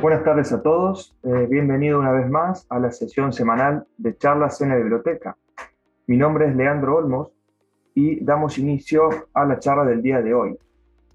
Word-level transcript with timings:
Buenas 0.00 0.24
tardes 0.24 0.50
a 0.50 0.62
todos, 0.62 1.14
eh, 1.24 1.46
bienvenido 1.50 1.98
una 1.98 2.10
vez 2.10 2.26
más 2.26 2.66
a 2.70 2.78
la 2.78 2.90
sesión 2.90 3.34
semanal 3.34 3.86
de 3.98 4.16
charlas 4.16 4.58
en 4.62 4.70
la 4.70 4.76
biblioteca. 4.76 5.36
Mi 6.06 6.16
nombre 6.16 6.48
es 6.48 6.56
Leandro 6.56 6.96
Olmos 6.96 7.28
y 7.94 8.24
damos 8.24 8.56
inicio 8.56 9.10
a 9.34 9.44
la 9.44 9.58
charla 9.58 9.84
del 9.84 10.00
día 10.00 10.22
de 10.22 10.32
hoy. 10.32 10.58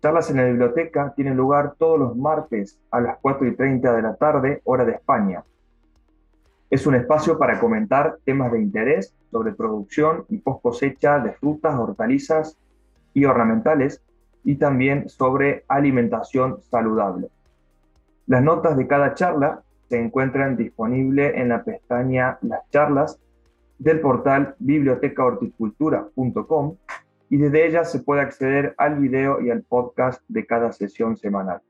Charlas 0.03 0.29
en 0.29 0.37
la 0.37 0.43
biblioteca 0.43 1.11
tienen 1.15 1.35
lugar 1.35 1.73
todos 1.79 1.97
los 1.97 2.15
martes 2.15 2.79
a 2.91 3.01
las 3.01 3.17
4 3.23 3.47
y 3.47 3.55
30 3.55 3.91
de 3.91 4.01
la 4.03 4.15
tarde, 4.17 4.61
hora 4.65 4.85
de 4.85 4.91
España. 4.91 5.43
Es 6.69 6.85
un 6.85 6.93
espacio 6.93 7.39
para 7.39 7.59
comentar 7.59 8.19
temas 8.23 8.51
de 8.51 8.61
interés 8.61 9.15
sobre 9.31 9.53
producción 9.53 10.25
y 10.29 10.37
post 10.37 10.61
cosecha 10.61 11.17
de 11.17 11.31
frutas, 11.31 11.73
hortalizas 11.73 12.55
y 13.15 13.25
ornamentales 13.25 14.03
y 14.43 14.57
también 14.57 15.09
sobre 15.09 15.65
alimentación 15.67 16.61
saludable. 16.61 17.29
Las 18.27 18.41
notas 18.41 18.75
de 18.75 18.87
cada 18.87 19.13
charla 19.13 19.61
se 19.87 19.99
encuentran 19.99 20.57
disponibles 20.57 21.35
en 21.35 21.49
la 21.49 21.63
pestaña 21.63 22.39
Las 22.41 22.67
charlas 22.71 23.19
del 23.77 23.99
portal 23.99 24.55
bibliotecahorticultura.com 24.57 26.75
y 27.29 27.37
desde 27.37 27.67
ella 27.67 27.85
se 27.85 27.99
puede 27.99 28.21
acceder 28.21 28.73
al 28.77 28.99
video 28.99 29.41
y 29.41 29.51
al 29.51 29.61
podcast 29.61 30.23
de 30.27 30.47
cada 30.47 30.71
sesión 30.71 31.17
semanal. 31.17 31.61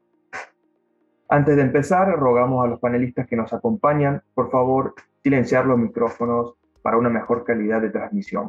Antes 1.27 1.57
de 1.57 1.63
empezar, 1.63 2.07
rogamos 2.17 2.63
a 2.63 2.67
los 2.67 2.79
panelistas 2.79 3.27
que 3.27 3.35
nos 3.35 3.51
acompañan, 3.51 4.21
por 4.33 4.49
favor, 4.49 4.93
silenciar 5.23 5.65
los 5.65 5.77
micrófonos 5.77 6.53
para 6.81 6.95
una 6.97 7.09
mejor 7.09 7.43
calidad 7.43 7.81
de 7.81 7.89
transmisión. 7.89 8.47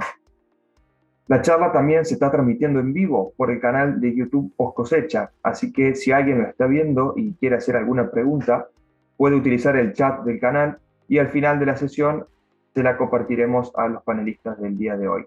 La 1.28 1.42
charla 1.42 1.72
también 1.72 2.04
se 2.04 2.14
está 2.14 2.30
transmitiendo 2.30 2.78
en 2.78 2.92
vivo 2.92 3.32
por 3.36 3.50
el 3.50 3.58
canal 3.58 4.00
de 4.00 4.14
YouTube 4.14 4.52
Post 4.56 4.76
Cosecha, 4.76 5.32
así 5.42 5.72
que 5.72 5.96
si 5.96 6.12
alguien 6.12 6.38
lo 6.38 6.48
está 6.48 6.66
viendo 6.66 7.14
y 7.16 7.34
quiere 7.34 7.56
hacer 7.56 7.74
alguna 7.74 8.12
pregunta, 8.12 8.68
puede 9.16 9.34
utilizar 9.34 9.76
el 9.76 9.92
chat 9.92 10.22
del 10.22 10.38
canal 10.38 10.78
y 11.08 11.18
al 11.18 11.28
final 11.28 11.58
de 11.58 11.66
la 11.66 11.76
sesión 11.76 12.26
se 12.72 12.82
la 12.84 12.96
compartiremos 12.96 13.72
a 13.74 13.88
los 13.88 14.04
panelistas 14.04 14.60
del 14.60 14.78
día 14.78 14.96
de 14.96 15.08
hoy. 15.08 15.24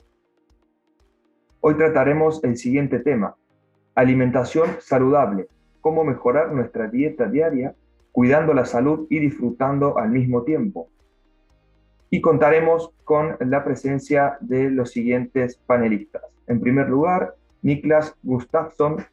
Hoy 1.60 1.76
trataremos 1.76 2.42
el 2.46 2.56
siguiente 2.56 3.00
tema, 3.00 3.36
alimentación 3.94 4.70
saludable, 4.80 5.48
cómo 5.82 6.06
mejorar 6.06 6.54
nuestra 6.54 6.88
dieta 6.88 7.26
diaria, 7.26 7.76
cuidando 8.14 8.54
la 8.54 8.64
salud 8.64 9.06
y 9.10 9.20
disfrutando 9.20 9.98
al 9.98 10.12
mismo 10.12 10.44
tiempo. 10.44 10.88
Y 12.10 12.22
contaremos 12.22 12.92
con 13.04 13.38
la 13.40 13.64
presencia 13.64 14.38
de 14.40 14.70
los 14.72 14.92
siguientes 14.92 15.58
panelistas. 15.66 16.24
En 16.48 16.60
primer 16.60 16.90
lugar, 16.90 17.36
Niklas 17.62 18.16
Gustafsson, 18.24 19.06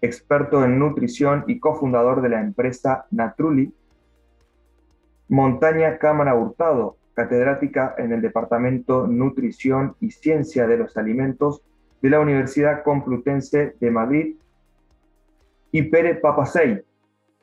experto 0.00 0.64
en 0.64 0.78
nutrición 0.78 1.44
y 1.46 1.60
cofundador 1.60 2.22
de 2.22 2.30
la 2.30 2.40
empresa 2.40 3.06
Natruli. 3.10 3.72
Montaña 5.28 5.98
Cámara 5.98 6.34
Hurtado, 6.34 6.96
catedrática 7.14 7.94
en 7.98 8.12
el 8.12 8.22
Departamento 8.22 9.06
Nutrición 9.06 9.94
y 10.00 10.10
Ciencia 10.10 10.66
de 10.66 10.78
los 10.78 10.96
Alimentos 10.96 11.62
de 12.02 12.10
la 12.10 12.20
Universidad 12.20 12.82
Complutense 12.82 13.74
de 13.78 13.90
Madrid 13.90 14.36
y 15.70 15.82
Pere 15.82 16.16
Papasei, 16.16 16.82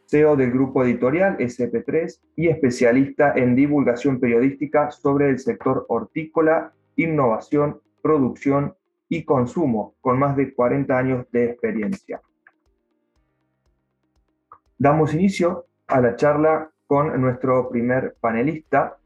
CEO 0.07 0.35
del 0.35 0.51
grupo 0.51 0.83
editorial 0.83 1.37
SP3 1.37 2.19
y 2.35 2.47
especialista 2.47 3.33
en 3.35 3.55
divulgación 3.55 4.19
periodística 4.19 4.89
sobre 4.91 5.29
el 5.29 5.39
sector 5.39 5.85
hortícola, 5.89 6.73
innovación, 6.95 7.81
producción 8.01 8.73
y 9.09 9.23
consumo, 9.23 9.95
con 10.01 10.17
más 10.17 10.35
de 10.35 10.53
40 10.53 10.97
años 10.97 11.25
de 11.31 11.45
experiencia. 11.45 12.21
Damos 14.77 15.13
inicio 15.13 15.65
a 15.87 16.01
la 16.01 16.15
charla 16.15 16.71
con 16.87 17.19
nuestro 17.19 17.69
primer 17.69 18.15
panelista, 18.19 18.97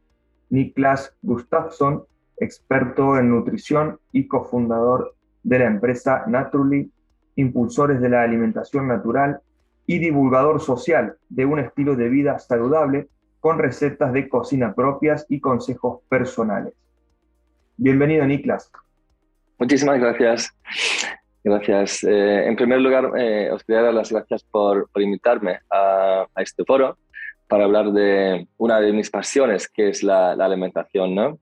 Niklas 0.50 1.16
Gustafsson, 1.22 2.04
experto 2.38 3.18
en 3.18 3.30
nutrición 3.30 4.00
y 4.12 4.28
cofundador 4.28 5.16
de 5.44 5.60
la 5.60 5.66
empresa 5.66 6.24
Naturally 6.28 6.92
impulsores 7.36 8.02
de 8.02 8.10
la 8.10 8.24
alimentación 8.24 8.88
natural 8.88 9.42
y 9.92 10.00
divulgador 10.00 10.62
social 10.62 11.18
de 11.28 11.46
un 11.46 11.60
estilo 11.60 11.98
de 11.98 12.08
vida 12.08 12.40
saludable 12.40 13.10
con 13.42 13.60
recetas 13.60 14.14
de 14.14 14.30
cocina 14.30 14.74
propias 14.74 15.26
y 15.28 15.42
consejos 15.42 16.00
personales. 16.08 16.74
Bienvenido, 17.76 18.26
Niklas. 18.26 18.72
Muchísimas 19.60 20.00
gracias. 20.00 20.58
Gracias. 21.44 22.06
Eh, 22.06 22.48
en 22.48 22.56
primer 22.56 22.80
lugar, 22.80 23.12
eh, 23.18 23.50
os 23.52 23.66
quería 23.66 23.82
dar 23.82 23.94
las 23.94 24.10
gracias 24.10 24.44
por, 24.44 24.90
por 24.92 25.02
invitarme 25.02 25.60
a, 25.70 26.26
este 26.38 26.64
foro 26.64 26.98
para 27.50 27.66
hablar 27.66 27.92
de 27.92 28.48
una 28.56 28.80
de 28.80 28.94
mis 28.94 29.10
pasiones, 29.10 29.68
que 29.68 29.90
es 29.90 30.04
la, 30.04 30.32
alimentación. 30.32 31.14
¿no? 31.14 31.38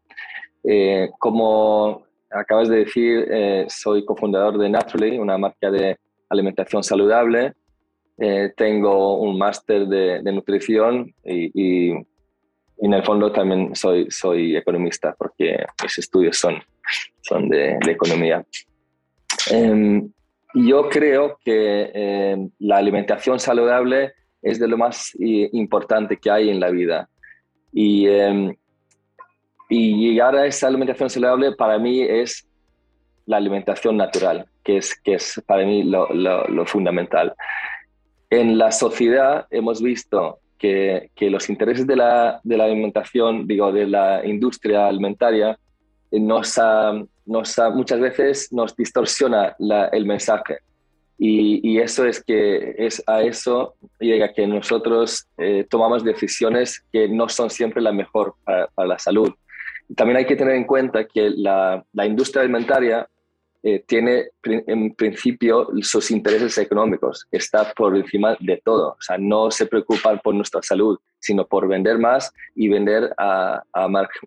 Eh, 0.63 1.11
como 1.19 2.03
acabas 2.31 2.67
de 2.67 2.77
decir, 2.77 3.27
eh, 3.29 3.67
soy 3.69 4.03
cofundador 4.05 4.57
de 4.57 4.69
Naturally, 4.69 5.19
una 5.19 5.37
marca 5.37 5.69
de 5.69 5.99
alimentación 6.29 6.83
saludable. 6.83 7.53
Eh, 8.19 8.51
tengo 8.55 9.17
un 9.19 9.37
máster 9.37 9.87
de, 9.87 10.21
nutrición 10.31 11.13
y, 11.23 11.91
en 12.81 12.93
el 12.93 13.03
fondo 13.03 13.31
también 13.31 13.75
soy, 13.75 14.09
soy 14.09 14.55
economista 14.55 15.13
porque 15.17 15.65
mis 15.83 15.97
estudios 15.97 16.37
son, 16.37 16.55
son 17.21 17.49
de, 17.49 17.77
economía. 17.87 18.45
Em, 19.51 20.09
yo 20.53 20.89
creo 20.89 21.37
que 21.43 21.91
em, 21.93 22.49
la 22.59 22.77
alimentación 22.77 23.39
saludable 23.39 24.13
es 24.41 24.59
de 24.59 24.67
lo 24.67 24.77
más 24.77 25.11
importante 25.19 26.17
que 26.17 26.31
hay 26.31 26.49
en 26.49 26.59
la 26.59 26.69
vida. 26.69 27.09
Y 27.73 28.07
em, 28.07 28.55
y 29.69 29.95
llegar 30.09 30.35
a 30.35 30.47
esa 30.47 30.67
alimentación 30.67 31.11
saludable 31.11 31.51
para 31.51 31.77
mí 31.77 32.01
es 32.01 32.47
la 33.27 33.37
alimentación 33.37 33.95
natural, 33.95 34.47
que 34.63 34.77
es, 34.77 34.99
que 34.99 35.13
es 35.13 35.41
para 35.45 35.63
mí 35.63 35.83
lo, 35.83 36.07
lo, 36.11 36.65
fundamental. 36.65 37.35
En 38.29 38.57
la 38.57 38.71
sociedad 38.71 39.47
hemos 39.49 39.81
visto 39.81 40.39
que, 40.57 41.09
los 41.19 41.49
intereses 41.49 41.87
de 41.87 41.95
la, 41.95 42.41
alimentación, 42.43 43.47
digo, 43.47 43.71
de 43.71 43.87
la 43.87 44.25
industria 44.25 44.87
alimentaria, 44.87 45.57
nos, 46.11 46.59
nos 47.25 47.61
muchas 47.73 47.99
veces 47.99 48.51
nos 48.51 48.75
distorsiona 48.75 49.55
el 49.91 50.05
mensaje. 50.05 50.57
Y, 51.17 51.79
eso 51.79 52.05
es 52.05 52.23
que 52.23 52.87
a 53.07 53.21
eso 53.23 53.75
llega 53.99 54.31
que 54.31 54.47
nosotros 54.47 55.27
eh, 55.37 55.65
tomamos 55.69 56.03
decisiones 56.03 56.85
que 56.93 57.09
no 57.09 57.27
son 57.27 57.49
siempre 57.49 57.81
la 57.81 57.91
mejor 57.91 58.35
para, 58.43 58.69
la 58.87 58.99
salud. 58.99 59.33
También 59.95 60.17
hay 60.17 60.25
que 60.25 60.35
tener 60.35 60.55
en 60.55 60.65
cuenta 60.65 61.05
que 61.05 61.31
la 61.31 62.05
industria 62.05 62.43
alimentaria 62.43 63.07
eh, 63.61 63.83
tiene 63.85 64.29
en 64.43 64.93
principio 64.95 65.67
sus 65.81 66.11
intereses 66.11 66.57
económicos, 66.57 67.27
está 67.29 67.73
por 67.73 67.95
encima 67.97 68.37
de 68.39 68.61
todo, 68.63 68.91
o 68.91 69.01
sea, 69.01 69.17
no 69.17 69.51
se 69.51 69.65
preocupan 69.65 70.19
por 70.23 70.33
nuestra 70.33 70.61
salud, 70.61 70.97
sino 71.19 71.45
por 71.45 71.67
vender 71.67 71.97
más 71.97 72.31
y 72.55 72.69
vender 72.69 73.13
a, 73.17 73.61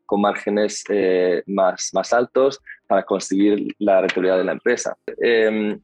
con 0.04 0.20
márgenes 0.20 0.84
eh, 0.90 1.42
más, 1.46 1.90
más 1.94 2.12
altos 2.12 2.60
para 2.86 3.04
conseguir 3.04 3.74
la 3.78 4.02
rentabilidad 4.02 4.36
de 4.36 4.44
la 4.44 4.52
empresa. 4.52 4.96
Em, 5.18 5.80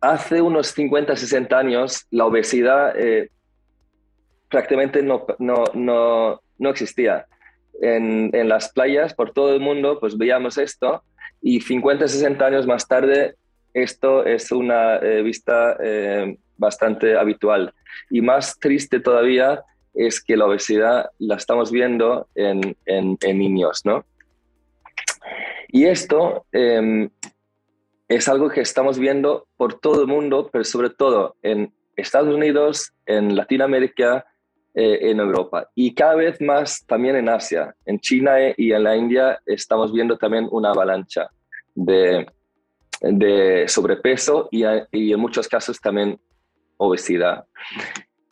hace 0.00 0.40
unos 0.40 0.68
50, 0.68 1.16
60 1.16 1.58
años 1.58 2.06
la 2.10 2.24
obesidad 2.24 2.98
eh, 2.98 3.30
prácticamente 4.48 5.02
no, 5.02 5.26
no, 5.38 5.64
no, 5.74 6.40
no 6.58 6.70
existía. 6.70 7.26
En, 7.80 8.30
las 8.48 8.72
playas 8.72 9.14
por 9.14 9.32
todo 9.32 9.54
el 9.54 9.60
mundo, 9.60 9.98
pues 10.00 10.16
veíamos 10.16 10.58
esto 10.58 11.02
y 11.42 11.60
50, 11.60 12.08
60 12.08 12.46
años 12.46 12.66
más 12.66 12.86
tarde, 12.88 13.34
esto 13.72 14.24
es 14.24 14.50
una 14.52 14.96
eh, 14.96 15.22
vista 15.22 15.76
eh, 15.82 16.38
bastante 16.56 17.16
habitual. 17.16 17.74
Y 18.10 18.20
más 18.20 18.58
triste 18.58 19.00
todavía 19.00 19.62
es 19.92 20.22
que 20.22 20.36
la 20.36 20.46
obesidad 20.46 21.10
la 21.18 21.36
estamos 21.36 21.70
viendo 21.70 22.28
en, 22.34 22.76
en, 22.86 23.18
niños, 23.38 23.82
¿no? 23.84 24.04
Y 25.68 25.84
esto 25.86 26.46
em, 26.52 27.10
es 28.08 28.28
algo 28.28 28.48
que 28.48 28.60
estamos 28.60 28.98
viendo 28.98 29.46
por 29.56 29.74
todo 29.80 30.02
el 30.02 30.08
mundo, 30.08 30.48
pero 30.52 30.64
sobre 30.64 30.90
todo 30.90 31.36
en 31.42 31.72
Estados 31.96 32.34
Unidos, 32.34 32.92
en 33.06 33.36
Latinoamérica, 33.36 34.26
eh, 34.76 35.10
en 35.10 35.20
Europa 35.20 35.70
y 35.76 35.94
cada 35.94 36.16
vez 36.16 36.40
más 36.40 36.84
también 36.84 37.14
en 37.14 37.28
Asia. 37.28 37.72
En 37.86 38.00
China 38.00 38.32
y 38.56 38.72
en 38.72 38.82
la 38.82 38.96
India 38.96 39.40
estamos 39.46 39.92
viendo 39.92 40.18
también 40.18 40.48
una 40.50 40.70
avalancha 40.70 41.30
de, 41.76 42.26
de 43.00 43.68
sobrepeso 43.68 44.48
y, 44.50 44.64
y, 44.90 45.12
en 45.12 45.20
muchos 45.20 45.46
casos 45.46 45.80
también 45.80 46.18
obesidad. 46.76 47.44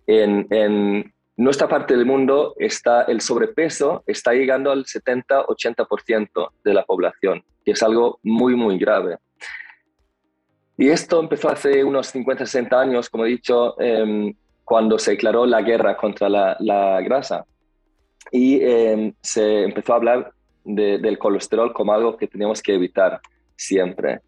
En, 0.06 0.48
en, 0.50 1.14
nuestra 1.36 1.68
parte 1.68 1.96
del 1.96 2.06
mundo 2.06 2.54
está 2.58 3.02
el 3.02 3.20
sobrepeso 3.20 4.02
está 4.06 4.32
llegando 4.32 4.72
al 4.72 4.84
70-80% 4.84 6.50
de 6.64 6.74
la 6.74 6.84
población, 6.84 7.44
que 7.64 7.70
es 7.70 7.82
algo 7.84 8.18
muy, 8.24 8.56
muy 8.56 8.78
grave. 8.78 9.18
Y 10.76 10.88
esto 10.88 11.20
empezó 11.20 11.48
hace 11.48 11.84
unos 11.84 12.08
50, 12.08 12.46
60 12.46 12.80
años, 12.80 13.08
como 13.08 13.24
he 13.24 13.28
dicho, 13.28 13.80
em, 13.80 14.34
cuando 14.64 14.98
se 14.98 15.12
declaró 15.12 15.46
la 15.46 15.62
guerra 15.62 15.96
contra 15.96 16.28
la, 16.28 17.00
grasa. 17.02 17.44
Y 18.30 18.60
em, 18.62 19.12
se 19.20 19.64
empezó 19.64 19.92
a 19.92 19.96
hablar 19.96 20.32
del 20.64 21.18
colesterol 21.18 21.72
como 21.72 21.92
algo 21.92 22.16
que 22.16 22.28
teníamos 22.28 22.62
que 22.62 22.74
evitar 22.74 23.20
siempre. 23.56 24.20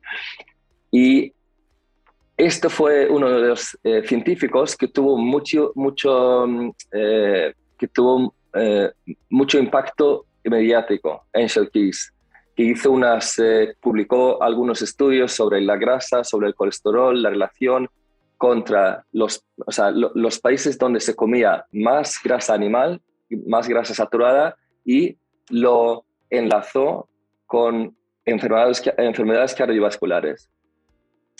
Y 0.91 1.33
esto 2.37 2.69
fue 2.69 3.09
uno 3.09 3.31
de 3.31 3.49
los 3.49 3.79
eh, 3.85 4.03
científicos 4.05 4.77
que 4.77 4.89
tuvo 4.89 5.17
mucho, 5.17 5.73
mucho, 5.77 6.47
mm, 6.47 6.71
eh, 6.93 7.55
que 7.79 7.89
tuvo, 7.89 8.35
eh, 8.55 8.91
mucho 9.31 9.59
impacto 9.59 10.27
mediático, 10.45 11.27
Angel 11.33 11.71
Keys, 11.71 12.13
que 12.57 12.65
hizo 12.65 12.91
unas, 12.91 13.41
publicó 13.81 14.43
algunos 14.43 14.83
estudios 14.83 15.33
sobre 15.33 15.61
la 15.61 15.77
grasa, 15.77 16.23
sobre 16.23 16.49
el 16.49 16.55
colesterol, 16.55 17.21
la 17.21 17.31
relación 17.31 17.89
contra 18.45 19.07
los, 19.11 19.43
o 19.65 19.73
sea, 19.73 19.91
los 19.91 20.39
países 20.39 20.79
donde 20.79 21.01
se 21.01 21.17
comía 21.17 21.65
más 21.73 22.21
grasa 22.23 22.53
animal, 22.53 23.01
más 23.47 23.67
grasa 23.67 23.95
saturada, 23.95 24.55
y 24.85 25.17
lo 25.49 26.05
enlazó 26.29 27.09
con 27.47 27.97
enfermedades, 28.27 28.83
enfermedades 28.99 29.55
cardiovasculares. 29.55 30.51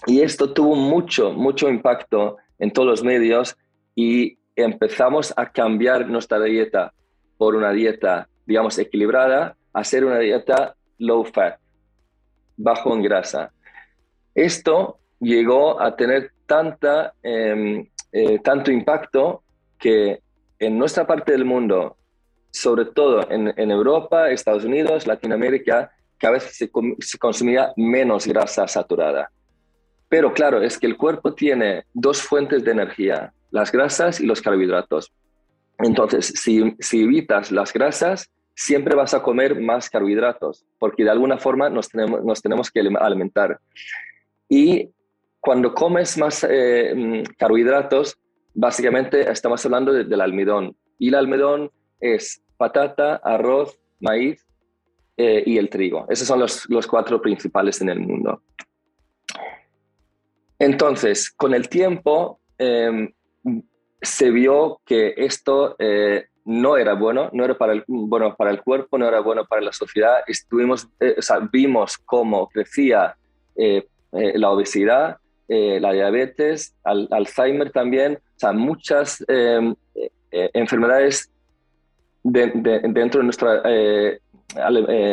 Y 0.07 0.23
esto 0.23 0.55
tuvo 0.55 0.77
mucho, 0.77 1.35
mucho 1.35 1.69
impacto 1.69 2.39
en 2.59 2.71
todos 2.71 2.89
los 2.89 3.05
medios 3.05 3.55
y 3.95 4.39
empezamos 4.57 5.35
a 5.37 5.53
cambiar 5.53 6.09
nuestra 6.09 6.41
dieta 6.41 6.95
por 7.37 7.55
una 7.55 7.73
dieta, 7.73 8.31
digamos, 8.47 8.79
equilibrada, 8.79 9.59
a 9.75 9.85
ser 9.85 10.07
una 10.07 10.21
dieta 10.21 10.75
low 10.97 11.23
fat, 11.23 11.59
bajo 12.57 12.95
en 12.95 13.03
grasa. 13.03 13.53
Esto 14.35 15.01
llegó 15.21 15.83
a 15.83 15.97
tener 15.97 16.34
tanta, 16.47 17.15
em, 17.23 17.87
eh, 18.13 18.39
tanto 18.41 18.71
impacto 18.71 19.43
que 19.79 20.21
en 20.59 20.79
nuestra 20.79 21.07
parte 21.07 21.33
del 21.33 21.45
mundo, 21.45 21.97
sobre 22.51 22.87
todo 22.87 23.29
en, 23.31 23.71
Europa, 23.71 24.31
Estados 24.31 24.65
Unidos, 24.65 25.07
Latinoamérica, 25.07 25.91
cada 26.19 26.35
vez 26.35 26.45
se, 26.45 26.71
se 27.01 27.19
consumía 27.19 27.73
menos 27.77 28.27
grasa 28.27 28.69
saturada. 28.69 29.31
Pero 30.09 30.33
claro, 30.33 30.63
es 30.63 30.79
que 30.79 30.87
el 30.87 30.97
cuerpo 30.97 31.35
tiene 31.35 31.85
dos 31.93 32.23
fuentes 32.23 32.65
de 32.65 32.71
energía, 32.71 33.33
las 33.51 33.73
grasas 33.73 34.21
y 34.21 34.27
los 34.27 34.41
carbohidratos. 34.41 35.13
Entonces, 35.79 36.27
si, 36.27 36.77
si 36.79 37.03
evitas 37.03 37.51
las 37.51 37.73
grasas, 37.73 38.31
siempre 38.55 38.95
vas 38.95 39.15
a 39.15 39.23
comer 39.23 39.61
más 39.61 39.91
carbohidratos, 39.91 40.65
porque 40.79 41.05
de 41.05 41.11
alguna 41.11 41.39
forma 41.39 41.69
nos 41.69 41.89
tenemos, 41.89 42.25
nos 42.25 42.41
tenemos 42.41 42.71
que 42.71 42.81
alimentar. 42.81 43.59
Y 44.49 44.91
cuando 45.45 45.75
comes 45.75 46.17
más 46.17 46.47
eh, 46.49 46.95
mm, 46.97 47.35
carbohidratos, 47.37 48.19
básicamente 48.55 49.31
estamos 49.31 49.63
hablando 49.67 49.93
del 49.93 50.21
almidón. 50.23 50.75
Y 50.99 51.09
el 51.09 51.17
almidón 51.17 51.71
es 52.01 52.43
patata, 52.57 53.17
arroz, 53.17 53.79
maíz 54.01 54.43
eh, 55.19 55.43
y 55.45 55.59
el 55.59 55.69
trigo. 55.69 56.07
Esos 56.09 56.27
son 56.27 56.41
los, 56.41 56.67
los 56.71 56.87
cuatro 56.87 57.21
principales 57.21 57.79
en 57.83 57.91
el 57.91 58.01
mundo. 58.01 58.41
Entonces, 60.59 61.31
con 61.31 61.53
el 61.53 61.69
tiempo 61.69 62.41
em, 62.57 63.13
se 64.01 64.31
vio 64.31 64.81
que 64.87 65.13
esto 65.15 65.77
eh, 65.79 66.25
no 66.47 66.79
era 66.79 66.95
bueno, 66.95 67.29
no 67.35 67.45
era 67.45 67.55
el, 67.71 67.85
bueno 67.87 68.35
para 68.35 68.51
el 68.51 68.63
cuerpo, 68.63 68.97
no 68.97 69.07
era 69.07 69.21
bueno 69.21 69.45
para 69.45 69.61
la 69.61 69.73
sociedad. 69.73 70.21
Estuvimos, 70.27 70.89
eh, 71.01 71.17
vimos 71.53 71.99
cómo 71.99 72.49
crecía 72.49 73.15
eh, 73.57 73.87
la 74.11 74.51
obesidad, 74.51 75.19
la 75.49 75.93
diabetes, 75.93 76.75
Alzheimer 76.85 77.71
también, 77.71 78.15
o 78.15 78.39
sea, 78.39 78.53
muchas 78.53 79.25
em, 79.29 79.75
enfermedades 80.31 81.31
dentro 82.23 83.21
de 83.21 83.25
nuestra 83.25 83.63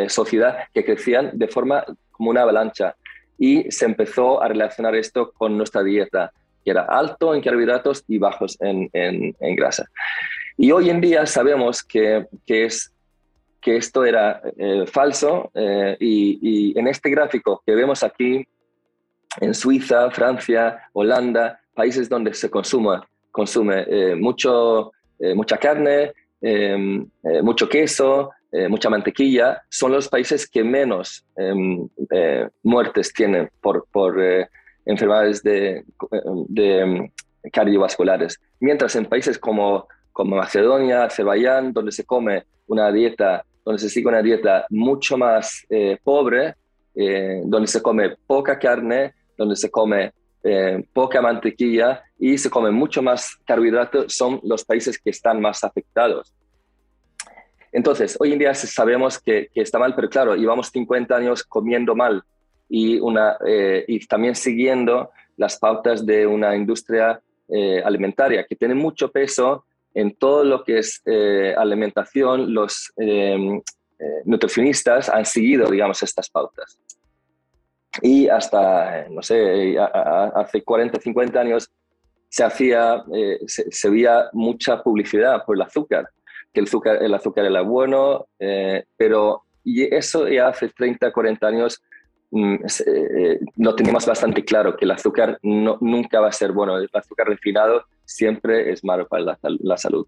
sociedad 0.08 0.60
que 0.74 0.86
crecían 0.86 1.32
de 1.34 1.48
forma 1.48 1.84
como 2.12 2.30
una 2.30 2.44
avalancha 2.44 2.96
y 3.42 3.72
se 3.72 3.86
empezó 3.86 4.44
a 4.44 4.48
relacionar 4.48 4.96
esto 4.96 5.32
con 5.32 5.58
nuestra 5.58 5.82
dieta, 5.82 6.32
que 6.64 6.70
era 6.70 6.84
alto 6.84 7.34
en 7.34 7.42
carbohidratos 7.42 8.04
y 8.08 8.20
bajos 8.20 8.56
en, 8.62 8.88
en, 8.94 9.56
grasa. 9.56 9.90
Y 10.58 10.72
hoy 10.72 10.92
en 10.92 11.02
día 11.02 11.26
sabemos 11.26 11.82
que, 11.82 12.28
que 12.46 12.66
es, 12.66 12.94
que 13.60 13.78
esto 13.78 14.06
era 14.06 14.44
eh, 14.58 14.86
falso 14.86 15.50
eh, 15.56 15.98
y, 16.00 16.78
en 16.78 16.88
este 16.88 17.10
gráfico 17.10 17.64
que 17.66 17.74
vemos 17.74 18.04
aquí, 18.04 18.46
en 19.40 19.54
Suiza, 19.54 20.12
Francia, 20.12 20.90
Holanda, 20.94 21.60
países 21.74 22.10
donde 22.10 22.34
se 22.34 22.50
consume, 22.50 23.00
consume 23.32 23.86
eh, 23.88 24.16
mucho, 24.16 24.92
mucha 25.36 25.58
carne, 25.58 26.12
mucho 27.44 27.70
queso, 27.70 28.32
eh, 28.54 28.68
mucha 28.68 28.90
mantequilla, 28.90 29.64
son 29.70 29.94
los 29.94 30.10
países 30.10 30.46
que 30.46 30.62
menos 30.62 31.26
em, 31.38 31.88
eh, 32.10 32.50
muertes 32.64 33.14
tienen 33.14 33.50
por, 33.62 33.88
por 33.90 34.22
eh, 34.22 34.50
enfermedades 34.86 35.42
de, 35.42 35.86
de, 36.50 36.80
em, 36.80 37.12
cardiovasculares. 37.50 38.42
Mientras 38.60 38.94
en 38.98 39.06
países 39.06 39.40
como, 39.40 39.88
como 40.12 40.36
Macedonia, 40.36 41.06
Azerbaiyán, 41.06 41.72
donde 41.72 41.94
se 41.94 42.04
come 42.04 42.44
una 42.68 42.92
dieta, 42.92 43.46
donde 43.64 43.80
se 43.80 43.90
sigue 43.90 44.10
una 44.10 44.22
dieta 44.22 44.66
mucho 44.70 45.18
más 45.18 45.66
pobre, 46.04 46.56
donde 46.94 47.68
se 47.68 47.82
come 47.82 48.16
poca 48.28 48.60
carne, 48.60 49.14
donde 49.42 49.56
se 49.56 49.70
come 49.70 50.14
poca 50.92 51.22
mantequilla 51.22 52.04
y 52.18 52.36
se 52.38 52.50
come 52.50 52.72
mucho 52.72 53.04
más 53.04 53.36
carbohidratos, 53.46 54.12
son 54.12 54.40
los 54.44 54.66
países 54.66 54.98
que 54.98 55.12
están 55.12 55.40
más 55.40 55.64
afectados. 55.64 56.34
Entonces, 57.72 58.18
hoy 58.20 58.34
en 58.34 58.40
día 58.40 58.54
sabemos 58.54 59.20
que, 59.20 59.50
está 59.56 59.80
mal, 59.80 59.96
pero 59.96 60.10
claro, 60.10 60.36
llevamos 60.36 60.68
50 60.70 61.16
años 61.16 61.44
comiendo 61.44 61.96
mal 61.96 62.22
y, 62.68 63.00
una, 63.00 63.38
eh, 63.46 63.86
y 63.88 64.06
también 64.06 64.36
siguiendo 64.36 65.12
las 65.38 65.58
pautas 65.58 66.06
de 66.06 66.28
una 66.28 66.56
industria 66.56 67.22
eh, 67.48 67.82
alimentaria 67.84 68.46
que 68.46 68.56
tiene 68.56 68.76
mucho 68.76 69.10
peso 69.10 69.66
en 69.94 70.16
todo 70.16 70.44
lo 70.44 70.64
que 70.64 70.80
es 70.80 71.02
eh, 71.06 71.54
alimentación. 71.58 72.54
Los 72.54 72.94
nutricionistas 74.26 75.10
han 75.10 75.26
seguido, 75.26 75.70
digamos, 75.70 76.02
estas 76.04 76.30
pautas. 76.30 76.80
Y 78.02 78.30
hasta, 78.30 79.08
no 79.10 79.22
sé, 79.22 79.78
hace 79.78 80.64
40, 80.64 81.00
50 81.00 81.40
años 81.40 81.72
se 82.30 82.44
hacía, 82.44 83.04
se, 83.48 83.70
se 83.72 83.90
veía 83.90 84.30
mucha 84.32 84.82
publicidad 84.82 85.44
por 85.46 85.56
el 85.58 85.62
azúcar 85.64 86.10
que 86.54 86.60
el 86.60 86.66
azúcar, 86.66 87.02
el 87.02 87.14
azúcar 87.14 87.46
era 87.46 87.62
bueno, 87.62 88.28
eh, 88.40 88.84
pero 88.98 89.44
y 89.64 89.84
eso 89.94 90.28
ya 90.28 90.48
hace 90.48 90.70
30, 90.70 91.12
40 91.12 91.48
años 91.48 91.82
mm, 92.32 92.56
eh, 92.86 93.40
lo 93.58 93.76
teníamos 93.76 94.06
bastante 94.06 94.44
claro, 94.44 94.76
que 94.76 94.86
el 94.86 94.92
azúcar 94.92 95.38
no, 95.44 95.78
nunca 95.82 96.20
va 96.20 96.30
a 96.30 96.34
ser 96.34 96.52
bueno. 96.52 96.78
El 96.78 96.90
azúcar 96.94 97.28
refinado 97.28 97.86
siempre 98.06 98.72
es 98.72 98.84
malo 98.84 99.08
para 99.08 99.38
la, 99.44 99.78
salud. 99.78 100.08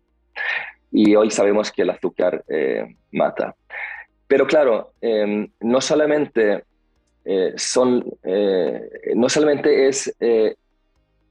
Y 0.91 1.15
hoy 1.15 1.31
sabemos 1.31 1.71
que 1.71 1.83
el 1.83 1.91
azúcar 1.91 2.43
eh, 2.47 2.95
mata. 3.11 3.55
Pero 4.27 4.47
claro, 4.47 4.93
em, 5.01 5.47
no 5.61 5.81
solamente 5.81 6.63
son, 7.55 8.05
no 9.15 9.29
solamente 9.29 9.87
es, 9.87 10.13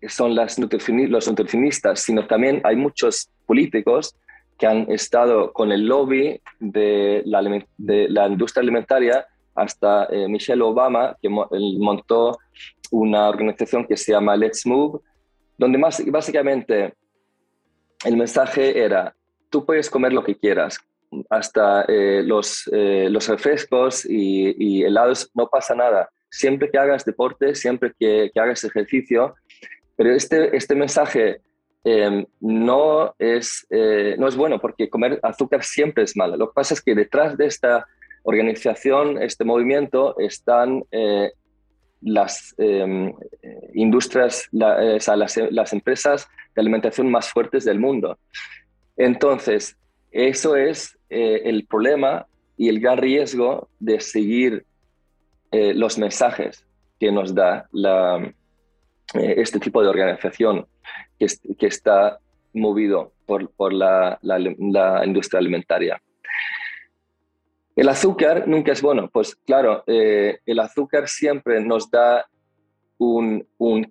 son 0.09 0.35
las 0.35 0.59
los 0.59 1.29
nutricionistas, 1.29 2.01
sino 2.01 2.27
también 2.27 2.61
hay 2.65 2.77
muchos 2.77 3.31
políticos 3.47 4.17
que 4.59 4.67
han 4.67 4.91
estado 4.91 5.53
con 5.53 5.73
el 5.73 5.87
lobby 5.87 6.41
de 6.61 7.23
la, 7.27 8.29
industria 8.29 8.63
alimentaria 8.63 9.27
hasta 9.55 10.07
eh, 10.07 10.29
Michelle 10.29 10.63
Obama, 10.63 11.17
que 11.21 11.29
montó 11.29 12.39
una 12.91 13.29
organización 13.29 13.87
que 13.87 13.97
se 13.97 14.13
llama 14.13 14.37
Let's 14.37 14.65
Move, 14.67 15.01
donde 15.59 15.79
básicamente 16.07 16.95
el 18.05 18.17
mensaje 18.17 18.79
era, 18.85 19.15
tú 19.51 19.65
puedes 19.65 19.91
comer 19.91 20.13
lo 20.13 20.23
que 20.25 20.37
quieras, 20.37 20.79
hasta 21.31 21.85
eh, 21.89 22.23
los, 22.25 22.69
eh, 22.73 23.09
refrescos 23.29 24.05
y, 24.09 24.83
helados, 24.85 25.31
no 25.35 25.49
pasa 25.49 25.75
nada. 25.75 26.11
Siempre 26.31 26.71
que 26.71 26.79
hagas 26.79 27.05
deporte, 27.05 27.55
siempre 27.55 27.93
que, 27.99 28.31
hagas 28.35 28.65
ejercicio, 28.65 29.35
pero 29.97 30.15
este, 30.15 30.57
este 30.57 30.75
mensaje 30.75 31.41
Em, 31.85 32.25
no, 32.41 33.13
es, 33.19 33.67
eh, 33.71 34.15
no 34.17 34.29
es 34.29 34.37
bueno 34.37 34.61
porque 34.61 34.89
comer 34.89 35.19
azúcar 35.23 35.65
siempre 35.65 36.05
es 36.05 36.17
malo. 36.17 36.37
Lo 36.37 36.49
que 36.49 36.55
pasa 36.55 36.75
es 36.75 36.81
que 36.81 36.95
detrás 36.95 37.37
de 37.37 37.47
esta 37.47 37.87
organización, 38.23 39.21
este 39.21 39.45
movimiento, 39.45 40.17
están 40.19 40.85
eh, 40.93 41.33
las 42.01 42.55
em, 42.59 43.13
industrias, 43.75 44.49
eh, 44.53 44.99
las, 45.17 45.37
las, 45.51 45.73
empresas 45.73 46.29
de 46.55 46.61
alimentación 46.61 47.11
más 47.11 47.29
fuertes 47.31 47.65
del 47.65 47.81
mundo. 47.81 48.17
Entonces, 48.97 49.77
eso 50.13 50.55
es 50.55 50.97
el 51.13 51.67
problema 51.67 52.27
y 52.57 52.69
el 52.69 52.81
gran 52.81 52.99
riesgo 52.99 53.69
de 53.79 54.01
seguir 54.01 54.65
los 55.53 55.99
mensajes 55.99 56.65
que 56.99 57.13
nos 57.13 57.35
da 57.35 57.69
la, 57.73 58.33
este 59.15 59.61
tipo 59.61 59.83
de 59.83 59.89
organización 59.89 60.67
que, 61.19 61.67
está 61.67 62.19
movido 62.55 63.13
por, 63.27 63.73
la, 63.73 64.19
industria 65.05 65.41
alimentaria. 65.41 66.03
El 67.75 67.89
azúcar 67.89 68.47
nunca 68.47 68.73
es 68.73 68.83
bueno, 68.83 69.09
pues 69.11 69.35
claro, 69.35 69.83
eh, 69.87 70.39
el 70.45 70.59
azúcar 70.59 71.09
siempre 71.09 71.61
nos 71.61 71.91
da 71.91 72.27
un, 72.99 73.47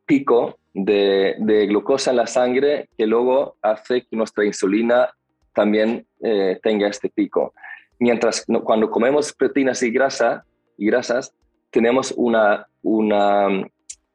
pico 0.05 0.57
de, 0.73 1.35
glucosa 1.67 2.11
en 2.11 2.17
la 2.17 2.27
sangre 2.27 2.89
que 2.97 3.07
luego 3.07 3.57
hace 3.61 4.01
que 4.01 4.15
nuestra 4.15 4.45
insulina 4.45 5.09
también 5.53 6.05
eh, 6.23 6.59
tenga 6.61 6.87
este 6.87 7.09
pico. 7.09 7.53
Mientras 7.99 8.45
cuando 8.63 8.89
comemos 8.89 9.33
proteínas 9.33 9.81
y, 9.83 9.91
grasa, 9.91 10.43
y 10.77 10.87
grasas, 10.87 11.33
tenemos 11.69 12.13
una, 12.17 12.65
una 12.81 13.61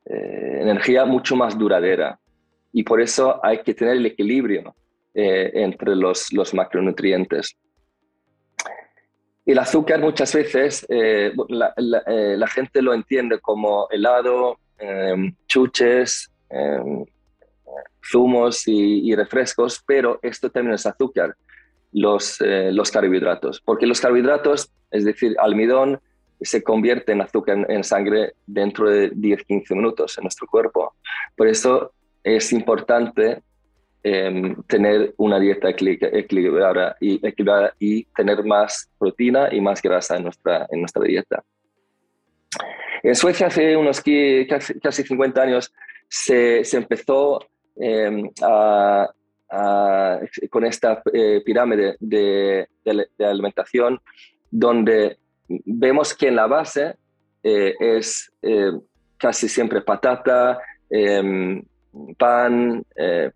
eh, 0.04 0.58
energía 0.60 1.04
mucho 1.04 1.36
más 1.36 1.56
duradera. 1.56 2.18
Y 2.72 2.82
por 2.82 3.00
eso 3.00 3.40
hay 3.44 3.62
que 3.62 3.74
tener 3.74 3.96
el 3.96 4.06
equilibrio 4.06 4.74
eh, 5.14 5.50
entre 5.54 5.94
los, 5.94 6.32
los, 6.32 6.52
macronutrientes. 6.52 7.56
El 9.46 9.58
azúcar 9.58 10.00
muchas 10.00 10.34
veces 10.34 10.84
la, 10.88 11.72
la, 11.76 12.46
gente 12.48 12.82
lo 12.82 12.92
entiende 12.92 13.38
como 13.38 13.88
helado, 13.90 14.58
chuches, 15.46 16.32
zumos 18.10 18.66
y, 18.66 19.14
refrescos, 19.14 19.82
pero 19.86 20.18
esto 20.22 20.50
también 20.50 20.74
es 20.74 20.86
azúcar, 20.86 21.36
los, 21.96 22.42
eh, 22.42 22.70
los 22.72 22.90
carbohidratos, 22.90 23.62
porque 23.62 23.86
los 23.86 24.02
carbohidratos, 24.02 24.70
es 24.90 25.06
decir, 25.06 25.34
almidón, 25.38 25.98
se 26.42 26.62
convierte 26.62 27.12
en 27.12 27.22
azúcar 27.22 27.64
en, 27.70 27.82
sangre 27.82 28.34
dentro 28.46 28.90
de 28.90 29.10
10-15 29.12 29.74
minutos 29.74 30.18
en 30.18 30.24
nuestro 30.24 30.46
cuerpo. 30.46 30.94
Por 31.34 31.48
eso 31.48 31.92
es 32.22 32.52
importante 32.52 33.40
em, 34.02 34.54
tener 34.64 35.14
una 35.16 35.40
dieta 35.40 35.70
equilibrada 35.70 36.96
y, 37.00 37.18
y 37.78 38.04
tener 38.14 38.44
más 38.44 38.90
proteína 38.98 39.48
y 39.50 39.62
más 39.62 39.80
grasa 39.80 40.16
en 40.16 40.24
nuestra, 40.24 40.66
en 40.70 40.80
nuestra 40.80 41.02
dieta. 41.02 41.42
En 43.02 43.14
Suecia 43.14 43.46
hace 43.46 43.74
unos 43.74 44.02
casi, 44.46 44.78
casi 44.80 45.02
50 45.02 45.40
años 45.40 45.72
se, 46.08 46.62
se 46.62 46.76
empezó 46.76 47.40
Con 49.48 50.64
esta 50.64 51.02
eh, 51.12 51.40
pirámide 51.44 51.96
de, 52.00 52.66
alimentación 53.20 54.00
donde 54.50 55.18
vemos 55.48 56.14
que 56.14 56.28
en 56.28 56.36
la 56.36 56.48
base 56.48 56.96
eh, 57.44 57.74
es 57.78 58.32
eh, 58.42 58.72
casi 59.16 59.48
siempre 59.48 59.82
patata, 59.82 60.58
em, 60.90 61.62
pan, 62.18 62.84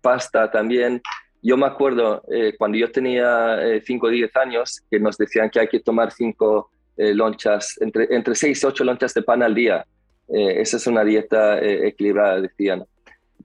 pasta 0.01 0.51
también. 0.51 1.01
Yo 1.41 1.57
me 1.57 1.65
acuerdo 1.65 2.21
cuando 2.59 2.77
yo 2.77 2.91
tenía 2.91 3.57
5 3.83 4.05
o 4.05 4.09
10 4.09 4.35
años 4.35 4.81
que 4.91 4.99
nos 4.99 5.17
decían 5.17 5.49
que 5.49 5.59
hay 5.59 5.67
que 5.67 5.79
tomar 5.79 6.11
5 6.11 6.69
lonchas, 6.97 7.81
entre, 7.81 8.13
entre 8.13 8.35
6 8.35 8.61
y 8.61 8.65
8 8.67 8.83
lonchas 8.83 9.13
de 9.15 9.23
pan 9.23 9.41
al 9.41 9.55
día. 9.55 9.83
esa 10.29 10.77
es 10.77 10.85
una 10.85 11.03
dieta 11.03 11.59
equilibrada, 11.59 12.41
decían. 12.41 12.85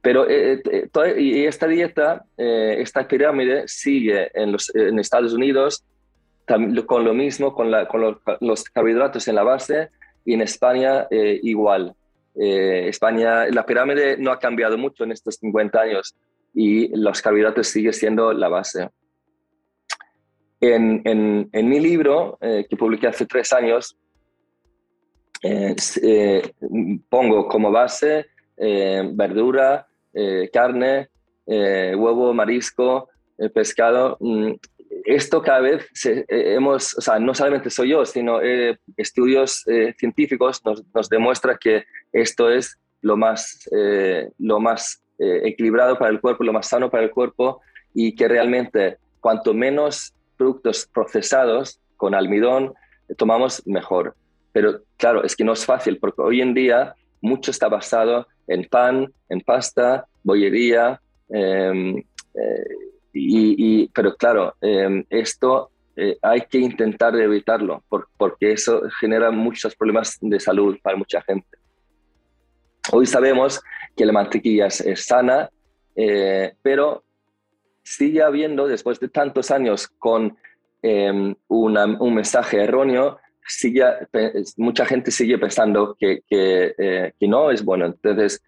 Pero 0.03 0.29
eh, 0.29 0.62
eh, 0.71 1.21
y 1.21 1.45
esta 1.45 1.67
dieta, 1.67 2.25
eh, 2.37 2.76
esta 2.79 3.07
pirámide 3.07 3.69
sigue 3.69 4.31
en, 4.35 4.53
los, 4.53 4.75
en 4.75 4.99
Estados 4.99 5.33
Unidos 5.33 5.85
con 6.87 7.05
lo 7.05 7.12
mismo, 7.12 7.55
con, 7.55 7.73
la, 7.73 7.88
con 7.88 8.19
los, 8.41 8.65
carbohidratos 8.65 9.26
en 9.26 9.35
la 9.35 9.43
base 9.43 9.88
y 10.25 10.35
en 10.35 10.43
España 10.43 11.09
igual. 11.11 11.93
España, 12.37 13.47
la 13.47 13.67
pirámide 13.67 14.17
no 14.17 14.31
ha 14.31 14.38
cambiado 14.38 14.79
mucho 14.79 15.03
en 15.03 15.11
estos 15.11 15.37
50 15.37 15.81
años 15.81 16.15
y 16.55 16.97
los 16.97 17.21
carbohidratos 17.21 17.67
siguen 17.67 17.93
siendo 17.93 18.33
la 18.33 18.49
base. 18.49 18.91
En, 20.61 21.03
en, 21.05 21.49
en 21.50 21.69
mi 21.69 21.81
libro, 21.81 22.38
que 22.41 22.76
publiqué 22.79 23.09
hace 23.09 23.26
tres 23.26 23.53
años, 23.53 23.97
pongo 27.09 27.49
como 27.49 27.73
base 27.73 28.26
verdura, 28.57 29.87
eh, 30.19 30.49
carne, 30.51 31.11
eh, 31.47 31.95
huevo, 31.95 32.33
marisco, 32.33 33.11
eh, 33.37 33.51
pescado. 33.51 34.17
Mm, 34.19 34.53
esto 35.05 35.43
cada 35.43 35.61
vez 35.61 35.87
hemos, 36.29 36.97
o 36.97 37.03
sea, 37.03 37.19
no 37.19 37.35
solamente 37.35 37.69
soy 37.69 37.91
yo, 37.91 38.07
sino 38.07 38.41
estudios 38.97 39.65
científicos 39.99 40.65
nos, 40.65 40.83
nos 40.95 41.09
demuestran 41.09 41.59
que 41.61 41.85
esto 42.13 42.51
es 42.51 42.79
lo 43.03 43.17
más, 43.17 43.69
lo 44.39 44.59
más 44.59 45.03
equilibrado 45.19 45.99
para 45.99 46.11
el 46.11 46.21
cuerpo, 46.21 46.45
lo 46.45 46.53
más 46.53 46.69
sano 46.69 46.91
para 46.91 47.05
el 47.05 47.11
cuerpo 47.11 47.61
y 47.95 48.15
que 48.15 48.27
realmente 48.27 48.99
cuanto 49.21 49.55
menos 49.55 50.15
productos 50.37 50.89
procesados 50.93 51.81
con 51.97 52.15
almidón 52.15 52.75
tomamos, 53.17 53.65
mejor. 53.67 54.17
Pero 54.53 54.81
claro, 54.97 55.25
es 55.25 55.37
que 55.37 55.45
no 55.45 55.53
es 55.53 55.65
fácil 55.65 55.99
porque 55.99 56.23
hoy 56.23 56.41
en 56.41 56.55
día 56.55 56.95
mucho 57.21 57.51
está 57.51 57.69
basado 57.69 58.27
en 58.47 58.65
pan, 58.65 59.12
en 59.29 59.41
pasta, 59.41 60.07
bollería, 60.23 61.00
em, 61.29 61.99
eh, 61.99 62.75
y, 63.12 63.88
pero 63.88 64.15
claro, 64.17 64.55
em, 64.61 65.05
esto 65.09 65.71
eh, 65.97 66.19
hay 66.21 66.43
que 66.43 66.59
intentar 66.59 67.17
evitarlo 67.17 67.83
porque 68.19 68.53
eso 68.53 68.83
genera 69.00 69.31
muchos 69.31 69.75
problemas 69.75 70.19
de 70.21 70.38
salud 70.38 70.76
para 70.83 70.97
mucha 70.97 71.23
gente. 71.23 71.57
Hoy 72.93 73.07
sabemos 73.07 73.62
que 73.97 74.05
la 74.05 74.12
mantequilla 74.12 74.67
es, 74.67 75.07
sana, 75.07 75.49
eh, 75.97 76.53
pero 76.62 77.03
sigue 77.83 78.23
habiendo, 78.23 78.69
después 78.69 79.00
de 79.00 79.09
tantos 79.09 79.50
años 79.50 79.88
con 79.88 80.37
em, 80.83 81.35
un 81.49 82.15
mensaje 82.15 82.62
erróneo, 82.62 83.19
sigue, 83.47 83.83
mucha 84.57 84.85
gente 84.85 85.11
sigue 85.11 85.38
pensando 85.38 85.97
que, 85.99 86.23
eh, 86.31 87.12
que, 87.19 87.29
no 87.29 87.50
es 87.50 87.65
bueno. 87.65 87.87
Entonces, 87.87 88.43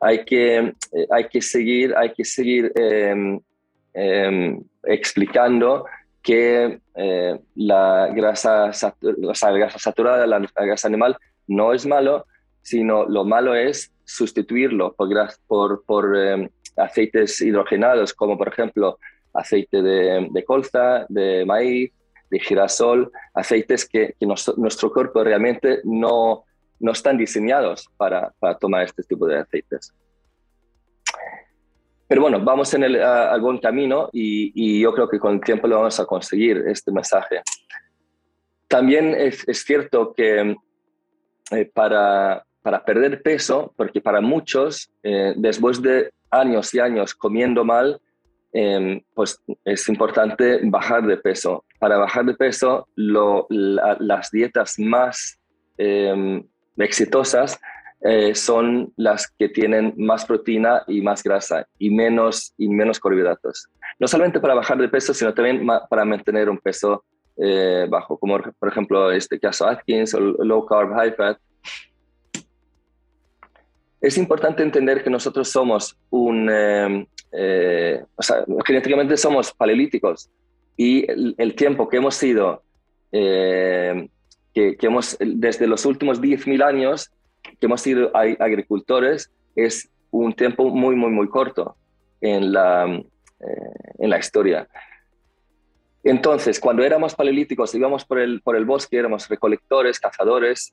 hay 0.00 0.24
que, 0.24 0.58
eh, 0.58 1.06
hay 1.10 1.28
que 1.28 1.42
seguir, 1.42 1.94
hay 1.96 2.12
que 2.12 2.24
seguir 2.24 2.72
em, 2.76 3.40
em, 3.94 4.62
explicando 4.84 5.84
que 6.22 6.80
eh, 6.94 7.40
la, 7.56 8.08
grasa, 8.14 8.70
la 9.00 9.50
grasa 9.52 9.78
saturada, 9.78 10.26
la, 10.26 10.40
grasa 10.54 10.88
animal, 10.88 11.16
no 11.46 11.72
es 11.72 11.86
malo, 11.86 12.26
sino 12.62 13.04
lo 13.06 13.24
malo 13.24 13.54
es 13.54 13.92
sustituirlo 14.04 14.94
por, 14.94 15.08
por, 15.46 15.84
por 15.84 16.16
em, 16.16 16.48
aceites 16.76 17.40
hidrogenados, 17.40 18.14
como 18.14 18.36
por 18.38 18.48
ejemplo 18.48 18.98
aceite 19.34 19.82
de, 19.82 20.28
de 20.30 20.44
colza, 20.44 21.06
de 21.08 21.44
maíz, 21.44 21.92
de 22.30 22.40
girasol, 22.40 23.10
aceites 23.34 23.88
que, 23.88 24.14
nuestro 24.56 24.92
cuerpo 24.92 25.22
realmente 25.24 25.80
no, 25.84 26.44
no 26.80 26.92
están 26.92 27.16
diseñados 27.16 27.88
para, 27.96 28.32
para, 28.38 28.56
tomar 28.56 28.84
este 28.84 29.02
tipo 29.02 29.26
de 29.26 29.38
aceites. 29.38 29.94
Pero 32.06 32.22
bueno, 32.22 32.40
vamos 32.42 32.72
en 32.74 32.84
el, 32.84 33.02
al 33.02 33.40
buen 33.40 33.58
camino 33.58 34.08
y, 34.12 34.52
y, 34.54 34.80
yo 34.80 34.94
creo 34.94 35.08
que 35.08 35.18
con 35.18 35.34
el 35.34 35.40
tiempo 35.40 35.66
lo 35.66 35.76
vamos 35.76 36.00
a 36.00 36.06
conseguir, 36.06 36.64
este 36.66 36.90
mensaje. 36.90 37.42
También 38.66 39.14
es, 39.14 39.46
es 39.46 39.64
cierto 39.64 40.14
que 40.14 40.56
eh, 41.50 41.70
para, 41.72 42.44
para, 42.62 42.84
perder 42.84 43.22
peso, 43.22 43.72
porque 43.76 44.00
para 44.00 44.20
muchos, 44.20 44.90
eh, 45.02 45.34
después 45.36 45.82
de 45.82 46.10
años 46.30 46.72
y 46.74 46.80
años 46.80 47.14
comiendo 47.14 47.64
mal, 47.64 48.00
Em, 48.52 49.02
pues 49.14 49.40
es 49.64 49.88
importante 49.88 50.60
bajar 50.64 51.06
de 51.06 51.18
peso. 51.18 51.64
Para 51.78 51.98
bajar 51.98 52.24
de 52.24 52.34
peso, 52.34 52.88
las 52.96 54.30
dietas 54.30 54.78
más 54.78 55.38
em, 55.76 56.44
exitosas 56.76 57.60
eh, 58.00 58.34
son 58.34 58.92
las 58.96 59.28
que 59.38 59.48
tienen 59.48 59.92
más 59.96 60.24
proteína 60.24 60.82
y 60.86 61.00
más 61.02 61.22
grasa 61.22 61.66
y 61.78 61.90
menos, 61.90 62.54
y 62.56 62.68
menos 62.68 63.00
carbohidratos. 63.00 63.68
No 63.98 64.06
solamente 64.06 64.38
para 64.38 64.54
bajar 64.54 64.78
de 64.78 64.88
peso, 64.88 65.12
sino 65.12 65.34
también 65.34 65.66
para 65.88 66.04
mantener 66.04 66.48
un 66.48 66.58
peso 66.58 67.04
eh, 67.36 67.86
bajo, 67.88 68.18
como 68.18 68.38
por 68.58 68.68
ejemplo 68.68 69.10
este 69.10 69.38
caso 69.38 69.66
Atkins 69.66 70.14
o 70.14 70.20
Low 70.20 70.66
Carb 70.66 70.92
High 70.94 71.12
Fat. 71.12 71.38
Es 74.00 74.16
importante 74.16 74.62
entender 74.62 75.02
que 75.02 75.10
nosotros 75.10 75.48
somos 75.48 75.96
un, 76.10 76.48
em, 76.48 77.06
eh, 77.32 78.04
genéticamente 78.64 79.16
somos 79.16 79.52
paleolíticos 79.52 80.30
y 80.80 81.04
el, 81.10 81.54
tiempo 81.56 81.88
que 81.88 81.96
hemos 81.96 82.14
sido, 82.14 82.62
eh, 83.10 84.08
que, 84.54 84.76
hemos, 84.80 85.16
desde 85.18 85.66
los 85.66 85.84
últimos 85.84 86.22
10.000 86.22 86.62
años, 86.62 87.10
que 87.42 87.66
hemos 87.66 87.80
sido 87.80 88.12
agricultores, 88.14 89.32
es 89.56 89.90
un 90.12 90.34
tiempo 90.34 90.70
muy, 90.70 90.94
muy, 90.94 91.10
muy 91.10 91.28
corto 91.28 91.74
en 92.20 92.52
la, 92.52 92.86
eh, 92.86 93.72
en 93.98 94.08
la 94.08 94.18
historia. 94.20 94.68
Entonces, 96.04 96.60
cuando 96.60 96.84
éramos 96.84 97.16
paleolíticos, 97.16 97.74
íbamos 97.74 98.04
por 98.04 98.20
el, 98.20 98.40
por 98.40 98.54
el 98.54 98.64
bosque, 98.64 98.98
éramos 98.98 99.28
recolectores, 99.28 99.98
cazadores, 99.98 100.72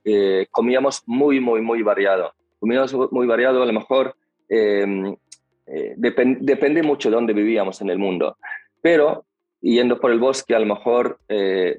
comíamos 0.51 1.01
muy, 1.07 1.39
muy, 1.39 1.61
muy 1.61 1.81
variado. 1.81 2.31
Comíamos 2.59 2.93
muy 3.11 3.25
variado, 3.25 3.63
a 3.63 3.65
lo 3.65 3.73
mejor 3.73 4.15
depende 5.65 6.83
mucho 6.83 7.09
de 7.09 7.15
dónde 7.15 7.33
vivíamos 7.33 7.81
en 7.81 7.89
el 7.89 7.97
mundo. 7.97 8.37
Pero 8.83 9.25
yendo 9.73 9.99
por 9.99 10.11
el 10.11 10.19
bosque, 10.19 10.55
a 10.55 10.59
lo 10.59 10.65
mejor 10.65 11.19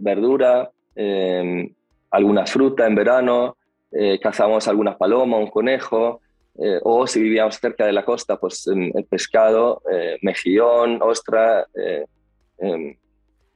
verdura, 0.01 0.71
em, 0.95 1.73
alguna 2.11 2.47
fruta 2.47 2.87
en 2.87 2.95
verano, 2.95 3.57
cazamos 4.21 4.67
alguna 4.69 4.97
paloma, 4.97 5.39
un 5.39 5.49
conejo, 5.49 6.21
o 6.83 7.07
si 7.07 7.23
vivíamos 7.23 7.57
cerca 7.57 7.87
de 7.87 7.93
la 7.93 8.05
costa, 8.05 8.37
pues 8.37 8.67
el 8.67 9.05
pescado, 9.09 9.83
mejillón, 10.23 11.01
ostra, 11.03 11.67
em, 12.59 12.97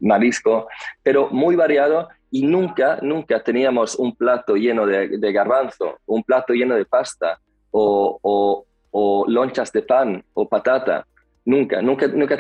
marisco, 0.00 0.68
pero 1.02 1.28
muy 1.30 1.56
variado 1.56 2.08
y 2.30 2.46
nunca, 2.46 2.98
nunca 3.02 3.42
teníamos 3.42 3.96
un 3.96 4.14
plato 4.14 4.56
lleno 4.56 4.86
de, 4.86 5.32
garbanzo, 5.32 5.98
un 6.06 6.22
plato 6.22 6.52
lleno 6.52 6.74
de 6.74 6.84
pasta 6.84 7.38
o, 7.70 8.64
lonchas 9.28 9.72
de 9.72 9.82
pan 9.82 10.24
o 10.34 10.48
patata. 10.48 11.06
Nunca, 11.50 11.82
nunca, 11.82 12.06
nunca 12.06 12.38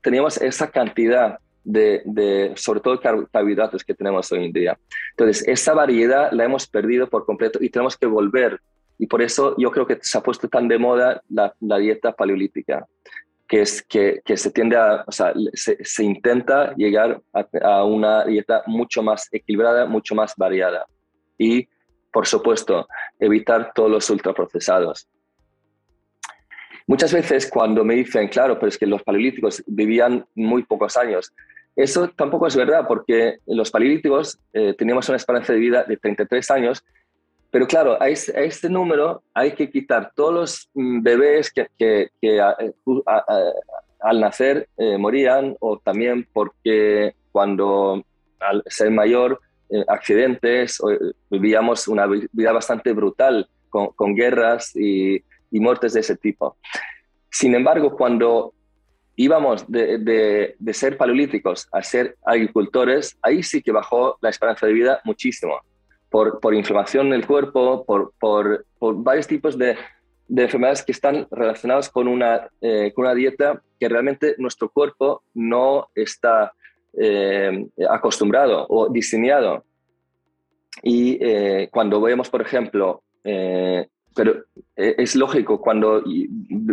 teníamos, 0.00 0.36
esa 0.40 0.70
cantidad 0.70 1.40
de, 1.64 2.52
sobre 2.54 2.78
todo 2.78 3.00
carbohidratos 3.00 3.82
que 3.82 3.94
tenemos 3.94 4.30
hoy 4.30 4.44
en 4.44 4.52
día. 4.52 4.78
Entonces, 5.10 5.48
esa 5.48 5.74
variedad 5.74 6.30
la 6.30 6.44
hemos 6.44 6.68
perdido 6.68 7.08
por 7.08 7.26
completo 7.26 7.58
y 7.60 7.68
tenemos 7.68 7.96
que 7.96 8.06
volver. 8.06 8.60
Y 8.96 9.08
por 9.08 9.22
eso 9.22 9.56
yo 9.58 9.72
creo 9.72 9.88
que 9.88 9.98
se 10.00 10.16
ha 10.16 10.22
puesto 10.22 10.48
tan 10.48 10.68
de 10.68 10.78
moda 10.78 11.20
la, 11.28 11.52
la 11.58 11.78
dieta 11.78 12.12
paleolítica 12.12 12.86
que, 13.48 13.62
es, 13.62 13.82
que, 13.82 14.20
que 14.24 14.36
se 14.36 14.52
tiende 14.52 14.76
a, 14.76 15.02
o 15.04 15.10
sea, 15.10 15.34
se, 15.54 15.84
se 15.84 16.04
intenta 16.04 16.76
llegar 16.76 17.20
a, 17.32 17.48
a, 17.60 17.84
una 17.84 18.24
dieta 18.24 18.62
mucho 18.68 19.02
más 19.02 19.28
equilibrada, 19.32 19.86
mucho 19.86 20.14
más 20.14 20.34
variada. 20.36 20.86
Y, 21.36 21.66
por 22.12 22.28
supuesto, 22.28 22.86
evitar 23.18 23.72
todos 23.74 23.90
los 23.90 24.08
ultraprocesados. 24.10 25.08
Muchas 26.86 27.12
veces 27.12 27.50
cuando 27.50 27.84
me 27.84 27.94
dicen, 27.94 28.28
claro, 28.28 28.58
pero 28.58 28.68
es 28.68 28.76
que 28.76 28.86
los 28.86 29.02
paleolíticos 29.02 29.62
vivían 29.66 30.26
muy 30.34 30.62
pocos 30.64 30.96
años, 30.96 31.32
eso 31.76 32.08
tampoco 32.08 32.46
es 32.46 32.54
verdad, 32.54 32.86
porque 32.86 33.38
los 33.46 33.70
paleolíticos 33.70 34.38
eh, 34.52 34.74
teníamos 34.74 35.08
una 35.08 35.16
esperanza 35.16 35.52
de 35.52 35.58
vida 35.58 35.84
de 35.84 35.96
33 35.96 36.50
años 36.50 36.84
pero 37.50 37.68
claro, 37.68 38.02
a 38.02 38.08
este, 38.08 38.68
número 38.68 39.22
hay 39.32 39.52
que 39.52 39.70
quitar 39.70 40.10
todos 40.16 40.34
los 40.34 40.70
mm, 40.74 41.02
bebés 41.02 41.52
que, 41.52 42.10
eh, 42.20 42.40
al 44.00 44.20
nacer 44.20 44.68
eh, 44.76 44.98
morían 44.98 45.56
o 45.60 45.78
también 45.78 46.26
porque 46.32 47.14
cuando 47.30 48.04
al 48.40 48.64
ser 48.66 48.90
mayor, 48.90 49.40
accidentes, 49.86 50.80
vivíamos 51.30 51.86
una 51.86 52.06
vida 52.06 52.50
bastante 52.50 52.92
brutal 52.92 53.48
con 53.70 54.14
guerras 54.16 54.74
y, 54.74 55.22
y, 55.50 55.60
muertes 55.60 55.92
de 55.92 56.00
ese 56.00 56.16
tipo. 56.16 56.56
Sin 57.30 57.54
embargo, 57.54 57.96
cuando 57.96 58.54
íbamos 59.16 59.70
de, 59.70 59.98
de, 60.58 60.74
ser 60.74 60.96
paleolíticos 60.96 61.68
a 61.72 61.82
ser 61.82 62.16
agricultores, 62.24 63.16
ahí 63.22 63.42
sí 63.42 63.62
que 63.62 63.72
bajó 63.72 64.18
la 64.20 64.30
esperanza 64.30 64.66
de 64.66 64.72
vida 64.72 65.00
muchísimo 65.04 65.60
por, 66.40 66.54
inflamación 66.54 67.08
en 67.08 67.14
el 67.14 67.26
cuerpo, 67.26 67.84
por, 67.84 68.12
por, 68.20 68.64
varios 69.02 69.26
tipos 69.26 69.58
de, 69.58 69.76
enfermedades 70.28 70.84
que 70.84 70.92
están 70.92 71.26
relacionadas 71.28 71.88
con 71.88 72.06
una, 72.06 72.48
eh, 72.60 72.92
con 72.94 73.04
una 73.04 73.14
dieta 73.16 73.60
que 73.80 73.88
realmente 73.88 74.36
nuestro 74.38 74.70
cuerpo 74.70 75.24
no 75.34 75.88
está 75.92 76.52
eh, 76.96 77.66
acostumbrado 77.90 78.64
o 78.68 78.88
diseñado. 78.88 79.64
Y 80.84 81.18
eh, 81.20 81.68
cuando 81.72 82.00
vemos, 82.00 82.30
por 82.30 82.42
ejemplo, 82.42 83.02
pero 84.14 84.44
es 84.76 85.16
lógico, 85.16 85.60
cuando 85.60 86.02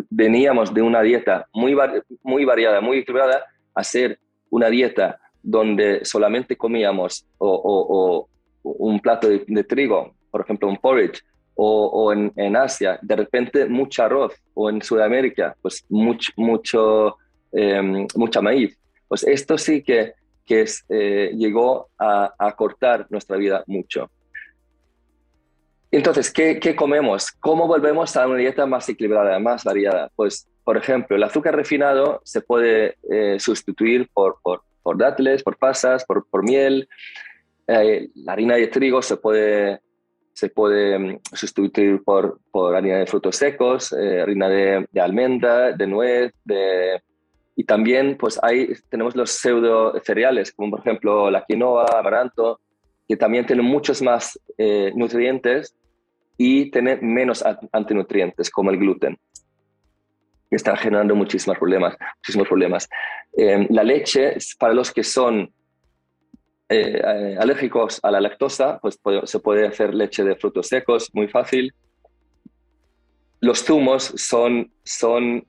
veníamos 0.09 0.73
de 0.73 0.81
una 0.81 1.01
dieta 1.01 1.47
muy, 1.53 1.75
muy 2.23 2.45
variada, 2.45 2.81
muy 2.81 2.99
equilibrada, 2.99 3.45
a 3.73 3.83
ser 3.83 4.19
una 4.49 4.69
dieta 4.69 5.19
donde 5.41 6.05
solamente 6.05 6.55
comíamos 6.55 7.25
o, 7.37 8.27
un 8.63 8.99
plato 8.99 9.27
de, 9.27 9.63
trigo, 9.63 10.13
por 10.29 10.41
ejemplo, 10.41 10.67
un 10.67 10.77
porridge, 10.77 11.23
o, 11.55 12.13
en, 12.13 12.55
Asia, 12.55 12.97
de 13.01 13.15
repente 13.15 13.65
mucho 13.65 14.03
arroz, 14.03 14.33
o 14.53 14.69
en 14.69 14.81
Sudamérica, 14.81 15.55
pues 15.61 15.85
mucho, 15.89 16.31
mucho 16.35 17.17
em, 17.51 18.07
mucha 18.15 18.41
maíz. 18.41 18.77
Pues 19.07 19.23
esto 19.23 19.57
sí 19.57 19.83
que, 19.83 20.13
que 20.45 20.61
es, 20.61 20.85
eh, 20.89 21.31
llegó 21.35 21.89
a, 21.97 22.33
a, 22.37 22.55
cortar 22.55 23.07
nuestra 23.09 23.37
vida 23.37 23.63
mucho. 23.67 24.09
Entonces, 25.91 26.31
¿qué, 26.31 26.57
¿qué, 26.57 26.73
comemos? 26.73 27.31
¿Cómo 27.33 27.67
volvemos 27.67 28.15
a 28.15 28.25
una 28.25 28.37
dieta 28.37 28.65
más 28.65 28.87
equilibrada, 28.87 29.37
más 29.39 29.65
variada? 29.65 30.09
Pues, 30.15 30.47
por 30.63 30.77
ejemplo, 30.77 31.17
el 31.17 31.23
azúcar 31.23 31.53
refinado 31.53 32.21
se 32.23 32.39
puede 32.39 32.95
eh, 33.09 33.37
sustituir 33.39 34.09
por, 34.13 34.39
dátiles, 34.95 35.43
por 35.43 35.57
pasas, 35.57 36.05
por, 36.05 36.43
miel, 36.43 36.87
eh, 37.67 38.07
la 38.15 38.31
harina 38.31 38.55
de 38.55 38.67
trigo 38.67 39.01
se 39.01 39.17
puede, 39.17 39.81
se 40.31 40.47
puede 40.47 40.97
mm, 40.97 41.19
sustituir 41.33 42.01
por, 42.03 42.39
harina 42.73 42.99
de 42.99 43.07
frutos 43.07 43.35
secos, 43.35 43.91
eh, 43.91 44.21
harina 44.21 44.47
de, 44.47 44.87
almendra, 45.01 45.73
de 45.73 45.87
nuez, 45.87 46.31
de, 46.45 47.01
y 47.57 47.65
también 47.65 48.15
pues 48.17 48.39
hay, 48.41 48.73
tenemos 48.87 49.13
los 49.13 49.29
pseudo 49.29 49.99
cereales, 50.05 50.53
como 50.53 50.71
por 50.71 50.79
ejemplo 50.79 51.29
la 51.29 51.43
quinoa, 51.43 51.85
amaranto, 51.99 52.61
que 53.11 53.17
también 53.17 53.45
tienen 53.45 53.65
muchos 53.65 54.01
más 54.01 54.39
eh, 54.57 54.93
nutrientes 54.95 55.75
y 56.37 56.71
tienen 56.71 56.99
menos 57.01 57.43
antinutrientes, 57.73 58.49
como 58.49 58.71
el 58.71 58.77
gluten 58.77 59.17
que 60.49 60.55
están 60.55 60.77
generando 60.77 61.13
muchísimos 61.13 61.57
problemas. 61.57 61.97
Muchísimos 62.19 62.47
problemas. 62.47 62.87
la 63.69 63.83
leche, 63.83 64.37
para 64.57 64.73
los 64.73 64.93
que 64.93 65.03
son 65.03 65.53
eh, 66.69 67.35
alérgicos 67.37 67.99
a 68.01 68.11
la 68.11 68.21
lactosa, 68.21 68.79
pues 68.79 68.97
se 69.25 69.39
puede 69.39 69.67
hacer 69.67 69.93
leche 69.93 70.23
de 70.23 70.37
frutos 70.37 70.69
secos, 70.69 71.09
muy 71.13 71.27
fácil. 71.27 71.73
Los 73.41 73.65
zumos 73.65 74.13
son, 74.15 74.71
son 74.85 75.45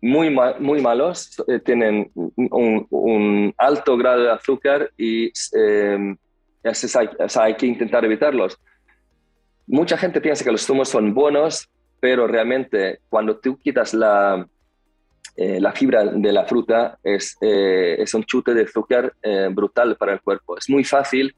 muy, 0.00 0.34
muy 0.58 0.80
malos, 0.80 1.36
eh, 1.48 1.58
tienen 1.58 2.10
un, 2.14 3.54
alto 3.58 3.98
grado 3.98 4.22
de 4.22 4.30
azúcar 4.30 4.90
y 4.96 5.30
hay, 6.68 7.08
hay 7.36 7.54
que 7.56 7.66
intentar 7.66 8.04
evitarlos. 8.04 8.58
Mucha 9.66 9.98
gente 9.98 10.20
piensa 10.20 10.44
que 10.44 10.52
los 10.52 10.64
zumos 10.64 10.88
son 10.88 11.12
buenos, 11.12 11.68
pero 12.00 12.26
realmente 12.26 13.00
cuando 13.08 13.38
tú 13.38 13.58
quitas 13.58 13.92
la, 13.92 14.48
eh, 15.36 15.60
la 15.60 15.70
fibra 15.70 16.04
de 16.04 16.32
la 16.32 16.44
fruta 16.46 16.98
es, 17.02 17.36
eh, 17.40 17.96
es 18.00 18.12
un 18.12 18.24
chute 18.24 18.54
de 18.54 18.62
azúcar 18.62 19.14
eh, 19.22 19.48
brutal 19.52 19.96
para 19.96 20.12
el 20.12 20.20
cuerpo. 20.20 20.56
Es 20.56 20.68
muy 20.68 20.84
fácil 20.84 21.34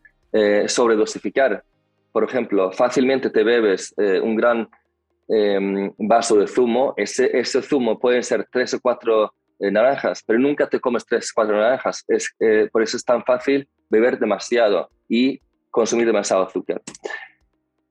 sobredosificar. 0.66 1.64
Por 2.12 2.22
ejemplo, 2.22 2.70
fácilmente 2.70 3.30
te 3.30 3.42
bebes 3.42 3.92
un 4.22 4.36
gran 4.36 4.68
em, 5.26 5.92
vaso 5.98 6.36
de 6.36 6.46
zumo. 6.46 6.94
Ese, 6.96 7.36
ese 7.36 7.60
zumo 7.62 7.98
puede 7.98 8.22
ser 8.22 8.46
tres 8.48 8.72
o 8.74 8.80
cuatro 8.80 9.34
naranjas, 9.58 10.22
pero 10.24 10.38
nunca 10.38 10.68
te 10.68 10.78
comes 10.78 11.04
tres 11.04 11.30
o 11.30 11.32
cuatro 11.34 11.56
naranjas. 11.56 12.04
Es, 12.06 12.32
por 12.70 12.80
eso 12.80 12.96
es 12.96 13.04
tan 13.04 13.24
fácil 13.24 13.68
beber 13.88 14.20
demasiado 14.20 14.88
y 15.10 15.40
consumir 15.70 16.06
demasiado 16.06 16.44
azúcar. 16.44 16.80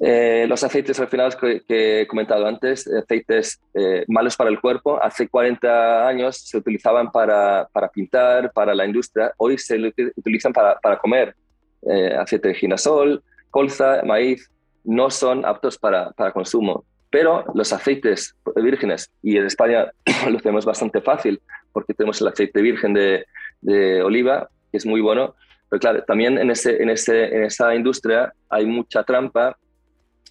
Eh, 0.02 0.46
los 0.48 0.64
aceites 0.64 0.98
refinados 0.98 1.36
que, 1.36 1.62
que, 1.68 2.02
he 2.02 2.08
comentado 2.08 2.48
antes, 2.48 2.88
aceites 2.88 3.62
eh, 3.74 4.06
malos 4.08 4.38
para 4.38 4.50
el 4.50 4.62
cuerpo, 4.62 4.98
hace 5.04 5.28
40 5.28 6.08
años 6.08 6.38
se 6.38 6.58
utilizaban 6.58 7.12
para, 7.12 7.68
para 7.74 7.90
pintar, 7.90 8.54
para 8.54 8.74
la 8.74 8.86
industria, 8.86 9.34
hoy 9.38 9.58
se 9.58 9.78
utilizan 10.16 10.54
para, 10.54 10.80
para 10.80 10.98
comer. 10.98 11.36
Eh, 11.82 12.16
aceite 12.18 12.50
de 12.50 12.56
ginasol, 12.56 13.24
colza, 13.52 14.02
maíz, 14.06 14.50
no 14.86 15.10
son 15.10 15.46
aptos 15.46 15.78
para, 15.78 16.12
para, 16.12 16.32
consumo. 16.32 16.86
Pero 17.10 17.44
los 17.54 17.74
aceites 17.74 18.36
vírgenes, 18.56 19.12
y 19.22 19.38
en 19.38 19.46
España 19.46 19.92
lo 20.30 20.40
tenemos 20.40 20.66
bastante 20.66 21.02
fácil, 21.02 21.42
porque 21.74 21.94
tenemos 21.94 22.22
el 22.22 22.28
aceite 22.30 22.62
virgen 22.62 22.94
de, 22.94 23.26
de 23.60 24.02
oliva, 24.02 24.50
que 24.72 24.78
es 24.78 24.86
muy 24.86 25.02
bueno, 25.02 25.36
pero 25.70 25.80
claro, 25.80 26.04
también 26.04 26.38
en, 26.38 26.50
ese, 26.50 26.82
en, 26.82 26.90
ese, 26.90 27.26
en 27.36 27.44
esa 27.44 27.76
industria 27.76 28.34
hay 28.50 28.66
mucha 28.66 29.04
trampa 29.04 29.58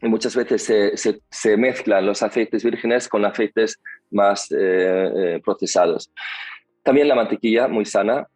y 0.00 0.08
muchas 0.08 0.34
veces 0.36 0.62
se, 0.62 1.20
se, 1.30 1.56
mezclan 1.56 2.06
los 2.06 2.22
aceites 2.22 2.62
vírgenes 2.62 3.08
con 3.08 3.24
aceites 3.24 3.80
más 4.10 4.50
eh, 4.52 4.56
eh, 4.56 5.40
procesados. 5.44 6.12
También 6.82 7.08
la 7.08 7.14
mantequilla, 7.14 7.68
muy 7.68 7.84
sana. 7.84 8.26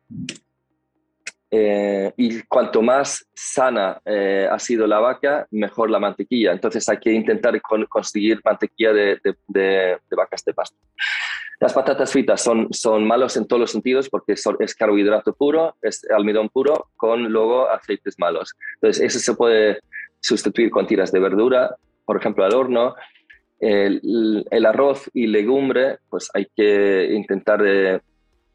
Eh, 1.54 2.12
y 2.16 2.42
cuanto 2.44 2.80
más 2.80 3.28
sana 3.34 4.00
ha 4.04 4.58
sido 4.58 4.86
la 4.86 5.00
vaca, 5.00 5.46
mejor 5.50 5.90
la 5.90 5.98
mantequilla. 5.98 6.52
Entonces 6.52 6.88
hay 6.88 6.98
que 6.98 7.12
intentar 7.12 7.60
conseguir 7.88 8.40
mantequilla 8.44 8.92
de, 8.92 9.20
de, 9.48 9.98
vacas 10.16 10.44
de 10.44 10.54
pasto. 10.54 10.76
Las 11.62 11.74
patatas 11.74 12.10
fritas 12.10 12.42
son, 12.42 12.66
son 12.72 13.06
malos 13.06 13.36
en 13.36 13.46
todos 13.46 13.60
los 13.60 13.70
sentidos 13.70 14.08
porque 14.10 14.32
es 14.32 14.74
carbohidrato 14.74 15.32
puro, 15.32 15.76
es 15.80 16.04
almidón 16.10 16.48
puro 16.48 16.88
con 16.96 17.22
luego 17.22 17.70
aceites 17.70 18.18
malos. 18.18 18.56
Entonces 18.74 19.04
eso 19.04 19.20
se 19.20 19.36
puede 19.36 19.78
sustituir 20.18 20.72
con 20.72 20.88
tiras 20.88 21.12
de 21.12 21.20
verdura, 21.20 21.76
por 22.04 22.16
ejemplo, 22.16 22.44
al 22.44 22.54
horno. 22.54 22.96
el, 23.60 24.44
el, 24.50 24.66
arroz 24.66 25.08
y 25.14 25.28
legumbre, 25.28 25.98
pues 26.10 26.30
hay 26.34 26.48
que 26.56 27.12
intentar 27.12 27.62
de 27.62 28.00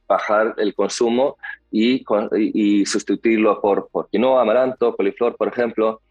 bajar 0.06 0.56
el 0.58 0.76
consumo 0.76 1.38
y, 1.72 2.04
y, 2.36 2.86
sustituirlo 2.86 3.62
por, 3.62 3.88
por 3.90 4.10
quinoa, 4.10 4.42
amaranto, 4.42 4.94
coliflor, 4.98 5.38
por 5.38 5.48
ejemplo. 5.48 6.02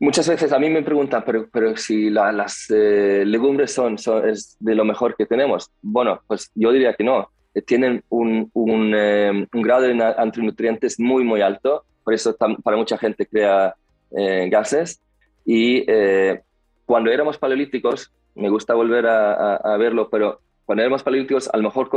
Muchas 0.00 0.28
veces 0.28 0.52
a 0.52 0.60
mí 0.60 0.70
me 0.70 0.82
preguntan, 0.82 1.24
pero, 1.26 1.48
pero 1.52 1.76
si 1.76 2.08
las 2.08 2.70
eh, 2.70 3.24
legumbres 3.26 3.72
son, 3.72 3.98
son 3.98 4.28
es 4.28 4.56
de 4.60 4.76
lo 4.76 4.84
mejor 4.84 5.16
que 5.16 5.26
tenemos. 5.26 5.72
Bueno, 5.82 6.22
pues 6.28 6.52
yo 6.54 6.70
diría 6.70 6.94
que 6.94 7.02
no. 7.02 7.30
Eh, 7.52 7.62
tienen 7.62 8.04
un, 8.08 8.48
un, 8.54 8.94
eh, 8.94 9.46
un 9.52 9.62
grado 9.62 9.82
de 9.82 10.14
antinutrientes 10.16 11.00
muy, 11.00 11.24
muy 11.24 11.40
alto. 11.40 11.84
Por 12.04 12.14
eso 12.14 12.36
para 12.36 12.76
mucha 12.76 12.96
gente 12.96 13.26
crea 13.26 13.74
gases. 14.10 15.02
Y 15.44 15.84
cuando 16.86 17.10
éramos 17.10 17.36
paleolíticos, 17.36 18.10
me 18.34 18.48
gusta 18.48 18.72
volver 18.74 19.06
a, 19.06 19.56
a, 19.56 19.76
verlo, 19.76 20.08
pero 20.08 20.40
cuando 20.64 20.82
éramos 20.82 21.02
paleolíticos, 21.02 21.50
a 21.52 21.58
lo 21.58 21.64
mejor 21.64 21.90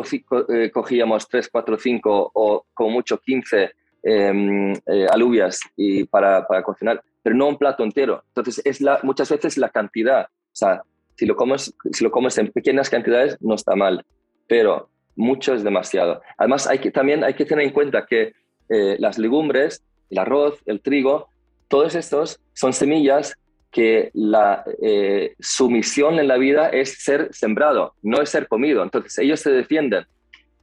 cogíamos 0.74 1.30
3, 1.30 1.50
4, 1.50 1.78
5 1.78 2.32
o 2.34 2.66
como 2.74 2.90
mucho 2.90 3.18
15 3.18 3.72
em, 4.04 4.74
alubias 5.12 5.60
y 5.76 6.06
para, 6.06 6.46
para 6.48 6.64
cocinar 6.64 7.02
pero 7.24 7.36
no 7.36 7.48
un 7.48 7.58
plato 7.58 7.84
entero. 7.84 8.24
Entonces, 8.30 8.62
es 8.66 8.82
la, 8.82 9.00
muchas 9.04 9.30
veces 9.30 9.58
la 9.58 9.70
cantidad. 9.70 10.26
O 10.26 10.56
sea, 10.56 10.84
si 11.16 11.26
lo, 11.26 11.36
comes, 11.36 11.74
si 11.92 12.04
lo 12.04 12.12
comes 12.12 12.38
en 12.38 12.52
pequeñas 12.52 12.90
cantidades, 12.90 13.38
no 13.42 13.56
está 13.56 13.76
mal, 13.76 14.04
pero 14.48 14.90
mucho 15.16 15.54
es 15.54 15.64
demasiado. 15.64 16.22
Además, 16.38 16.68
hay 16.68 16.80
que, 16.80 16.92
también 16.92 17.24
hay 17.24 17.34
que 17.34 17.46
tener 17.46 17.66
en 17.66 17.74
cuenta 17.74 18.06
que 18.06 18.34
eh, 18.70 18.96
las 19.00 19.18
legumbres, 19.18 19.84
el 20.10 20.18
arroz, 20.18 20.60
el 20.66 20.82
trigo, 20.82 21.28
todos 21.68 21.96
estos 21.96 22.40
son 22.54 22.74
semillas 22.74 23.36
que 23.72 24.10
la, 24.14 24.66
eh, 24.82 25.36
su 25.40 25.70
misión 25.70 26.20
en 26.20 26.28
la 26.28 26.38
vida 26.38 26.68
es 26.70 27.02
ser 27.02 27.30
sembrado, 27.32 27.94
no 28.02 28.22
es 28.22 28.30
ser 28.30 28.48
comido. 28.48 28.84
Entonces, 28.84 29.18
ellos 29.20 29.40
se 29.40 29.52
defienden. 29.52 30.06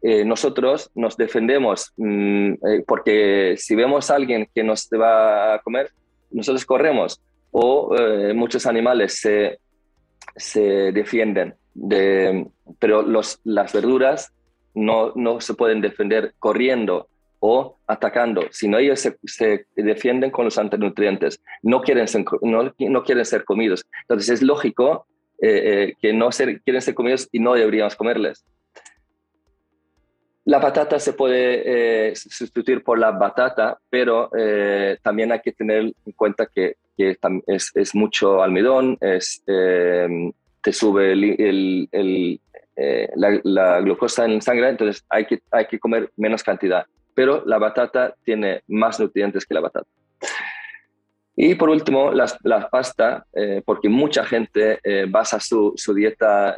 Eh, 0.00 0.24
nosotros 0.24 0.90
nos 0.94 1.16
defendemos 1.16 1.92
mm, 1.96 2.54
porque 2.87 3.56
si 3.56 3.74
vemos 3.74 4.11
a 4.11 4.14
alguien 4.14 4.48
que 4.54 4.62
nos 4.62 4.88
va 4.92 5.54
a 5.54 5.58
comer, 5.61 5.90
nosotros 6.30 6.64
corremos 6.64 7.20
o 7.50 7.96
eh, 7.96 8.34
muchos 8.34 8.66
animales 8.66 9.20
se, 9.20 9.58
defienden, 10.92 11.54
de, 11.74 12.46
pero 12.78 13.02
las 13.02 13.72
verduras 13.72 14.32
no, 14.74 15.40
se 15.40 15.54
pueden 15.54 15.80
defender 15.80 16.34
corriendo 16.38 17.08
o 17.40 17.78
atacando, 17.87 18.42
sino 18.50 18.78
ellos 18.78 19.08
se, 19.24 19.66
defienden 19.76 20.30
con 20.30 20.44
los 20.44 20.58
antinutrientes, 20.58 21.40
no 21.62 21.80
quieren 21.80 22.08
ser, 22.08 22.24
no, 22.42 23.02
quieren 23.04 23.24
ser 23.24 23.44
comidos. 23.44 23.87
Entonces 24.02 24.28
es 24.28 24.42
lógico 24.42 25.06
eh, 25.40 25.48
eh, 25.88 25.94
que 26.00 26.12
no 26.12 26.32
ser, 26.32 26.61
quieren 26.62 26.82
ser 26.82 26.94
comidos 26.94 27.28
y 27.32 27.38
no 27.40 27.54
deberíamos 27.54 27.96
comerles. 27.96 28.44
La 30.48 30.61
patata 30.61 30.98
se 30.98 31.12
puede 31.12 32.08
eh, 32.08 32.16
sustituir 32.16 32.82
por 32.82 32.98
la 32.98 33.11
batata, 33.11 33.78
pero 33.90 34.30
eh, 34.34 34.96
también 35.02 35.30
hay 35.30 35.40
que 35.40 35.52
tener 35.52 35.92
en 36.06 36.12
cuenta 36.16 36.46
que, 36.46 36.76
es, 36.96 37.94
mucho 37.94 38.42
almidón, 38.42 38.96
es, 39.02 39.42
em, 39.46 40.32
te 40.62 40.72
sube 40.72 41.12
el, 41.12 41.90
eh, 42.76 43.08
la, 43.14 43.80
glucosa 43.82 44.24
en 44.24 44.40
sangre, 44.40 44.70
entonces 44.70 45.04
hay 45.11 45.26
que, 45.26 45.40
hay 45.50 45.66
que 45.66 45.78
comer 45.78 46.11
menos 46.16 46.42
cantidad. 46.42 46.87
Pero 47.14 47.42
la 47.44 47.58
batata 47.58 48.14
tiene 48.24 48.62
más 48.68 48.98
nutrientes 48.98 49.44
que 49.44 49.52
la 49.52 49.61
batata. 49.61 49.90
Y 51.37 51.56
por 51.56 51.68
último, 51.68 52.11
la, 52.11 52.70
pasta, 52.70 53.26
porque 53.66 53.90
mucha 53.90 54.24
gente 54.24 54.80
basa 55.08 55.40
su, 55.40 55.74
su 55.76 55.92
dieta 55.92 56.56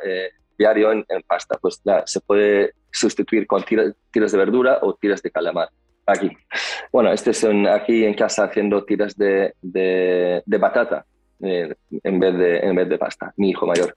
diario 0.61 0.92
en, 0.92 1.05
pasta, 1.27 1.59
pues 1.59 1.81
se 2.05 2.20
puede 2.20 2.75
sustituir 2.92 3.46
con 3.46 3.64
tiras, 3.64 3.94
de 4.12 4.38
verdura 4.38 4.79
o 4.83 4.94
tiras 4.94 5.23
de 5.23 5.31
calamar. 5.31 5.68
Aquí. 6.07 6.31
Bueno, 6.92 7.12
este 7.12 7.33
son 7.33 7.66
aquí 7.66 8.05
en 8.05 8.14
casa 8.14 8.44
haciendo 8.44 8.85
tiras 8.85 9.16
de, 9.16 9.55
de, 9.62 10.59
batata 10.59 11.07
eh, 11.40 11.75
en, 12.03 12.20
vez 12.20 12.37
de, 12.37 12.59
en 12.59 12.75
vez 12.75 12.88
de 12.88 12.99
pasta, 12.99 13.33
mi 13.37 13.51
hijo 13.51 13.66
mayor. 13.66 13.96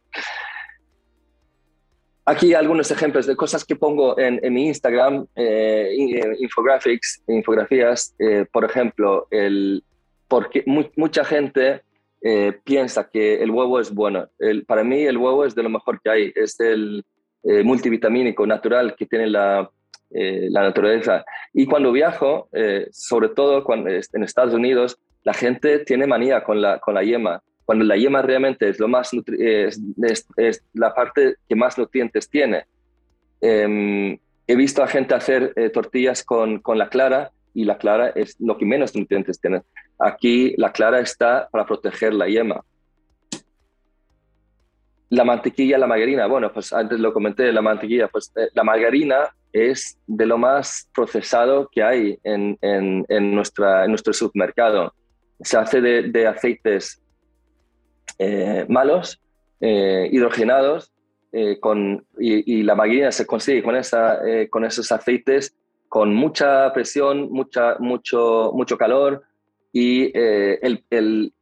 Aquí 2.25 2.53
algunos 2.53 2.89
ejemplos 2.91 3.25
de 3.25 3.35
cosas 3.35 3.65
que 3.65 3.75
pongo 3.75 4.17
en, 4.17 4.39
mi 4.53 4.67
Instagram, 4.67 5.25
eh, 5.35 5.89
eh 5.97 6.35
infographics, 6.39 7.23
infografías, 7.27 8.15
eh, 8.19 8.45
por 8.51 8.63
ejemplo, 8.63 9.27
el, 9.31 9.83
porque 10.29 10.63
mucha 10.95 11.25
gente 11.25 11.81
eh, 12.25 12.57
piensa 12.63 13.09
que 13.09 13.43
el 13.43 13.51
huevo 13.51 13.81
es 13.81 13.93
bueno. 13.93 14.29
Para 14.65 14.85
mí 14.85 15.01
el 15.01 15.17
huevo 15.17 15.43
es 15.43 15.53
de 15.55 15.63
lo 15.63 15.69
mejor 15.69 15.99
que 16.01 16.09
hay, 16.09 16.31
es 16.33 16.57
el 16.61 17.03
eh, 17.43 17.63
multivitamínico 17.63 18.47
natural 18.47 18.95
que 18.95 19.05
tiene 19.05 19.27
la, 19.27 19.69
eh, 20.09 20.47
la 20.49 20.61
naturaleza. 20.61 21.25
Y 21.53 21.65
cuando 21.65 21.91
viajo, 21.91 22.47
sobre 22.91 23.27
todo 23.27 23.65
cuando, 23.65 23.89
en 23.89 24.23
Estados 24.23 24.53
Unidos, 24.53 24.97
la 25.23 25.33
gente 25.33 25.79
tiene 25.79 26.07
manía 26.07 26.45
con 26.45 26.61
la, 26.61 26.79
con 26.79 26.93
la 26.93 27.03
yema. 27.03 27.43
Cuando 27.65 27.83
la 27.83 27.97
yema 27.97 28.21
realmente 28.21 28.69
es, 28.69 28.79
lo 28.79 28.87
más 28.87 29.11
es, 29.37 29.81
es, 30.37 30.63
la 30.73 30.93
parte 30.93 31.35
que 31.49 31.55
más 31.55 31.77
nutrientes 31.77 32.29
tiene. 32.29 32.63
Em, 33.41 34.17
he 34.47 34.55
visto 34.55 34.81
a 34.81 34.87
gente 34.87 35.13
hacer 35.13 35.53
tortillas 35.73 36.23
con, 36.23 36.59
con 36.59 36.77
la 36.77 36.87
clara 36.87 37.31
y 37.53 37.65
la 37.65 37.77
clara 37.77 38.09
es 38.15 38.39
lo 38.39 38.57
que 38.57 38.65
menos 38.65 38.95
nutrientes 38.95 39.41
tiene. 39.41 39.61
Aquí 39.99 40.53
la 40.57 40.71
clara 40.71 40.99
está 40.99 41.47
para 41.51 41.65
proteger 41.65 42.13
la 42.13 42.27
yema. 42.27 42.63
La 45.09 45.23
mantequilla, 45.23 45.77
la 45.77 45.87
margarina, 45.87 46.25
bueno, 46.25 46.51
pues 46.51 46.73
antes 46.73 46.99
lo 46.99 47.13
comenté, 47.13 47.51
la 47.51 47.61
mantequilla, 47.61 48.07
pues 48.07 48.31
eh, 48.35 48.49
la 48.53 48.63
margarina 48.63 49.29
es 49.51 49.99
de 50.07 50.25
lo 50.25 50.39
más 50.39 50.89
procesado 50.93 51.69
que 51.71 51.83
hay 51.83 52.17
en, 52.23 52.57
en, 52.61 53.35
nuestra, 53.35 53.85
en 53.85 53.91
nuestro 53.91 54.11
supermercado. 54.11 54.91
Se 55.39 55.57
hace 55.57 55.81
de, 55.81 56.27
aceites 56.27 56.99
eh, 58.17 58.65
malos, 58.67 59.21
eh, 59.61 60.09
hidrogenados, 60.11 60.91
con, 61.61 62.05
y, 62.19 62.61
la 62.61 62.75
margarina 62.75 63.11
se 63.11 63.25
consigue 63.25 63.63
con, 63.63 63.75
esa, 63.75 64.19
con 64.51 64.65
esos 64.65 64.91
aceites 64.91 65.55
con 65.93 66.11
mucha 66.11 66.73
presión, 66.73 67.31
mucha, 67.31 67.75
mucho, 67.77 68.51
mucho 68.55 68.79
calor, 68.79 69.21
y 69.73 70.11
eh, 70.15 70.59
el, 70.61 70.85
el, 70.91 71.33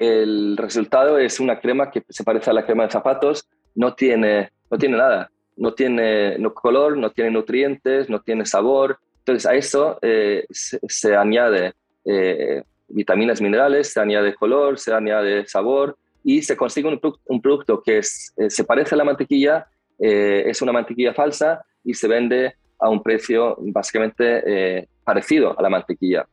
el, 0.00 0.56
resultado 0.56 1.16
es 1.16 1.38
una 1.38 1.60
crema 1.60 1.90
que 1.90 2.02
se 2.08 2.24
parece 2.24 2.50
a 2.50 2.52
la 2.52 2.66
crema 2.66 2.84
de 2.84 2.90
zapatos, 2.90 3.48
no 3.76 3.94
tiene, 3.94 4.50
no 4.68 4.76
tiene 4.76 4.96
nada, 4.96 5.30
no 5.56 5.72
tiene 5.72 6.38
no 6.38 6.52
color, 6.52 6.98
no 6.98 7.10
tiene 7.10 7.30
nutrientes, 7.30 8.10
no 8.10 8.20
tiene 8.20 8.44
sabor. 8.44 8.98
Entonces 9.20 9.46
a 9.46 9.54
eso 9.54 9.98
eh, 10.02 10.44
se, 10.50 11.14
añade 11.14 11.74
eh, 12.04 12.64
vitaminas 12.88 13.40
minerales, 13.40 13.92
se 13.92 14.00
añade 14.00 14.34
color, 14.34 14.78
se 14.78 14.92
añade 14.92 15.46
sabor 15.46 15.96
y 16.24 16.42
se 16.42 16.56
consigue 16.56 16.88
un, 16.88 17.00
un 17.26 17.40
producto 17.40 17.80
que 17.80 18.02
se 18.02 18.64
parece 18.64 18.96
a 18.96 18.98
la 18.98 19.04
mantequilla, 19.04 19.68
es 20.00 20.62
una 20.62 20.72
mantequilla 20.72 21.14
falsa 21.14 21.64
y 21.84 21.94
se 21.94 22.08
vende 22.08 22.54
a 22.78 22.88
un 22.88 23.02
precio 23.02 23.56
básicamente 23.60 24.88
parecido 25.04 25.58
a 25.58 25.62
la 25.62 25.70
mantequilla 25.70 26.26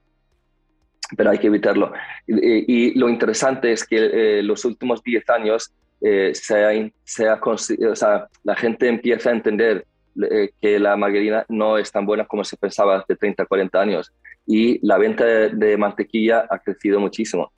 pero 1.15 1.29
hay 1.29 1.37
que 1.37 1.47
evitarlo. 1.47 1.93
Y, 2.27 2.97
lo 2.97 3.09
interesante 3.09 3.71
es 3.71 3.85
que 3.85 3.97
eh, 4.39 4.43
los 4.43 4.65
últimos 4.65 5.03
10 5.03 5.29
años 5.29 5.73
eh, 6.01 6.31
se 6.33 6.91
se 7.03 7.29
o 7.29 7.95
sea, 7.95 8.27
la 8.43 8.55
gente 8.55 8.87
empieza 8.87 9.29
a 9.29 9.33
entender 9.33 9.85
eh, 10.29 10.49
que 10.61 10.79
la 10.79 10.95
margarina 10.95 11.45
no 11.49 11.77
es 11.77 11.91
tan 11.91 12.05
buena 12.05 12.25
como 12.25 12.43
se 12.43 12.57
pensaba 12.57 12.97
hace 12.97 13.15
30, 13.15 13.45
40 13.45 13.81
años 13.81 14.13
y 14.47 14.85
la 14.85 14.97
venta 14.97 15.25
de, 15.25 15.77
mantequilla 15.77 16.47
ha 16.49 16.59
crecido 16.59 16.99
muchísimo. 16.99 17.51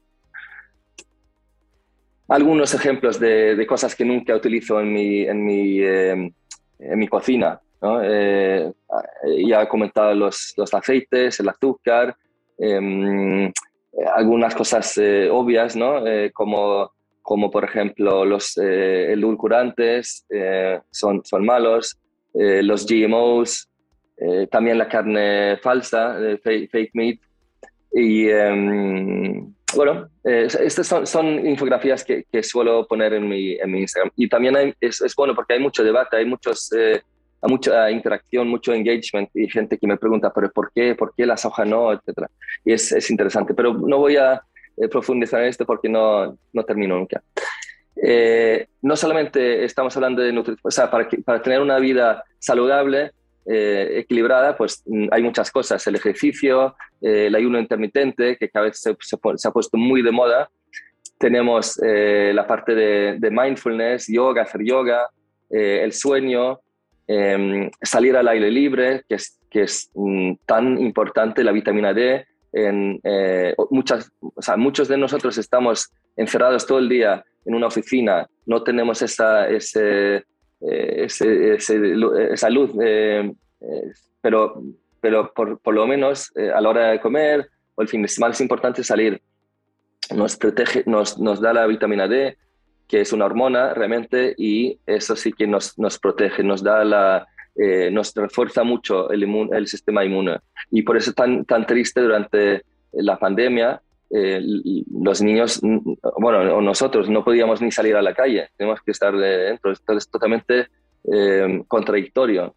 Algunos 2.29 2.73
ejemplos 2.73 3.19
de, 3.19 3.55
de, 3.55 3.67
cosas 3.67 3.95
que 3.95 4.03
nunca 4.03 4.35
utilizo 4.35 4.79
en 4.81 4.91
mi, 4.91 5.21
en 5.21 5.45
mi, 5.45 5.79
en 5.81 6.33
mi 6.79 7.07
cocina. 7.07 7.59
¿no? 7.79 8.01
ya 8.01 9.61
he 9.61 9.67
comentado 9.69 10.15
los, 10.15 10.53
los 10.57 10.73
aceites, 10.73 11.39
el 11.39 11.49
azúcar, 11.49 12.17
Em, 12.57 13.51
algunas 14.13 14.55
cosas 14.55 14.97
eh, 14.97 15.29
obvias, 15.31 15.75
¿no? 15.75 16.05
Eh, 16.05 16.31
como, 16.31 16.91
como 17.21 17.49
por 17.49 17.63
ejemplo 17.63 18.25
los 18.25 18.57
eh, 18.57 19.11
edulcorantes 19.13 20.25
son, 20.91 21.23
son 21.23 21.45
malos, 21.45 21.99
los 22.33 22.85
GMOs, 22.85 23.67
también 24.51 24.77
la 24.77 24.87
carne 24.87 25.57
falsa, 25.57 26.17
fake, 26.43 26.91
meat. 26.93 27.17
Y 27.91 28.29
em, 28.29 29.51
bueno, 29.75 30.07
estas 30.23 30.85
son, 30.85 31.07
son 31.07 31.47
infografías 31.47 32.03
que, 32.03 32.25
que, 32.31 32.43
suelo 32.43 32.85
poner 32.87 33.13
en 33.13 33.27
mi, 33.27 33.53
en 33.53 33.71
mi 33.71 33.79
Instagram. 33.81 34.11
Y 34.15 34.29
también 34.29 34.75
es, 34.79 35.01
es, 35.01 35.15
bueno 35.15 35.33
porque 35.33 35.53
hay 35.53 35.59
mucho 35.59 35.83
debate, 35.83 36.17
hay 36.17 36.25
muchos 36.25 36.69
a 37.41 37.47
mucha 37.47 37.91
interacción, 37.91 38.47
mucho 38.47 38.73
engagement 38.73 39.29
y 39.35 39.49
gente 39.49 39.77
que 39.77 39.87
me 39.87 39.97
pregunta, 39.97 40.31
pero 40.33 40.51
¿por 40.51 40.71
qué? 40.73 40.95
¿Por 40.95 41.13
qué 41.15 41.25
la 41.25 41.37
soja 41.37 41.65
no? 41.65 41.93
Etcétera. 41.93 42.29
Y 42.65 42.73
es, 42.73 42.91
es 42.91 43.09
interesante, 43.11 43.53
pero 43.53 43.73
no 43.73 43.97
voy 43.99 44.17
a 44.17 44.41
eh, 44.77 44.87
profundizar 44.87 45.41
en 45.41 45.47
esto 45.47 45.65
porque 45.65 45.89
no, 45.89 46.37
no 46.53 46.63
termino 46.63 46.97
nunca. 46.97 47.21
eh, 47.95 48.67
no 48.81 48.95
solamente 48.95 49.63
estamos 49.63 49.95
hablando 49.95 50.21
de 50.21 50.31
nutrición, 50.31 50.61
o 50.63 50.71
sea, 50.71 50.89
para, 50.89 51.09
para 51.25 51.41
tener 51.41 51.61
una 51.61 51.79
vida 51.79 52.23
saludable, 52.37 53.11
eh, 53.49 53.99
equilibrada, 53.99 54.55
pues 54.55 54.83
mm, 54.85 55.07
hay 55.11 55.23
muchas 55.23 55.51
cosas. 55.51 55.85
El 55.87 55.95
ejercicio, 55.95 56.75
el 57.01 57.33
ayuno 57.33 57.59
intermitente, 57.59 58.37
que 58.37 58.49
cada 58.49 58.65
vez 58.65 58.79
se, 58.79 58.95
se, 58.99 59.15
ha 59.15 59.51
puesto 59.51 59.77
muy 59.77 60.01
de 60.01 60.11
moda. 60.11 60.49
Tenemos 61.19 61.79
la 61.81 62.45
parte 62.45 62.75
de, 62.75 63.17
de, 63.17 63.31
mindfulness, 63.31 64.07
yoga, 64.07 64.43
hacer 64.43 64.63
yoga, 64.63 65.09
el 65.49 65.91
sueño, 65.91 66.59
em, 67.07 67.71
salir 67.81 68.15
al 68.15 68.27
aire 68.27 68.51
libre, 68.51 69.03
que 69.07 69.15
es, 69.15 69.39
que 69.49 69.63
es 69.63 69.89
mm, 69.93 70.33
tan 70.45 70.77
importante, 70.79 71.43
la 71.43 71.51
vitamina 71.51 71.93
D, 71.93 72.25
en, 72.51 72.99
eh, 73.03 73.55
muchas, 73.69 74.11
o 74.19 74.41
sea, 74.41 74.57
muchos 74.57 74.87
de 74.87 74.97
nosotros 74.97 75.37
estamos 75.37 75.91
encerrados 76.15 76.65
todo 76.65 76.79
el 76.79 76.89
día 76.89 77.23
en 77.45 77.55
una 77.55 77.67
oficina, 77.67 78.27
no 78.45 78.63
tenemos 78.63 79.01
esa, 79.01 79.47
ese, 79.47 80.15
eh, 80.61 81.05
ese, 81.05 81.55
esa 81.55 82.49
luz, 82.49 82.71
eh, 82.81 83.31
pero, 84.21 84.61
pero 84.99 85.31
por, 85.33 85.59
por, 85.59 85.73
lo 85.73 85.87
menos 85.87 86.31
a 86.35 86.59
la 86.59 86.69
hora 86.69 86.87
de 86.89 86.99
comer 86.99 87.47
o 87.75 87.81
el 87.81 87.87
fin 87.87 88.01
de 88.01 88.07
semana 88.07 88.33
es 88.33 88.41
importante 88.41 88.83
salir. 88.83 89.21
Nos, 90.15 90.37
protege, 90.37 90.83
nos, 90.85 91.19
nos 91.19 91.41
da 91.41 91.53
la 91.53 91.67
vitamina 91.67 92.07
D, 92.07 92.37
que 92.87 93.01
es 93.01 93.13
una 93.13 93.25
hormona 93.25 93.73
realmente, 93.73 94.33
y 94.37 94.79
eso 94.85 95.15
sí 95.15 95.33
que 95.33 95.47
nos, 95.47 95.77
nos 95.77 95.99
protege, 95.99 96.43
nos 96.43 96.63
da 96.63 96.83
la, 96.83 97.27
eh, 97.55 97.89
nos 97.91 98.13
refuerza 98.13 98.63
mucho 98.63 99.09
el, 99.09 99.23
el, 99.51 99.67
sistema 99.67 100.05
inmune. 100.05 100.37
Y 100.71 100.83
por 100.83 100.95
eso 100.95 101.09
es 101.09 101.15
tan, 101.15 101.43
tan 101.45 101.65
triste 101.65 102.01
durante 102.01 102.63
la 102.93 103.17
pandemia. 103.17 103.81
Eh, 104.09 104.41
los 105.01 105.21
niños, 105.21 105.59
bueno, 106.19 106.61
nosotros 106.61 107.09
no 107.09 107.23
podíamos 107.23 107.61
ni 107.61 107.71
salir 107.71 107.95
a 107.95 108.01
la 108.01 108.13
calle, 108.13 108.49
tenemos 108.55 108.79
que 108.81 108.91
estar 108.91 109.15
dentro. 109.17 109.71
Esto 109.71 109.93
es 109.93 110.09
totalmente 110.09 110.67
eh, 111.11 111.63
contradictorio 111.67 112.55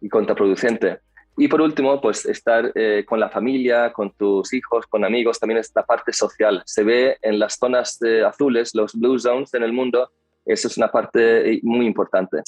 y 0.00 0.08
contraproducente. 0.08 0.98
Y 1.38 1.48
por 1.48 1.62
último, 1.62 2.00
pues 2.00 2.26
estar 2.26 2.72
con 3.06 3.20
la 3.20 3.30
familia, 3.30 3.92
con 3.92 4.10
tus 4.10 4.52
hijos, 4.52 4.86
con 4.86 5.04
amigos, 5.04 5.38
también 5.38 5.60
es 5.60 5.70
la 5.74 5.84
parte 5.84 6.12
social. 6.12 6.62
Se 6.66 6.82
ve 6.82 7.16
en 7.22 7.38
las 7.38 7.54
zonas 7.54 7.98
azules, 8.26 8.74
los 8.74 8.92
blue 8.94 9.18
zones 9.18 9.54
en 9.54 9.62
el 9.62 9.72
mundo, 9.72 10.10
eso 10.44 10.66
es 10.66 10.76
una 10.76 10.90
parte 10.90 11.60
muy 11.62 11.86
importante. 11.86 12.42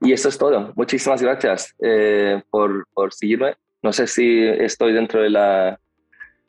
Y 0.00 0.12
eso 0.12 0.28
es 0.28 0.38
todo. 0.38 0.72
Muchísimas 0.76 1.22
gracias 1.22 1.74
eh, 1.82 2.42
por, 2.50 2.86
por, 2.92 3.12
seguirme. 3.12 3.54
No 3.82 3.92
sé 3.92 4.06
si 4.06 4.46
estoy 4.46 4.92
dentro 4.92 5.22
de 5.22 5.30
la, 5.30 5.80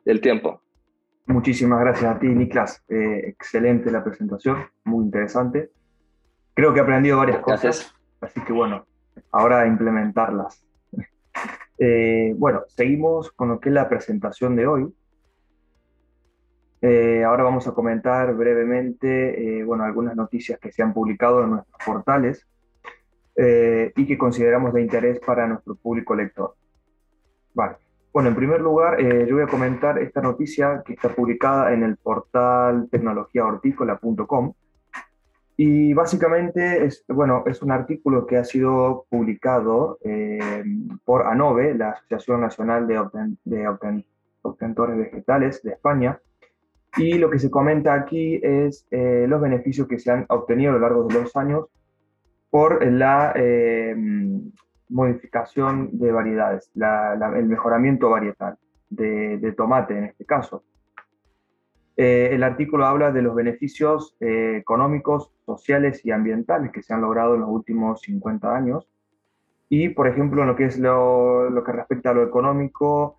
del 0.04 0.20
tiempo. 0.20 0.62
Muchísimas 1.26 1.80
gracias 1.80 2.16
a 2.16 2.18
ti, 2.18 2.26
Niklas. 2.26 2.82
Eh, 2.88 3.28
excelente 3.28 3.90
la 3.90 4.02
presentación, 4.04 4.66
muy 4.84 5.04
interesante. 5.04 5.70
Creo 6.54 6.74
que 6.74 6.80
he 6.80 6.82
aprendido 6.82 7.18
varias 7.18 7.40
cosas, 7.40 7.94
así 8.20 8.40
que 8.42 8.52
bueno, 8.52 8.86
ahora 9.30 9.66
implementarlas. 9.66 10.66
Eh, 11.84 12.34
bueno, 12.36 12.62
seguimos 12.68 13.32
con 13.32 13.48
lo 13.48 13.58
que 13.58 13.70
es 13.70 13.74
la 13.74 13.88
presentación 13.88 14.54
de 14.54 14.68
hoy. 14.68 14.94
ahora 17.26 17.42
vamos 17.42 17.66
a 17.66 17.72
comentar 17.72 18.32
brevemente 18.34 19.64
bueno, 19.64 19.82
algunas 19.82 20.14
noticias 20.14 20.60
que 20.60 20.70
se 20.70 20.82
han 20.82 20.92
publicado 20.92 21.42
en 21.42 21.50
nuestros 21.50 21.82
portales 21.84 22.46
eh, 23.34 23.92
y 23.96 24.06
que 24.06 24.18
consideramos 24.18 24.74
de 24.74 24.82
interés 24.82 25.18
para 25.20 25.46
nuestro 25.46 25.74
público 25.74 26.14
lector. 26.14 26.54
Vale. 27.54 27.76
Bueno, 28.12 28.28
en 28.28 28.34
primer 28.34 28.60
lugar, 28.60 29.00
eh, 29.00 29.26
yo 29.26 29.36
voy 29.36 29.44
a 29.44 29.46
comentar 29.46 29.98
esta 29.98 30.20
noticia 30.20 30.82
que 30.84 30.92
está 30.92 31.08
publicada 31.08 31.72
en 31.72 31.82
el 31.82 31.96
portal 31.96 32.88
tecnologiahortícola.com 32.90 34.52
y 35.56 35.92
básicamente 35.94 36.84
es, 36.84 37.04
bueno, 37.08 37.44
es 37.46 37.62
un 37.62 37.70
artículo 37.70 38.26
que 38.26 38.38
ha 38.38 38.44
sido 38.44 39.06
publicado 39.08 39.98
eh, 40.02 40.64
por 41.04 41.26
ANOVE, 41.26 41.74
la 41.74 41.90
Asociación 41.90 42.40
Nacional 42.40 42.86
de, 42.86 43.68
Obtentores 44.42 44.96
Vegetales 44.96 45.62
de 45.62 45.72
España, 45.72 46.20
y 46.96 47.14
lo 47.14 47.30
que 47.30 47.38
se 47.38 47.50
comenta 47.50 47.94
aquí 47.94 48.40
es 48.42 48.86
los 48.90 49.40
beneficios 49.40 49.88
que 49.88 49.98
se 49.98 50.10
han 50.10 50.26
obtenido 50.28 50.72
a 50.72 50.74
lo 50.74 50.80
largo 50.80 51.04
de 51.04 51.14
los 51.14 51.34
años 51.36 51.66
por 52.52 52.86
la 52.86 53.32
eh, 53.34 53.96
modificación 54.90 55.88
de 55.98 56.12
variedades, 56.12 56.70
el 56.74 57.46
mejoramiento 57.46 58.10
varietal 58.10 58.58
de, 58.90 59.54
tomate 59.56 59.96
en 59.96 60.04
este 60.04 60.26
caso. 60.26 60.62
Eh, 61.96 62.30
el 62.32 62.42
artículo 62.42 62.86
habla 62.86 63.12
de 63.12 63.22
los 63.22 63.34
beneficios 63.34 64.16
eh, 64.20 64.56
económicos, 64.56 65.30
sociales 65.44 66.04
y 66.04 66.10
ambientales 66.10 66.72
que 66.72 66.82
se 66.82 66.94
han 66.94 67.02
logrado 67.02 67.34
en 67.34 67.40
los 67.42 67.50
últimos 67.50 68.00
50 68.02 68.54
años. 68.54 68.88
Y, 69.68 69.90
por 69.90 70.06
ejemplo, 70.06 70.42
en 70.42 70.48
lo 70.48 70.56
que 70.56 70.66
es 70.66 70.78
lo, 70.78 71.62
que 71.64 71.72
respecta 71.72 72.10
a 72.10 72.14
lo 72.14 72.22
económico, 72.22 73.16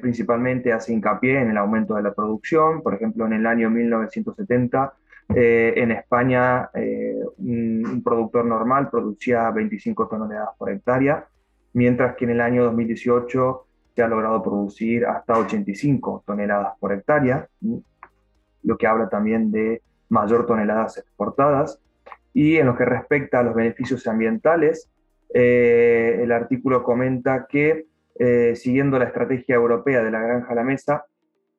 principalmente 0.00 0.72
hace 0.72 0.92
hincapié 0.92 1.40
en 1.40 1.50
el 1.50 1.58
aumento 1.58 1.94
de 1.94 2.02
la 2.02 2.14
producción. 2.14 2.82
Por 2.82 2.94
ejemplo, 2.94 3.26
en 3.26 3.32
el 3.32 3.46
año 3.46 3.68
1970 3.68 4.94
eh, 5.34 5.72
en 5.76 5.92
España, 5.92 6.68
eh, 6.74 7.16
un, 7.38 8.02
productor 8.04 8.44
normal 8.44 8.90
producía 8.90 9.50
25 9.50 10.08
toneladas 10.08 10.50
por 10.58 10.70
hectárea, 10.70 11.26
mientras 11.72 12.16
que 12.16 12.24
en 12.24 12.32
el 12.32 12.40
año 12.40 12.64
2018 12.64 13.66
se 13.94 14.02
ha 14.02 14.08
logrado 14.08 14.42
producir 14.42 15.06
hasta 15.06 15.38
85 15.38 16.24
toneladas 16.26 16.74
por 16.78 16.92
hectárea, 16.92 17.48
lo 18.62 18.76
que 18.76 18.86
habla 18.86 19.08
también 19.08 19.50
de 19.50 19.82
mayor 20.08 20.46
toneladas 20.46 20.98
exportadas. 20.98 21.80
Y 22.34 22.56
en 22.56 22.66
lo 22.66 22.76
que 22.76 22.84
respecta 22.84 23.40
a 23.40 23.42
los 23.42 23.54
beneficios 23.54 24.06
ambientales, 24.06 24.90
eh, 25.34 26.20
el 26.22 26.32
artículo 26.32 26.82
comenta 26.82 27.46
que 27.46 27.86
siguiendo 28.54 29.00
la 29.00 29.06
estrategia 29.06 29.56
europea 29.56 30.00
de 30.04 30.10
la 30.12 30.20
granja 30.20 30.52
a 30.52 30.54
la 30.54 30.62
mesa, 30.62 31.06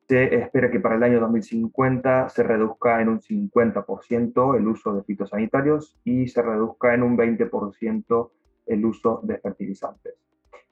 se 0.08 0.34
espera 0.34 0.70
que 0.70 0.80
para 0.80 0.96
el 0.96 1.02
año 1.02 1.20
2050 1.20 2.28
se 2.28 2.42
reduzca 2.42 3.00
en 3.00 3.08
un 3.08 3.20
50% 3.20 4.56
el 4.56 4.68
uso 4.68 4.94
de 4.94 5.02
fitosanitarios 5.02 5.96
y 6.04 6.28
se 6.28 6.42
reduzca 6.42 6.94
en 6.94 7.02
un 7.02 7.16
20% 7.16 8.30
el 8.66 8.84
uso 8.84 9.20
de 9.22 9.38
fertilizantes. 9.38 10.14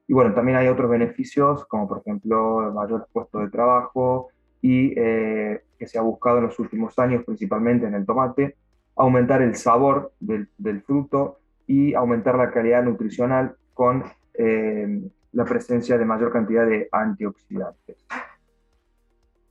Y 0.07 0.13
bueno, 0.13 0.35
también 0.35 0.59
hay 0.59 0.69
otros 0.69 0.91
beneficios, 0.91 1.65
como 1.67 1.89
por 1.89 1.99
ejemplo 1.99 2.73
mayores 2.75 3.07
puestos 3.13 3.43
de 3.43 3.51
trabajo 3.51 4.29
y 4.61 4.93
eh, 4.97 5.63
que 5.83 5.89
se 5.89 5.99
ha 5.99 6.03
buscado 6.03 6.39
en 6.39 6.45
los 6.45 6.61
últimos 6.61 6.97
años, 7.01 7.25
principalmente 7.25 7.89
en 7.89 7.95
el 7.95 8.07
tomate, 8.07 8.55
aumentar 8.95 9.43
el 9.43 9.57
sabor 9.57 10.13
del, 10.21 10.49
del 10.57 10.81
fruto 10.83 11.41
y 11.67 11.93
aumentar 11.95 12.37
la 12.37 12.53
calidad 12.53 12.85
nutricional 12.85 13.57
con 13.75 14.05
eh, 14.35 15.11
la 15.33 15.45
presencia 15.45 15.99
de 15.99 16.05
mayor 16.05 16.33
cantidad 16.33 16.65
de 16.65 16.89
antioxidantes. 16.93 17.97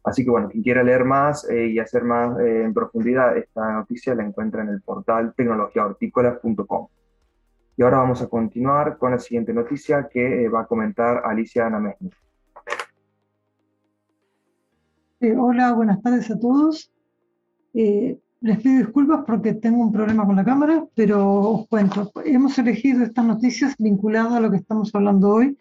Así 0.05 0.23
que 0.23 0.29
bueno, 0.29 0.47
quien 0.47 0.63
quiera 0.63 0.83
leer 0.83 1.03
más 1.03 1.49
eh, 1.49 1.67
y 1.67 1.79
hacer 1.79 2.05
más 2.05 2.39
eh, 2.39 2.63
en 2.63 2.73
profundidad 2.73 3.35
esta 3.35 3.73
noticia 3.73 4.15
la 4.15 4.23
encuentra 4.23 4.61
en 4.61 4.69
el 4.69 4.81
portal 4.81 5.33
tecnologiahortícola.com. 5.35 6.87
Y 7.75 7.83
ahora 7.83 7.97
vamos 7.97 8.21
a 8.21 8.29
continuar 8.29 8.97
con 8.97 9.11
la 9.11 9.19
siguiente 9.19 9.53
noticia 9.53 10.07
que 10.07 10.45
eh, 10.45 10.47
va 10.47 10.61
a 10.61 10.65
comentar 10.65 11.23
Alicia 11.25 11.69
Namesni. 15.21 15.39
hola, 15.39 15.73
buenas 15.73 16.01
tardes 16.01 16.29
a 16.31 16.39
todos. 16.39 16.91
les 17.73 18.59
pido 18.61 18.77
disculpas 18.79 19.23
porque 19.25 19.53
tengo 19.53 19.81
un 19.81 19.91
problema 19.91 20.25
con 20.25 20.35
la 20.35 20.43
cámara, 20.43 20.85
pero 20.95 21.41
os 21.41 21.67
cuento. 21.67 22.11
Hemos 22.25 22.57
elegido 22.57 23.03
estas 23.03 23.25
noticias 23.25 23.75
vinculadas 23.77 24.33
a 24.33 24.39
lo 24.39 24.49
que 24.49 24.57
estamos 24.57 24.93
hablando 24.93 25.29
hoy 25.29 25.57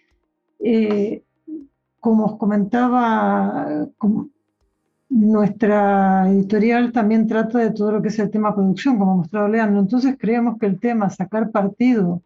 como 2.00 2.24
os 2.24 2.38
comentaba, 2.38 3.86
nuestra 5.10 6.30
editorial 6.30 6.92
también 6.92 7.26
trata 7.26 7.58
de 7.58 7.72
todo 7.72 7.92
lo 7.92 8.00
que 8.00 8.08
es 8.08 8.18
el 8.18 8.30
tema 8.30 8.54
producción, 8.54 8.98
como 8.98 9.12
ha 9.12 9.16
mostrado 9.16 9.48
Leandro. 9.48 9.80
Entonces 9.80 10.16
creemos 10.18 10.58
que 10.58 10.66
el 10.66 10.80
tema 10.80 11.10
sacar 11.10 11.50
partido 11.50 12.22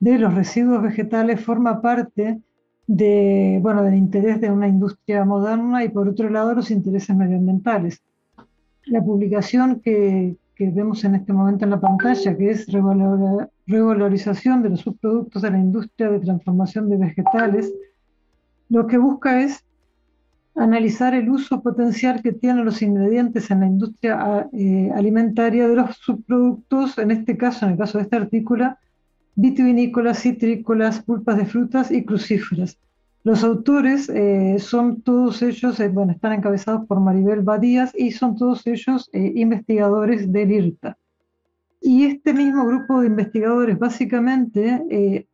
de 0.00 0.18
los 0.18 0.34
residuos 0.34 0.82
vegetales 0.82 1.44
forma 1.44 1.80
parte 1.80 2.40
de, 2.86 3.58
bueno, 3.62 3.82
del 3.82 3.94
interés 3.94 4.40
de 4.40 4.50
una 4.50 4.68
industria 4.68 5.24
moderna 5.24 5.84
y 5.84 5.88
por 5.88 6.08
otro 6.08 6.28
lado 6.28 6.54
los 6.54 6.70
intereses 6.70 7.14
medioambientales. 7.16 8.02
La 8.86 9.02
publicación 9.02 9.80
que, 9.80 10.36
que 10.54 10.70
vemos 10.70 11.04
en 11.04 11.14
este 11.14 11.32
momento 11.32 11.64
en 11.64 11.70
la 11.70 11.80
pantalla, 11.80 12.36
que 12.36 12.50
es 12.50 12.66
revalorización 13.66 14.62
de 14.62 14.70
los 14.70 14.80
subproductos 14.80 15.42
de 15.42 15.50
la 15.50 15.58
industria 15.58 16.10
de 16.10 16.20
transformación 16.20 16.88
de 16.88 16.96
vegetales, 16.96 17.72
lo 18.68 18.86
que 18.86 18.98
busca 18.98 19.42
es 19.42 19.64
analizar 20.54 21.14
el 21.14 21.30
uso 21.30 21.62
potencial 21.62 22.22
que 22.22 22.32
tienen 22.32 22.64
los 22.64 22.82
ingredientes 22.82 23.50
en 23.50 23.60
la 23.60 23.66
industria 23.66 24.48
eh, 24.52 24.90
alimentaria 24.94 25.66
de 25.68 25.76
los 25.76 25.96
subproductos, 25.96 26.98
en 26.98 27.10
este 27.10 27.36
caso, 27.36 27.64
en 27.64 27.72
el 27.72 27.78
caso 27.78 27.98
de 27.98 28.04
este 28.04 28.16
artículo, 28.16 28.76
vitivinícolas, 29.34 30.20
citrícolas, 30.20 31.02
pulpas 31.02 31.36
de 31.38 31.46
frutas 31.46 31.90
y 31.90 32.04
crucíferas. 32.04 32.78
Los 33.24 33.44
autores 33.44 34.08
eh, 34.08 34.56
son 34.58 35.00
todos 35.02 35.42
ellos, 35.42 35.78
eh, 35.78 35.88
bueno, 35.88 36.12
están 36.12 36.32
encabezados 36.32 36.86
por 36.86 36.98
Maribel 37.00 37.42
Badías 37.42 37.92
y 37.96 38.10
son 38.10 38.36
todos 38.36 38.66
ellos 38.66 39.08
eh, 39.12 39.32
investigadores 39.36 40.32
del 40.32 40.50
IRTA. 40.50 40.98
Y 41.80 42.04
este 42.04 42.34
mismo 42.34 42.66
grupo 42.66 43.00
de 43.00 43.08
investigadores 43.08 43.78
básicamente 43.78 45.26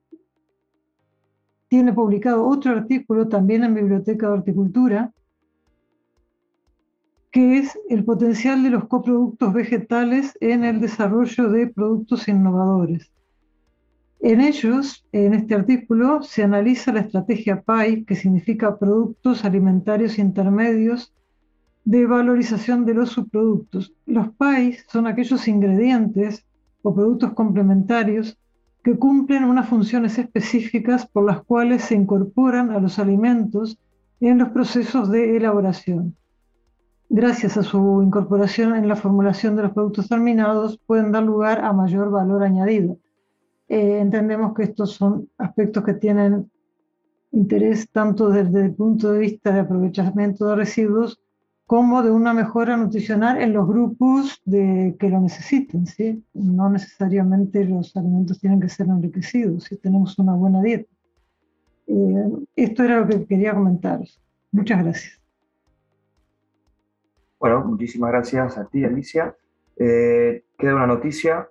tiene 1.68 1.92
publicado 1.92 2.46
otro 2.46 2.72
artículo 2.72 3.28
también 3.28 3.64
en 3.64 3.74
Biblioteca 3.74 4.28
de 4.28 4.32
Horticultura, 4.32 5.12
que 7.30 7.58
es 7.58 7.78
el 7.90 8.02
potencial 8.02 8.62
de 8.62 8.70
los 8.70 8.88
coproductos 8.88 9.52
vegetales 9.52 10.38
en 10.40 10.64
el 10.64 10.80
desarrollo 10.80 11.50
de 11.50 11.66
productos 11.66 12.28
innovadores. 12.28 13.12
En 14.20 14.40
ellos, 14.40 15.07
en 15.12 15.33
este 15.33 15.54
artículo, 15.54 16.22
se 16.22 16.42
analiza 16.42 16.92
la 16.92 17.00
estrategia 17.00 17.62
PAI, 17.62 18.04
que 18.04 18.16
significa 18.16 18.76
Productos 18.76 19.44
Alimentarios 19.44 20.18
Intermedios 20.18 21.14
de 21.85 22.04
valorización 22.04 22.85
de 22.85 22.94
los 22.94 23.11
subproductos. 23.11 23.94
Los 24.07 24.31
PAI 24.31 24.76
son 24.88 25.07
aquellos 25.07 25.46
ingredientes 25.46 26.44
o 26.83 26.92
productos 26.92 27.33
complementarios 27.35 28.37
que 28.83 28.98
cumplen 28.98 29.44
unas 29.44 29.68
funciones 29.68 30.18
específicas 30.18 31.07
por 31.07 31.24
las 31.24 31.44
cuales 31.44 31.85
se 31.85 31.94
incorporan 31.94 32.72
a 32.72 32.81
los 32.81 32.98
alimentos 32.98 33.78
en 34.18 34.38
los 34.38 34.48
procesos 34.48 35.12
de 35.12 35.37
elaboración. 35.37 36.16
Gracias 37.09 37.57
a 37.57 37.62
su 37.62 38.02
incorporación 38.02 38.74
en 38.74 38.88
la 38.88 38.96
formulación 38.96 39.54
de 39.54 39.62
los 39.62 39.72
productos 39.72 40.09
terminados, 40.09 40.76
pueden 40.87 41.12
dar 41.12 41.22
lugar 41.22 41.64
a 41.64 41.72
mayor 41.72 42.11
valor 42.11 42.42
añadido 42.42 42.98
eh, 43.68 43.98
entendemos 43.98 44.54
que 44.54 44.64
estos 44.64 44.92
son 44.92 45.28
aspectos 45.37 45.85
que 45.85 45.94
tienen 45.94 46.50
interés 47.33 47.90
tanto 47.90 48.31
desde 48.31 48.62
el 48.62 48.74
punto 48.74 49.12
de 49.12 49.18
vista 49.20 49.52
de 49.52 49.61
aprovechamiento 49.61 50.46
de 50.46 50.57
residuos 50.57 51.20
como 51.66 52.02
de 52.02 52.11
una 52.11 52.33
mejora 52.33 52.78
nutricional 52.78 53.42
en 53.42 53.52
los 53.52 53.68
grupos 53.68 54.40
de, 54.46 54.96
que 54.98 55.11
lo 55.11 55.20
necesiten. 55.20 55.87
¿sí? 55.87 56.24
No 56.33 56.70
necesariamente 56.70 57.62
los 57.66 57.94
alimentos 57.94 58.40
tienen 58.40 58.59
que 58.59 58.70
ser 58.70 58.87
enriquecidos 58.87 59.64
si 59.64 59.76
tenemos 59.76 60.18
una 60.18 60.33
buena 60.33 60.62
dieta. 60.62 60.90
Eh, 61.87 62.31
esto 62.57 62.85
era 62.85 63.00
lo 63.00 63.07
que 63.07 63.26
quería 63.26 63.54
comentaros. 63.54 64.18
Muchas 64.50 64.83
gracias. 64.83 65.20
Bueno, 67.38 67.62
muchísimas 67.66 68.12
gracias 68.12 68.57
a 68.57 68.64
ti, 68.64 68.85
Alicia. 68.85 69.37
Eh, 69.76 70.44
queda 70.59 70.74
una 70.74 70.87
noticia 70.87 71.48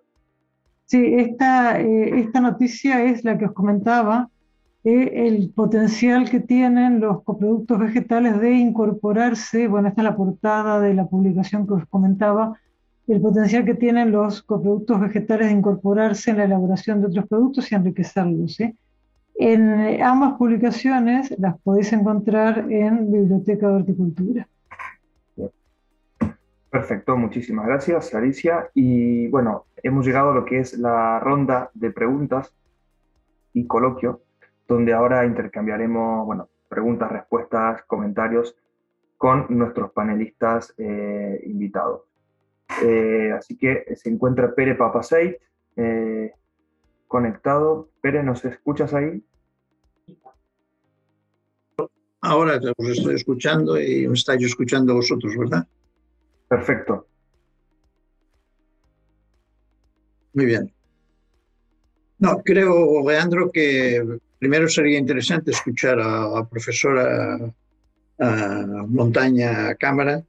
Sí, 0.87 1.15
esta, 1.15 1.81
eh, 1.81 2.17
esta 2.21 2.39
noticia 2.39 3.03
es 3.03 3.25
la 3.25 3.37
que 3.37 3.45
os 3.45 3.51
comentaba, 3.51 4.29
eh, 4.85 5.27
el 5.27 5.49
potencial 5.49 6.29
que 6.29 6.39
tienen 6.39 7.01
los 7.01 7.23
coproductos 7.23 7.77
vegetales 7.77 8.39
de 8.39 8.53
incorporarse, 8.53 9.67
bueno, 9.67 9.89
esta 9.89 9.99
es 10.01 10.05
la 10.05 10.15
portada 10.15 10.79
de 10.79 10.93
la 10.93 11.05
publicación 11.07 11.67
que 11.67 11.73
os 11.73 11.85
comentaba, 11.89 12.57
el 13.05 13.19
potencial 13.19 13.65
que 13.65 13.73
tienen 13.73 14.13
los 14.13 14.41
coproductos 14.43 15.01
vegetales 15.01 15.47
de 15.47 15.55
incorporarse 15.55 16.31
en 16.31 16.37
la 16.37 16.45
elaboración 16.45 17.01
de 17.01 17.07
otros 17.07 17.27
productos 17.27 17.69
y 17.69 17.75
enriquecerlos. 17.75 18.57
En 19.35 20.01
ambas 20.01 20.35
publicaciones 20.37 21.35
las 21.37 21.59
podéis 21.59 21.91
encontrar 21.91 22.71
en 22.71 23.11
Biblioteca 23.11 23.67
de 23.67 23.73
Horticultura. 23.73 24.47
Perfecto, 26.77 27.17
muchísimas 27.17 27.65
gracias, 27.65 28.13
Alicia. 28.13 28.69
Y 28.75 29.29
bueno, 29.29 29.65
hemos 29.81 30.05
llegado 30.05 30.29
a 30.29 30.35
lo 30.35 30.45
que 30.45 30.59
es 30.59 30.77
la 30.77 31.19
ronda 31.19 31.71
de 31.73 31.89
preguntas 31.89 32.53
y 33.51 33.65
coloquio, 33.65 34.21
donde 34.67 34.93
ahora 34.93 35.25
intercambiaremos, 35.25 36.23
bueno, 36.27 36.49
preguntas, 36.69 37.11
respuestas, 37.11 37.81
comentarios 37.87 38.55
con 39.17 39.47
nuestros 39.49 39.91
panelistas 39.91 40.75
eh, 40.77 41.41
invitados. 41.47 42.03
Eh, 42.83 43.33
así 43.35 43.57
que 43.57 43.95
se 43.95 44.09
encuentra 44.11 44.53
Pere 44.53 44.75
Papaseit 44.75 45.35
eh, 45.77 46.31
conectado. 47.07 47.89
Pere, 48.01 48.21
¿nos 48.21 48.45
escuchas 48.45 48.93
ahí? 48.93 49.23
Ahora 52.21 52.59
os 52.77 52.89
estoy 52.89 53.15
escuchando 53.15 53.81
y 53.81 54.05
os 54.05 54.19
estáis 54.19 54.45
escuchando 54.45 54.93
vosotros, 54.93 55.35
¿verdad? 55.35 55.67
Perfecto. 56.47 57.07
Muy 60.33 60.45
bien. 60.45 60.73
No, 62.19 62.41
creo, 62.43 63.07
Leandro, 63.07 63.51
que 63.51 64.19
primero 64.39 64.67
sería 64.67 64.97
interesante 64.97 65.51
escuchar 65.51 65.99
a 65.99 66.27
la 66.27 66.47
profesora 66.47 67.37
Montaña 68.87 69.75
Cámara. 69.75 70.23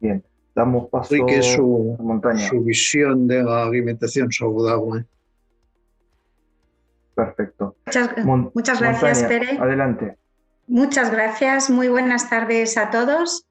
Bien, 0.00 0.22
damos 0.54 0.90
paso 0.90 1.14
que 1.26 1.42
su, 1.42 1.96
Montaña. 1.98 2.46
su 2.48 2.62
visión 2.62 3.26
de 3.26 3.42
la 3.42 3.64
alimentación 3.64 4.30
saludable. 4.30 5.06
Perfecto. 7.14 7.76
Muchas, 8.54 8.80
gracias, 8.80 9.22
Pere. 9.24 9.58
Adelante. 9.58 10.18
Muchas 10.66 11.10
gracias. 11.10 11.70
Muy 11.70 11.88
buenas 11.88 12.28
tardes 12.28 12.76
a 12.76 12.90
todos. 12.90 13.46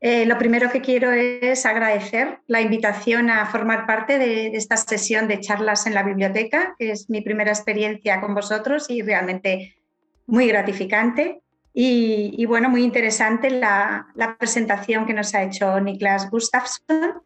Eh, 0.00 0.26
lo 0.26 0.38
primero 0.38 0.70
que 0.70 0.80
quiero 0.80 1.10
es 1.10 1.66
agradecer 1.66 2.38
la 2.46 2.60
invitación 2.60 3.30
a 3.30 3.46
formar 3.46 3.84
parte 3.84 4.18
de, 4.18 4.48
esta 4.48 4.76
sesión 4.76 5.26
de 5.26 5.40
charlas 5.40 5.86
en 5.86 5.94
la 5.94 6.04
biblioteca, 6.04 6.76
que 6.78 6.92
es 6.92 7.10
mi 7.10 7.20
primera 7.20 7.50
experiencia 7.50 8.20
con 8.20 8.34
vosotros 8.34 8.86
y 8.88 9.02
realmente 9.02 9.76
muy 10.26 10.46
gratificante. 10.46 11.42
Y, 11.80 12.44
bueno, 12.46 12.68
muy 12.68 12.82
interesante 12.82 13.50
la, 13.50 14.08
presentación 14.38 15.06
que 15.06 15.14
nos 15.14 15.34
ha 15.34 15.44
hecho 15.44 15.78
Niklas 15.80 16.30
Gustafsson. 16.30 17.22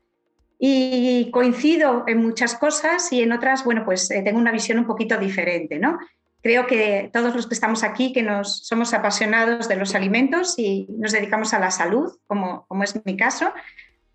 Y 0.58 1.30
coincido 1.32 2.04
en 2.06 2.18
muchas 2.18 2.54
cosas 2.54 3.12
y 3.12 3.22
en 3.22 3.32
otras, 3.32 3.64
bueno, 3.64 3.85
pues 3.85 4.08
eh, 4.12 4.22
tengo 4.22 4.38
una 4.38 4.52
visión 4.52 4.78
un 4.78 4.87
poquito 4.87 5.18
diferente, 5.18 5.78
¿no? 5.80 5.98
Creo 6.42 6.66
que 6.66 7.09
todos 7.12 7.35
los 7.35 7.46
que 7.46 7.55
estamos 7.55 7.85
aquí, 7.85 8.12
que 8.12 8.22
nos 8.22 8.66
somos 8.66 8.92
apasionados 8.92 9.68
de 9.68 9.76
los 9.76 9.94
alimentos 9.94 10.59
y 10.59 10.87
nos 10.90 11.12
dedicamos 11.12 11.55
a 11.55 11.61
la 11.61 11.70
salud, 11.70 12.18
como, 12.26 12.66
como 12.66 12.83
es 12.83 13.00
mi 13.07 13.16
caso, 13.16 13.52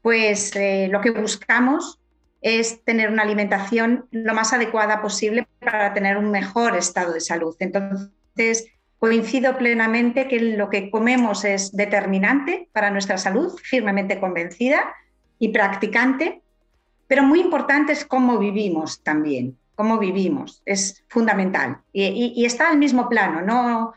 pues 0.01 0.55
eh, 0.55 0.89
lo 0.91 1.01
que 1.01 1.11
buscamos 1.11 1.99
es 2.41 2.83
tener 2.83 3.09
una 3.09 3.23
alimentación 3.23 4.07
lo 4.11 4.33
más 4.33 4.53
adecuada 4.53 5.01
posible 5.01 5.47
para 5.59 5.93
tener 5.93 6.17
un 6.17 6.29
mejor 6.29 6.75
estado 6.75 7.13
de 7.13 7.21
salud. 7.21 7.55
Entonces, 7.59 8.67
coincido 8.99 9.57
plenamente 9.57 10.27
que 10.27 10.39
lo 10.39 10.69
que 10.69 10.91
comemos 10.91 11.45
es 11.45 11.71
determinante 11.71 12.69
para 12.73 12.91
nuestra 12.91 13.17
salud, 13.17 13.57
firmemente 13.63 14.19
convencida 14.19 14.93
y 15.39 15.49
practicante, 15.49 16.41
pero 17.07 17.23
muy 17.23 17.39
importante 17.39 17.93
es 17.93 18.05
cómo 18.05 18.37
vivimos 18.37 19.01
también 19.01 19.57
cómo 19.77 19.99
vivimos, 19.99 20.63
es 20.65 21.05
fundamental. 21.07 21.77
Y, 21.93 22.43
está 22.43 22.69
al 22.69 22.79
mismo 22.79 23.07
plano, 23.07 23.41
no 23.41 23.93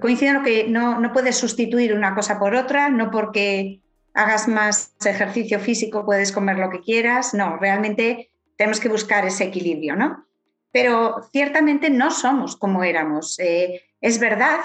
coincido 0.00 0.36
en 0.36 0.42
que 0.42 0.68
no, 0.68 1.00
no 1.00 1.12
puedes 1.12 1.36
sustituir 1.36 1.94
una 1.94 2.14
cosa 2.14 2.38
por 2.38 2.54
otra, 2.54 2.90
no 2.90 3.10
porque 3.10 3.80
hagas 4.12 4.48
más 4.48 4.94
ejercicio 5.04 5.58
físico 5.58 6.04
puedes 6.04 6.30
comer 6.30 6.58
lo 6.58 6.70
que 6.70 6.80
quieras, 6.80 7.34
no, 7.34 7.56
realmente 7.56 8.30
tenemos 8.56 8.80
que 8.80 8.88
buscar 8.88 9.26
ese 9.26 9.44
equilibrio, 9.44 9.96
¿no? 9.96 10.26
Pero 10.70 11.22
ciertamente 11.32 11.88
no 11.88 12.10
somos 12.10 12.56
como 12.56 12.84
éramos. 12.84 13.38
Eh, 13.38 13.82
es 14.00 14.18
verdad 14.18 14.60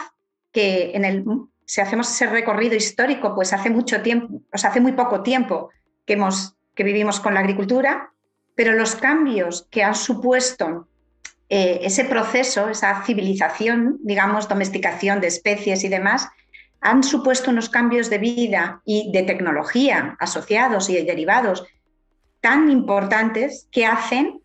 que 0.52 0.92
en 0.94 1.06
el, 1.06 1.24
si 1.66 1.80
hacemos 1.80 2.10
ese 2.10 2.28
recorrido 2.28 2.76
histórico, 2.76 3.34
pues 3.34 3.54
hace 3.54 3.70
mucho 3.70 4.02
tiempo, 4.02 4.42
o 4.52 4.58
sea, 4.58 4.72
hace 4.72 4.82
muy 4.82 4.92
poco 4.92 5.24
tiempo 5.24 5.70
que, 6.06 6.14
hemos, 6.14 6.56
que 6.76 6.84
vivimos 6.84 7.20
con 7.20 7.34
la 7.34 7.40
agricultura, 7.40 8.12
pero 8.60 8.74
los 8.74 8.98
cambios 8.98 9.70
que 9.72 9.84
han 9.84 9.96
supuesto 9.96 10.90
eh, 11.48 11.80
ese 11.82 12.04
proceso, 12.04 12.68
esa 12.68 13.06
civilización, 13.06 14.00
digamos, 14.04 14.50
domesticación 14.50 15.22
de 15.22 15.28
especies 15.28 15.86
y 15.86 15.88
demás, 15.88 16.28
han 16.82 17.02
supuesto 17.02 17.52
unos 17.52 17.70
cambios 17.70 18.10
de 18.10 18.18
vida 18.18 18.82
y 18.84 19.14
de 19.14 19.24
tecnología 19.24 20.18
asociados 20.20 20.90
y 20.90 21.02
derivados 21.06 21.64
tan 22.42 22.70
importantes 22.70 23.70
que 23.72 23.86
hacen 23.86 24.42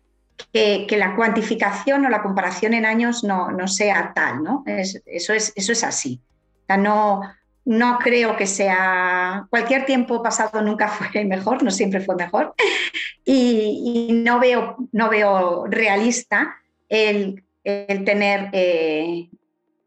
que, 0.53 0.87
la 0.91 1.13
cuantificación 1.17 2.05
o 2.05 2.09
la 2.09 2.23
comparación 2.23 2.73
en 2.73 2.85
años 2.85 3.21
no, 3.25 3.67
sea 3.67 4.13
tal, 4.15 4.41
¿no? 4.41 4.63
eso, 4.65 5.33
es, 5.33 5.51
eso 5.57 5.71
es 5.73 5.83
así. 5.83 6.21
no, 6.69 7.19
no 7.65 7.97
creo 7.97 8.37
que 8.37 8.45
sea, 8.45 9.47
cualquier 9.49 9.85
tiempo 9.85 10.21
pasado 10.21 10.61
nunca 10.61 10.87
fue 11.11 11.25
mejor, 11.25 11.63
no 11.63 11.71
siempre 11.71 11.99
fue 11.99 12.15
mejor, 12.15 12.53
y, 13.25 14.11
no, 14.23 14.39
veo, 14.39 14.77
no 14.91 15.09
veo 15.09 15.65
realista 15.67 16.55
el, 16.87 17.43
tener, 17.63 18.49
eh, 18.53 19.29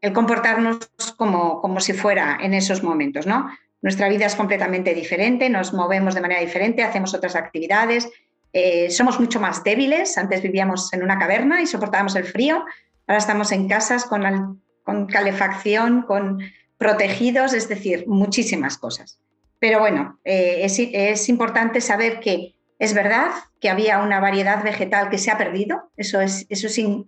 el 0.01 0.13
comportarnos 0.13 0.89
como, 1.15 1.61
como 1.61 1.79
si 1.79 1.93
fuera 1.93 2.37
en 2.41 2.53
esos 2.53 2.83
momentos, 2.83 3.25
¿no? 3.25 3.49
Nuestra 3.81 4.09
vida 4.09 4.25
es 4.25 4.35
completamente 4.35 4.93
diferente, 4.93 5.49
nos 5.49 5.73
movemos 5.73 6.13
de 6.13 6.21
manera 6.21 6.41
diferente, 6.41 6.83
hacemos 6.83 7.13
otras 7.13 7.37
actividades, 7.37 8.09
eh, 8.51 8.89
somos 8.89 9.21
mucho 9.21 9.39
más 9.39 9.63
débiles, 9.63 10.17
antes 10.17 10.41
vivíamos 10.41 10.91
en 10.91 11.03
una 11.03 11.17
caverna 11.17 11.61
y 11.61 11.67
soportábamos 11.67 12.15
el 12.17 12.25
frío, 12.25 12.65
ahora 13.07 13.19
estamos 13.19 13.53
en 13.53 13.69
casas 13.69 14.05
con 14.05 14.59
con 14.83 15.05
calefacción, 15.05 16.01
con 16.01 16.39
protegidos, 16.79 17.53
es 17.53 17.67
decir, 17.67 18.07
muchísimas 18.07 18.77
cosas. 18.77 19.19
Pero 19.59 19.79
bueno, 19.79 20.17
eh, 20.23 20.61
es, 20.63 21.29
importante 21.29 21.81
saber 21.81 22.21
que 22.21 22.55
es 22.79 22.93
verdad 22.93 23.31
que 23.59 23.69
había 23.69 23.99
una 23.99 24.21
variedad 24.21 24.63
vegetal 24.63 25.09
que 25.09 25.17
se 25.17 25.29
ha 25.29 25.37
perdido, 25.37 25.91
eso 25.97 26.21
es, 26.21 26.47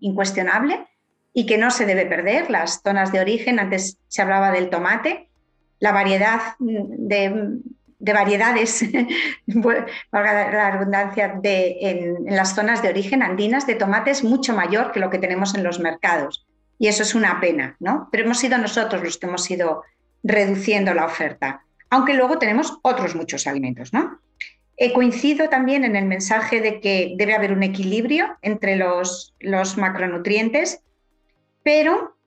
incuestionable, 0.02 0.86
y 1.34 1.46
que 1.46 1.58
no 1.58 1.72
se 1.72 1.86
debe 1.86 2.06
perder. 2.06 2.52
Las 2.52 2.82
zonas 2.84 3.14
de 3.14 3.22
origen, 3.22 3.60
antes 3.60 3.98
se 4.10 4.22
hablaba 4.22 4.52
del 4.52 4.70
tomate, 4.70 5.30
la 5.80 5.94
variedad 5.94 6.42
de, 6.60 7.62
variedades, 7.98 8.84
valga 10.12 10.52
la 10.52 10.72
redundancia, 10.72 11.40
de, 11.42 11.78
en, 11.80 12.26
las 12.26 12.54
zonas 12.54 12.82
de 12.82 12.90
origen 12.90 13.24
andinas 13.24 13.66
de 13.66 13.76
tomate 13.76 14.12
es 14.12 14.26
mucho 14.26 14.54
mayor 14.54 14.92
que 14.92 15.00
lo 15.00 15.10
que 15.10 15.18
tenemos 15.18 15.56
en 15.56 15.64
los 15.64 15.80
mercados. 15.80 16.46
Y 16.82 16.88
eso 16.88 17.04
es 17.04 17.14
una 17.14 17.40
pena, 17.40 17.76
¿no? 17.80 18.10
Pero 18.12 18.24
hemos 18.24 18.40
sido 18.40 18.58
nosotros 18.58 19.04
los 19.04 19.20
que 19.20 19.28
hemos 19.28 19.52
ido 19.52 19.84
reduciendo 20.24 20.96
la 20.96 21.06
oferta, 21.06 21.64
aunque 21.92 22.16
luego 22.16 22.40
tenemos 22.40 22.80
otros 22.82 23.16
muchos 23.16 23.46
alimentos, 23.46 23.94
¿no? 23.94 24.20
Eh, 24.78 24.92
coincido 24.92 25.48
también 25.48 25.84
en 25.84 25.96
el 25.96 26.06
mensaje 26.06 26.60
de 26.60 26.82
que 26.82 27.14
debe 27.18 27.36
haber 27.36 27.54
un 27.54 27.62
equilibrio 27.62 28.36
entre 28.42 28.78
los, 28.78 29.36
los 29.40 29.78
macronutrientes, 29.78 30.82
pero 31.62 32.18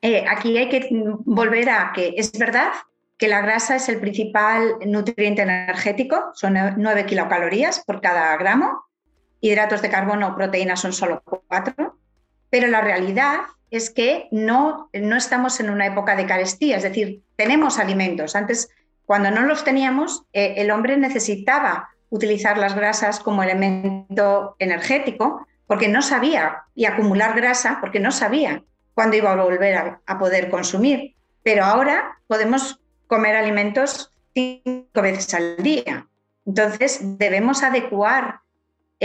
eh, 0.00 0.24
aquí 0.30 0.56
hay 0.56 0.70
que 0.70 0.88
volver 0.90 1.68
a 1.68 1.92
que 1.94 2.14
es 2.16 2.32
verdad 2.32 2.72
que 3.18 3.28
la 3.28 3.42
grasa 3.42 3.76
es 3.76 3.90
el 3.90 4.00
principal 4.00 4.76
nutriente 4.86 5.42
energético, 5.42 6.30
son 6.32 6.54
9 6.78 7.04
kilocalorías 7.04 7.84
por 7.84 8.00
cada 8.00 8.34
gramo, 8.38 8.86
hidratos 9.42 9.82
de 9.82 9.90
carbono 9.90 10.28
o 10.28 10.34
proteínas 10.34 10.80
son 10.80 10.94
solo 10.94 11.22
4, 11.22 11.98
pero 12.54 12.68
la 12.68 12.82
realidad 12.82 13.40
es 13.72 13.90
que 13.90 14.28
no, 14.30 14.88
no 14.92 15.16
estamos 15.16 15.58
en 15.58 15.70
una 15.70 15.86
época 15.86 16.14
de 16.14 16.24
carestía, 16.24 16.76
es 16.76 16.84
decir, 16.84 17.20
tenemos 17.34 17.80
alimentos. 17.80 18.36
Antes, 18.36 18.70
cuando 19.06 19.32
no 19.32 19.40
los 19.42 19.64
teníamos, 19.64 20.22
eh, 20.32 20.54
el 20.58 20.70
hombre 20.70 20.96
necesitaba 20.96 21.88
utilizar 22.10 22.56
las 22.56 22.76
grasas 22.76 23.18
como 23.18 23.42
elemento 23.42 24.54
energético 24.60 25.44
porque 25.66 25.88
no 25.88 26.00
sabía, 26.00 26.62
y 26.76 26.84
acumular 26.84 27.34
grasa 27.34 27.78
porque 27.80 27.98
no 27.98 28.12
sabía 28.12 28.62
cuándo 28.94 29.16
iba 29.16 29.32
a 29.32 29.42
volver 29.42 29.98
a 30.06 30.18
poder 30.20 30.48
consumir. 30.48 31.16
Pero 31.42 31.64
ahora 31.64 32.18
podemos 32.28 32.78
comer 33.08 33.34
alimentos 33.34 34.12
cinco 34.32 35.02
veces 35.02 35.34
al 35.34 35.56
día. 35.56 36.06
Entonces, 36.46 37.00
debemos 37.18 37.64
adecuar 37.64 38.42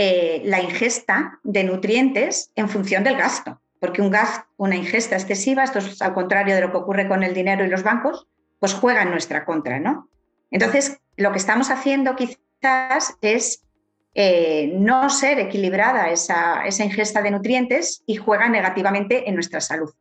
eh, 0.02 0.40
la 0.46 0.62
ingesta 0.62 1.40
de 1.42 1.62
nutrientes 1.62 2.52
en 2.56 2.70
función 2.70 3.04
del 3.04 3.18
gasto, 3.18 3.60
porque 3.80 4.00
un 4.00 4.10
gasto, 4.10 4.46
una 4.56 4.74
ingesta 4.74 5.14
excesiva, 5.14 5.62
esto 5.62 5.78
es 5.78 6.00
al 6.00 6.14
contrario 6.14 6.54
de 6.54 6.62
lo 6.62 6.70
que 6.70 6.78
ocurre 6.78 7.06
con 7.06 7.22
el 7.22 7.34
dinero 7.34 7.66
y 7.66 7.68
los 7.68 7.82
bancos, 7.82 8.26
pues 8.58 8.72
juega 8.72 9.02
en 9.02 9.10
nuestra 9.10 9.44
contra, 9.44 9.78
¿no? 9.78 10.08
Entonces, 10.50 10.98
lo 11.18 11.32
que 11.32 11.36
estamos 11.36 11.70
haciendo 11.70 12.16
quizás 12.16 13.18
es 13.20 13.66
eh, 14.14 14.72
no 14.74 15.10
ser 15.10 15.38
equilibrada 15.38 16.08
esa, 16.08 16.62
ingesta 16.82 17.20
de 17.20 17.32
nutrientes 17.32 18.02
y 18.06 18.16
juega 18.16 18.48
negativamente 18.48 19.28
en 19.28 19.34
nuestra 19.34 19.60
salud. 19.60 19.92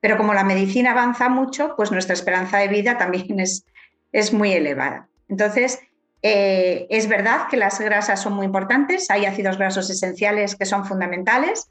Pero 0.00 0.16
como 0.16 0.34
la 0.34 0.42
medicina 0.42 0.90
avanza 0.90 1.28
mucho, 1.28 1.74
pues 1.76 1.92
nuestra 1.92 2.14
esperanza 2.14 2.58
de 2.58 2.66
vida 2.66 2.98
también 2.98 3.38
es 3.38 4.32
muy 4.32 4.52
elevada. 4.52 5.08
Entonces, 5.28 5.78
eh, 6.26 6.86
es 6.88 7.06
verdad 7.06 7.48
que 7.50 7.58
las 7.58 7.78
grasas 7.78 8.22
son 8.22 8.32
muy 8.32 8.46
importantes, 8.46 9.10
hay 9.10 9.26
ácidos 9.26 9.58
grasos 9.58 9.90
esenciales 9.90 10.56
que 10.56 10.64
son 10.64 10.86
fundamentales, 10.86 11.68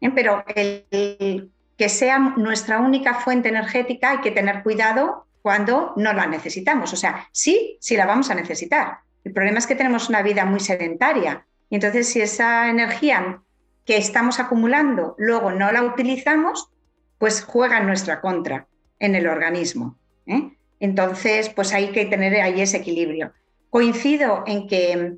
¿eh? 0.00 0.10
pero 0.14 0.42
que 0.46 1.88
sea 1.90 2.18
nuestra 2.18 2.78
única 2.78 3.12
fuente 3.12 3.50
energética 3.50 4.12
hay 4.12 4.20
que 4.22 4.30
tener 4.30 4.62
cuidado 4.62 5.26
cuando 5.42 5.92
no 5.96 6.14
la 6.14 6.26
necesitamos. 6.26 6.90
O 6.94 6.96
sea, 6.96 7.28
sí, 7.32 7.76
sí 7.80 7.94
la 7.94 8.06
vamos 8.06 8.30
a 8.30 8.34
necesitar. 8.34 9.00
El 9.24 9.34
problema 9.34 9.58
es 9.58 9.66
que 9.66 9.74
tenemos 9.74 10.08
una 10.08 10.22
vida 10.22 10.46
muy 10.46 10.60
sedentaria 10.60 11.44
y 11.68 11.74
entonces 11.74 12.08
si 12.08 12.22
esa 12.22 12.70
energía 12.70 13.42
que 13.84 13.98
estamos 13.98 14.40
acumulando 14.40 15.16
luego 15.18 15.50
no 15.50 15.70
la 15.70 15.82
utilizamos, 15.82 16.70
pues 17.18 17.44
juega 17.44 17.76
en 17.76 17.88
nuestra 17.88 18.22
contra 18.22 18.66
en 18.98 19.16
el 19.16 19.26
organismo. 19.26 19.98
¿eh? 20.24 20.56
Entonces, 20.80 21.50
pues 21.50 21.74
hay 21.74 21.92
que 21.92 22.06
tener 22.06 22.40
ahí 22.40 22.62
ese 22.62 22.78
equilibrio. 22.78 23.34
Coincido 23.72 24.44
en 24.46 24.68
que 24.68 25.16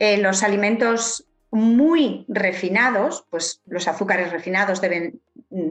eh, 0.00 0.18
los 0.18 0.42
alimentos 0.42 1.24
muy 1.52 2.24
refinados, 2.26 3.24
pues 3.30 3.62
los 3.66 3.86
azúcares 3.86 4.32
refinados 4.32 4.80
deben 4.80 5.20
mm, 5.50 5.68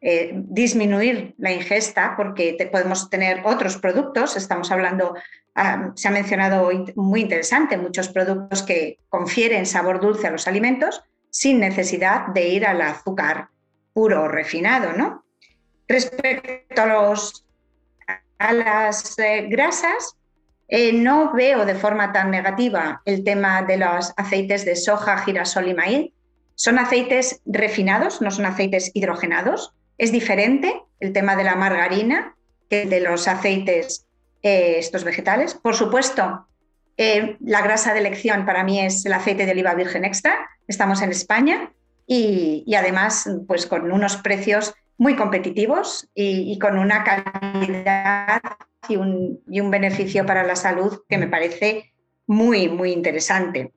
eh, 0.00 0.30
disminuir 0.34 1.34
la 1.36 1.52
ingesta 1.52 2.14
porque 2.16 2.56
podemos 2.72 3.10
tener 3.10 3.42
otros 3.44 3.76
productos. 3.76 4.34
Estamos 4.34 4.70
hablando, 4.70 5.14
ah, 5.54 5.90
se 5.94 6.08
ha 6.08 6.10
mencionado 6.10 6.70
muy 6.96 7.20
interesante, 7.20 7.76
muchos 7.76 8.08
productos 8.08 8.62
que 8.62 9.00
confieren 9.10 9.66
sabor 9.66 10.00
dulce 10.00 10.28
a 10.28 10.30
los 10.30 10.48
alimentos 10.48 11.02
sin 11.28 11.60
necesidad 11.60 12.28
de 12.28 12.48
ir 12.48 12.64
al 12.64 12.80
azúcar 12.80 13.48
puro 13.92 14.22
o 14.22 14.28
refinado, 14.28 14.94
¿no? 14.94 15.26
Respecto 15.86 16.80
a, 16.80 16.86
los, 16.86 17.44
a 18.38 18.52
las 18.54 19.18
eh, 19.18 19.48
grasas, 19.50 20.16
eh, 20.68 20.92
no 20.92 21.32
veo 21.32 21.64
de 21.64 21.74
forma 21.74 22.12
tan 22.12 22.30
negativa 22.30 23.02
el 23.04 23.24
tema 23.24 23.62
de 23.62 23.76
los 23.76 24.12
aceites 24.16 24.64
de 24.64 24.76
soja, 24.76 25.18
girasol 25.18 25.68
y 25.68 25.74
maíz. 25.74 26.12
Son 26.54 26.78
aceites 26.78 27.40
refinados, 27.44 28.20
no 28.20 28.30
son 28.30 28.46
aceites 28.46 28.90
hidrogenados. 28.94 29.74
Es 29.98 30.12
diferente 30.12 30.82
el 31.00 31.12
tema 31.12 31.36
de 31.36 31.44
la 31.44 31.56
margarina 31.56 32.34
que 32.70 32.82
el 32.82 32.90
de 32.90 33.00
los 33.00 33.28
aceites 33.28 34.06
eh, 34.42 34.76
estos 34.78 35.04
vegetales. 35.04 35.54
Por 35.54 35.74
supuesto, 35.74 36.46
la 36.96 37.60
grasa 37.62 37.92
de 37.92 37.98
elección 38.00 38.46
para 38.46 38.62
mí 38.62 38.80
es 38.80 39.04
el 39.04 39.12
aceite 39.14 39.46
de 39.46 39.52
oliva 39.52 39.74
virgen 39.74 40.04
extra. 40.04 40.48
Estamos 40.68 41.02
en 41.02 41.10
España 41.10 41.72
y, 42.06 42.62
y 42.66 42.74
además 42.76 43.28
pues 43.48 43.66
con 43.66 43.90
unos 43.90 44.16
precios 44.18 44.74
muy 44.96 45.16
competitivos 45.16 46.08
y, 46.14 46.58
con 46.58 46.78
una 46.78 47.02
calidad 47.04 48.42
y 48.88 48.96
un, 48.96 49.70
beneficio 49.70 50.24
para 50.26 50.44
la 50.44 50.56
salud 50.56 51.02
que 51.08 51.18
me 51.18 51.28
parece 51.28 51.92
muy, 52.26 52.68
muy 52.68 52.92
interesante. 52.92 53.72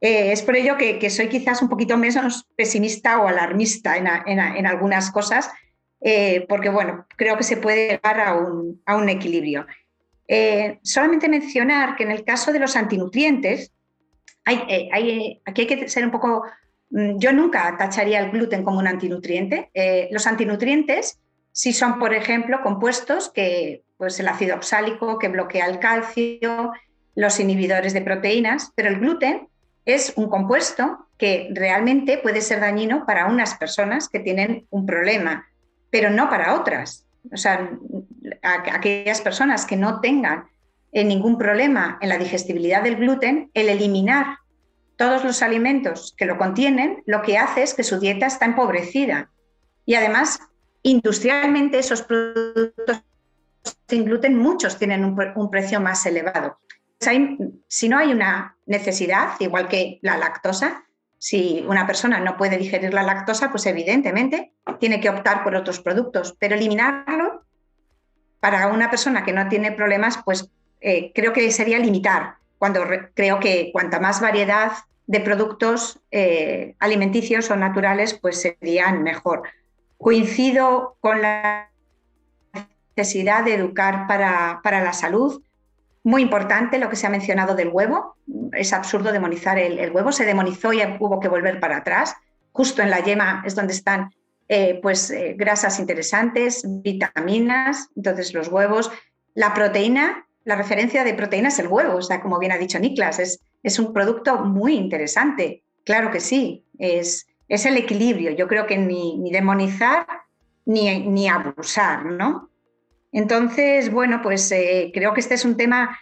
Eh, 0.00 0.32
es 0.32 0.42
por 0.42 0.56
ello 0.56 0.76
que, 0.76 1.10
soy 1.10 1.28
quizás 1.28 1.62
un 1.62 1.68
poquito 1.68 1.96
menos 1.96 2.46
pesimista 2.56 3.20
o 3.20 3.28
alarmista 3.28 3.96
en, 3.96 4.66
algunas 4.66 5.10
cosas, 5.10 5.50
eh, 6.00 6.46
porque 6.48 6.68
bueno, 6.68 7.06
creo 7.16 7.36
que 7.36 7.44
se 7.44 7.56
puede 7.56 7.88
llegar 7.88 8.20
a 8.20 8.34
un, 8.34 9.08
equilibrio. 9.08 9.66
Eh, 10.26 10.78
solamente 10.82 11.28
mencionar 11.28 11.96
que 11.96 12.04
en 12.04 12.10
el 12.10 12.24
caso 12.24 12.52
de 12.52 12.58
los 12.58 12.76
antinutrientes, 12.76 13.72
hay, 14.44 14.90
aquí 15.44 15.60
hay 15.62 15.66
que 15.66 15.88
ser 15.88 16.04
un 16.04 16.10
poco 16.10 16.42
yo 16.90 17.32
nunca 17.32 17.76
tacharía 17.76 18.20
el 18.20 18.30
gluten 18.30 18.64
como 18.64 18.78
un 18.78 18.86
antinutriente. 18.86 19.70
Eh, 19.74 20.08
los 20.10 20.26
antinutrientes 20.26 21.18
sí 21.52 21.72
son, 21.72 21.98
por 21.98 22.14
ejemplo, 22.14 22.60
compuestos 22.62 23.30
que, 23.30 23.82
pues 23.96 24.18
el 24.20 24.28
ácido 24.28 24.56
oxálico 24.56 25.18
que 25.18 25.28
bloquea 25.28 25.66
el 25.66 25.78
calcio, 25.78 26.72
los 27.14 27.40
inhibidores 27.40 27.92
de 27.92 28.00
proteínas, 28.00 28.72
pero 28.74 28.88
el 28.88 29.00
gluten 29.00 29.48
es 29.84 30.12
un 30.16 30.28
compuesto 30.28 31.06
que 31.18 31.48
realmente 31.52 32.18
puede 32.18 32.40
ser 32.40 32.60
dañino 32.60 33.04
para 33.04 33.26
unas 33.26 33.54
personas 33.56 34.08
que 34.08 34.20
tienen 34.20 34.66
un 34.70 34.86
problema, 34.86 35.48
pero 35.90 36.10
no 36.10 36.30
para 36.30 36.54
otras. 36.54 37.06
O 37.32 37.36
sea, 37.36 37.70
aquellas 38.42 39.20
personas 39.20 39.66
que 39.66 39.76
no 39.76 40.00
tengan 40.00 40.44
eh, 40.92 41.04
ningún 41.04 41.36
problema 41.36 41.98
en 42.00 42.08
la 42.08 42.18
digestibilidad 42.18 42.82
del 42.82 42.96
gluten, 42.96 43.50
el 43.52 43.68
eliminar 43.68 44.38
todos 44.98 45.24
los 45.24 45.42
alimentos 45.42 46.12
que 46.18 46.26
lo 46.26 46.36
contienen, 46.36 47.04
lo 47.06 47.22
que 47.22 47.38
hace 47.38 47.62
es 47.62 47.72
que 47.72 47.84
su 47.84 48.00
dieta 48.00 48.26
está 48.26 48.46
empobrecida. 48.46 49.30
Y 49.86 49.94
además, 49.94 50.40
industrialmente 50.82 51.78
esos 51.78 52.02
productos 52.02 53.04
sin 53.88 54.04
gluten, 54.04 54.36
muchos 54.36 54.76
tienen 54.76 55.04
un, 55.04 55.50
precio 55.50 55.80
más 55.80 56.04
elevado. 56.04 56.58
si 57.68 57.88
no 57.88 57.98
hay 57.98 58.12
una 58.12 58.56
necesidad, 58.66 59.30
igual 59.38 59.68
que 59.68 60.00
la 60.02 60.16
lactosa, 60.16 60.84
si 61.16 61.64
una 61.68 61.86
persona 61.86 62.18
no 62.18 62.36
puede 62.36 62.58
digerir 62.58 62.92
la 62.92 63.04
lactosa, 63.04 63.50
pues 63.50 63.66
evidentemente 63.66 64.52
tiene 64.80 65.00
que 65.00 65.10
optar 65.10 65.44
por 65.44 65.54
otros 65.54 65.78
productos, 65.80 66.36
pero 66.40 66.56
eliminarlo 66.56 67.44
para 68.40 68.66
una 68.66 68.90
persona 68.90 69.24
que 69.24 69.32
no 69.32 69.48
tiene 69.48 69.70
problemas, 69.70 70.18
pues 70.24 70.50
eh, 70.80 71.12
creo 71.14 71.32
que 71.32 71.50
sería 71.52 71.78
limitar, 71.78 72.37
cuando 72.58 72.84
creo 73.14 73.40
que 73.40 73.70
cuanta 73.72 74.00
más 74.00 74.20
variedad 74.20 74.72
de 75.08 75.20
productos 75.20 76.00
eh, 76.10 76.74
alimenticios 76.78 77.50
o 77.50 77.56
naturales, 77.56 78.18
pues 78.20 78.42
serían 78.42 79.02
mejor. 79.02 79.42
Coincido 79.96 80.96
con 81.00 81.22
la 81.22 81.70
necesidad 82.94 83.44
de 83.44 83.54
educar 83.54 84.06
para, 84.06 84.60
la 84.62 84.92
salud. 84.92 85.42
Muy 86.04 86.22
importante 86.22 86.78
lo 86.78 86.90
que 86.90 86.96
se 86.96 87.06
ha 87.06 87.10
mencionado 87.10 87.54
del 87.54 87.68
huevo. 87.68 88.16
Es 88.52 88.72
absurdo 88.74 89.10
demonizar 89.10 89.58
el, 89.58 89.90
huevo. 89.92 90.12
Se 90.12 90.26
demonizó 90.26 90.74
y 90.74 90.82
hubo 91.00 91.20
que 91.20 91.28
volver 91.28 91.58
para 91.58 91.78
atrás. 91.78 92.14
Justo 92.52 92.82
en 92.82 92.90
la 92.90 93.00
yema 93.00 93.42
es 93.46 93.54
donde 93.54 93.72
están 93.72 94.10
eh, 94.48 94.78
pues 94.82 95.10
eh, 95.10 95.34
grasas 95.38 95.78
interesantes, 95.78 96.64
vitaminas, 96.66 97.88
entonces 97.96 98.32
los 98.34 98.48
huevos, 98.48 98.90
la 99.34 99.54
proteína, 99.54 100.26
la 100.44 100.56
referencia 100.56 101.04
de 101.04 101.14
proteína 101.14 101.48
es 101.48 101.58
el 101.58 101.68
huevo, 101.68 101.96
o 101.96 102.02
sea, 102.02 102.20
como 102.20 102.38
bien 102.38 102.52
ha 102.52 102.58
dicho 102.58 102.78
Niklas, 102.78 103.18
es, 103.18 103.78
un 103.78 103.92
producto 103.92 104.44
muy 104.44 104.74
interesante, 104.74 105.62
claro 105.84 106.10
que 106.10 106.20
sí, 106.20 106.64
es, 106.78 107.26
el 107.48 107.76
equilibrio, 107.76 108.32
yo 108.32 108.46
creo 108.48 108.66
que 108.66 108.78
ni, 108.78 109.18
ni 109.18 109.30
demonizar 109.30 110.06
ni, 110.64 111.28
abusar, 111.28 112.04
¿no? 112.04 112.50
Entonces, 113.10 113.90
bueno, 113.90 114.20
pues 114.22 114.52
eh, 114.52 114.90
creo 114.92 115.14
que 115.14 115.20
este 115.20 115.34
es 115.34 115.44
un 115.44 115.56
tema 115.56 115.98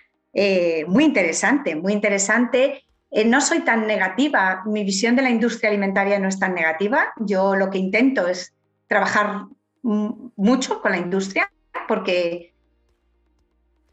muy 0.87 1.05
interesante, 1.05 1.77
muy 1.77 1.95
interesante 1.95 2.85
eh, 3.11 3.25
no 3.25 3.41
soy 3.41 3.61
tan 3.61 3.87
negativa, 3.87 4.63
mi 4.67 4.85
visión 4.85 5.17
de 5.17 5.23
la 5.23 5.31
industria 5.31 5.71
alimentaria 5.71 6.19
no 6.19 6.29
es 6.29 6.39
tan 6.39 6.55
negativa. 6.55 7.13
Yo 7.19 7.55
lo 7.57 7.71
que 7.71 7.79
intento 7.79 8.27
es 8.27 8.55
trabajar 8.89 9.47
mucho 9.83 10.83
con 10.83 10.93
la 10.93 10.99
industria 10.99 11.51
porque 11.87 12.53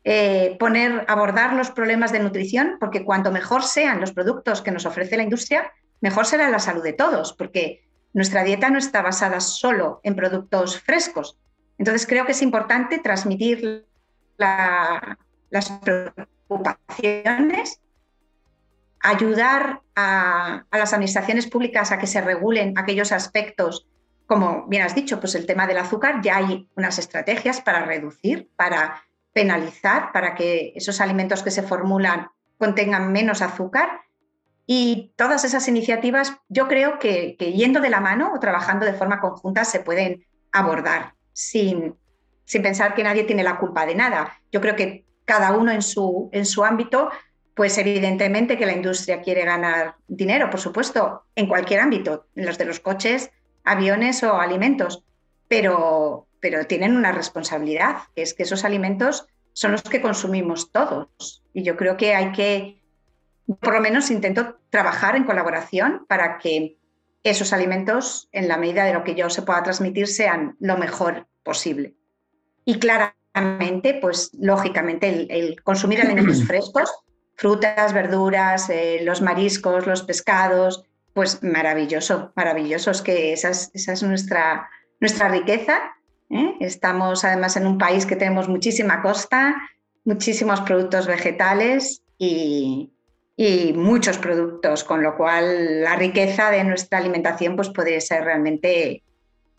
eh, 0.03 0.55
poner, 0.59 1.05
abordar 1.07 1.53
los 1.53 1.71
problemas 1.71 2.11
de 2.11 2.19
nutrición, 2.19 2.77
porque 2.79 3.05
cuanto 3.05 3.31
mejor 3.31 3.63
sean 3.63 4.01
los 4.01 4.11
productos 4.11 4.61
que 4.61 4.71
nos 4.71 4.85
ofrece 4.85 5.17
la 5.17 5.23
industria, 5.23 5.71
mejor 6.01 6.25
será 6.25 6.49
la 6.49 6.59
salud 6.59 6.83
de 6.83 6.93
todos, 6.93 7.33
porque 7.33 7.87
nuestra 8.13 8.43
dieta 8.43 8.69
no 8.69 8.77
está 8.77 9.01
basada 9.01 9.39
solo 9.39 10.01
en 10.03 10.15
productos 10.15 10.79
frescos. 10.79 11.37
Entonces 11.77 12.05
creo 12.05 12.25
que 12.25 12.33
es 12.33 12.41
importante 12.41 12.99
transmitir 12.99 13.87
las 14.37 15.69
preocupaciones 15.81 17.79
ayudar 19.03 19.81
a, 19.95 20.65
las 20.71 20.93
administraciones 20.93 21.47
públicas 21.47 21.91
a 21.91 21.99
que 21.99 22.07
se 22.07 22.21
regulen 22.21 22.73
aquellos 22.77 23.11
aspectos, 23.11 23.85
como 24.25 24.65
bien 24.67 24.83
has 24.83 24.95
dicho, 24.95 25.19
pues 25.19 25.35
el 25.35 25.45
tema 25.45 25.67
del 25.67 25.77
azúcar, 25.77 26.21
ya 26.23 26.37
hay 26.37 26.69
unas 26.75 26.97
estrategias 26.97 27.61
para 27.61 27.85
reducir, 27.85 28.49
para 28.55 29.03
penalizar, 29.33 30.11
para 30.11 30.35
que 30.35 30.73
esos 30.75 31.01
alimentos 31.01 31.43
que 31.43 31.51
se 31.51 31.63
formulan 31.63 32.27
contengan 32.57 33.11
menos 33.11 33.41
azúcar. 33.41 34.01
Y 34.65 35.13
todas 35.17 35.43
esas 35.43 35.67
iniciativas, 35.67 36.37
yo 36.47 36.67
creo 36.67 36.99
que, 36.99 37.35
yendo 37.37 37.81
de 37.81 37.89
la 37.89 37.99
mano 37.99 38.31
o 38.33 38.39
trabajando 38.39 38.85
de 38.85 38.93
forma 38.93 39.19
conjunta 39.19 39.65
se 39.65 39.81
pueden 39.81 40.25
abordar 40.51 41.15
sin, 41.33 41.95
sin 42.45 42.61
pensar 42.61 42.93
que 42.93 43.03
nadie 43.03 43.23
tiene 43.23 43.43
la 43.43 43.57
culpa 43.57 43.85
de 43.85 43.95
nada. 43.95 44.39
Yo 44.51 44.61
creo 44.61 44.75
que 44.75 45.05
cada 45.25 45.51
uno 45.51 45.71
en 45.71 45.81
su, 45.81 46.29
en 46.31 46.45
su 46.45 46.63
ámbito 46.63 47.09
pues 47.55 47.77
evidentemente 47.77 48.57
que 48.57 48.65
la 48.65 48.73
industria 48.73 49.21
quiere 49.21 49.45
ganar 49.45 49.95
dinero, 50.07 50.49
por 50.49 50.59
supuesto, 50.59 51.23
en 51.35 51.47
cualquier 51.47 51.81
ámbito, 51.81 52.25
en 52.35 52.45
los 52.45 52.57
de 52.57 52.65
los 52.65 52.79
coches, 52.79 53.29
aviones 53.63 54.23
o 54.23 54.39
alimentos, 54.39 55.03
pero, 55.47 56.27
pero 56.43 56.67
tienen 56.67 56.95
una 56.95 57.13
responsabilidad, 57.13 58.03
que 58.13 58.21
es 58.21 58.33
que 58.33 58.43
esos 58.43 58.65
alimentos 58.65 59.25
son 59.53 59.71
los 59.71 59.81
que 59.83 60.01
consumimos 60.01 60.71
todos. 60.71 61.41
Y 61.53 61.63
yo 61.63 61.77
creo 61.77 61.95
que 61.95 62.13
hay 62.13 62.33
que, 62.33 62.81
por 63.61 63.73
lo 63.73 63.79
menos 63.79 64.11
intento 64.11 64.59
trabajar 64.69 65.15
en 65.15 65.23
colaboración 65.23 66.05
para 66.07 66.37
que 66.37 66.77
esos 67.23 67.53
alimentos, 67.53 68.27
en 68.33 68.49
la 68.49 68.57
medida 68.57 68.83
de 68.83 68.93
lo 68.93 69.05
que 69.05 69.15
yo 69.15 69.29
se 69.29 69.43
pueda 69.43 69.63
transmitir, 69.63 70.07
sean 70.07 70.57
lo 70.59 70.77
mejor 70.77 71.27
posible. 71.43 71.95
Y 72.65 72.77
claramente, 72.79 73.99
pues 74.01 74.31
lógicamente, 74.37 75.07
el, 75.07 75.31
el 75.31 75.63
consumir 75.63 76.01
alimentos 76.01 76.43
frescos 76.47 76.91
frutas, 77.35 77.93
verduras, 77.93 78.69
eh, 78.69 78.99
los 79.03 79.21
mariscos, 79.21 79.87
los 79.87 80.03
pescados, 80.03 80.83
pues 81.13 81.43
maravilloso, 81.43 82.31
maravilloso. 82.35 82.91
Es 82.91 83.01
que 83.01 83.33
esa 83.33 83.49
es, 83.49 84.03
nuestra, 84.03 84.69
nuestra 84.99 85.29
riqueza. 85.29 85.79
¿Eh? 86.33 86.55
Estamos 86.59 87.23
además 87.23 87.55
en 87.57 87.67
un 87.67 87.77
país 87.77 88.05
que 88.05 88.15
tenemos 88.15 88.49
muchísima 88.49 89.01
costa, 89.01 89.55
muchísimos 90.05 90.61
productos 90.61 91.07
vegetales 91.07 92.01
y, 92.17 92.91
y 93.35 93.73
muchos 93.73 94.17
productos, 94.17 94.83
con 94.83 95.01
lo 95.01 95.15
cual 95.15 95.81
la 95.81 95.95
riqueza 95.95 96.51
de 96.51 96.63
nuestra 96.63 96.99
alimentación 96.99 97.55
pues 97.55 97.69
puede 97.69 97.99
ser 98.01 98.23
realmente 98.23 99.03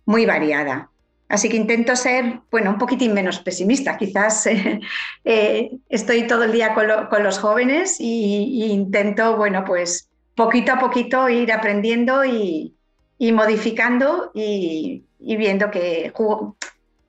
muy 0.06 0.26
variada. 0.26 0.90
Así 1.28 1.48
que 1.48 1.56
intento 1.56 1.96
ser, 1.96 2.40
bueno, 2.50 2.70
un 2.70 2.78
poquitín 2.78 3.14
menos 3.14 3.40
pesimista. 3.40 3.96
Quizás 3.96 4.46
eh, 4.46 4.80
eh, 5.24 5.70
estoy 5.88 6.26
todo 6.26 6.44
el 6.44 6.52
día 6.52 6.74
con, 6.74 6.86
los 7.22 7.38
jóvenes 7.38 7.98
e 7.98 8.04
intento, 8.04 9.36
bueno, 9.36 9.64
pues 9.64 10.08
poquito 10.34 10.72
a 10.72 10.78
poquito 10.78 11.28
ir 11.28 11.52
aprendiendo 11.52 12.24
y, 12.24 12.74
modificando 13.32 14.30
y, 14.34 15.04
viendo 15.24 15.70
que, 15.70 16.12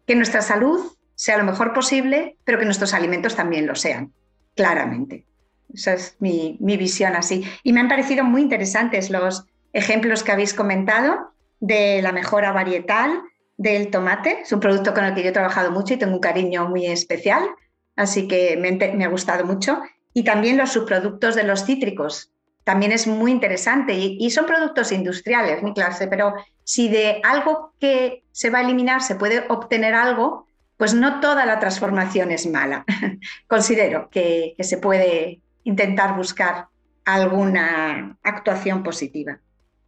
que 0.06 0.16
nuestra 0.16 0.42
salud 0.42 0.80
sea 1.16 1.38
lo 1.38 1.44
mejor 1.44 1.74
posible, 1.74 2.38
pero 2.44 2.60
que 2.60 2.66
nuestros 2.66 2.94
alimentos 2.94 3.36
también 3.36 3.68
lo 3.68 3.76
sean, 3.76 4.14
claramente. 4.56 5.26
Esa 5.74 5.94
es 5.94 6.16
mi, 6.20 6.58
mi 6.60 6.78
visión 6.78 7.16
así. 7.16 7.44
Y 7.64 7.74
me 7.74 7.80
han 7.80 7.88
parecido 7.88 8.24
muy 8.24 8.42
interesantes 8.42 9.10
los 9.10 9.46
ejemplos 9.74 10.24
que 10.24 10.32
habéis 10.32 10.54
comentado 10.54 11.32
de 11.60 12.02
la 12.02 12.12
mejora 12.12 12.52
varietal, 12.52 13.22
del 13.58 13.90
tomate. 13.90 14.42
Es 14.42 14.52
un 14.52 14.60
producto 14.60 14.94
con 14.94 15.06
el 15.06 15.14
que 15.14 15.24
yo 15.24 15.30
he 15.30 15.34
trabajado 15.34 15.72
mucho 15.72 15.94
y 15.94 15.98
tengo 15.98 16.14
un 16.14 16.20
cariño 16.20 16.68
muy 16.68 16.86
especial, 16.86 17.44
así 17.96 18.28
que 18.28 18.58
me, 18.58 19.04
ha 19.04 19.10
gustado 19.10 19.46
mucho. 19.46 19.82
Y 20.14 20.24
también 20.24 20.58
los 20.58 20.72
subproductos 20.72 21.36
de 21.36 21.44
los 21.44 21.66
cítricos. 21.66 22.32
También 22.64 22.92
es 22.92 23.06
muy 23.06 23.32
interesante 23.32 23.94
y, 23.94 24.30
son 24.32 24.46
productos 24.46 24.92
industriales, 24.92 25.62
mi 25.62 25.74
clase, 25.74 26.08
pero 26.08 26.34
si 26.66 26.90
de 26.90 27.22
algo 27.24 27.74
que 27.80 28.24
se 28.32 28.50
va 28.50 28.58
a 28.58 28.62
eliminar 28.62 29.02
se 29.02 29.16
puede 29.16 29.46
obtener 29.48 29.94
algo, 29.94 30.48
pues 30.78 30.94
no 30.94 31.22
toda 31.22 31.46
la 31.46 31.60
transformación 31.60 32.32
es 32.32 32.48
mala. 32.48 32.84
Considero 33.48 34.10
que, 34.10 34.56
se 34.60 34.78
puede 34.78 35.40
intentar 35.64 36.18
buscar 36.18 36.68
alguna 37.06 38.18
actuación 38.24 38.84
positiva. 38.84 39.40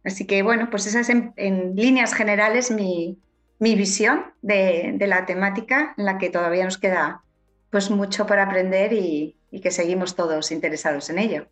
Así 0.04 0.24
que 0.24 0.42
bueno, 0.42 0.70
pues 0.70 0.86
esa 0.86 1.00
es 1.00 1.10
en 1.10 1.74
líneas 1.74 2.14
generales 2.14 2.70
mi, 2.70 3.18
visión 3.58 4.26
de, 4.40 4.96
la 5.00 5.26
temática 5.26 5.94
en 5.98 6.04
la 6.04 6.16
que 6.16 6.30
todavía 6.30 6.64
nos 6.64 6.78
queda 6.78 7.22
pues 7.70 7.90
mucho 7.90 8.24
para 8.26 8.44
aprender 8.44 8.92
y, 8.92 9.34
que 9.62 9.70
seguimos 9.72 10.14
todos 10.14 10.52
interesados 10.52 11.10
en 11.10 11.18
ello. 11.18 11.46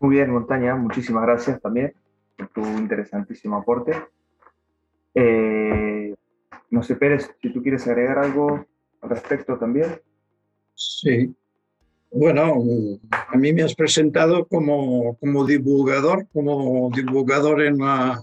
Muy 0.00 0.16
bien, 0.16 0.30
Montaña, 0.30 0.74
muchísimas 0.74 1.24
gracias 1.24 1.60
también 1.60 1.92
por 1.92 2.05
tu 2.54 2.62
interesantísimo 2.62 3.56
aporte. 3.56 3.92
Eh, 5.14 6.14
no 6.70 6.82
sé, 6.82 6.96
Pérez, 6.96 7.30
si 7.40 7.52
tú 7.52 7.62
quieres 7.62 7.86
agregar 7.86 8.18
algo 8.18 8.66
al 9.00 9.10
respecto 9.10 9.56
también. 9.58 10.00
Sí. 10.74 11.34
Bueno, 12.10 12.54
a 13.10 13.36
mí 13.36 13.52
me 13.52 13.62
has 13.62 13.74
presentado 13.74 14.46
como, 14.46 15.16
como 15.16 15.44
divulgador, 15.44 16.26
como 16.32 16.90
divulgador 16.94 17.62
en 17.62 17.78
la, 17.78 18.22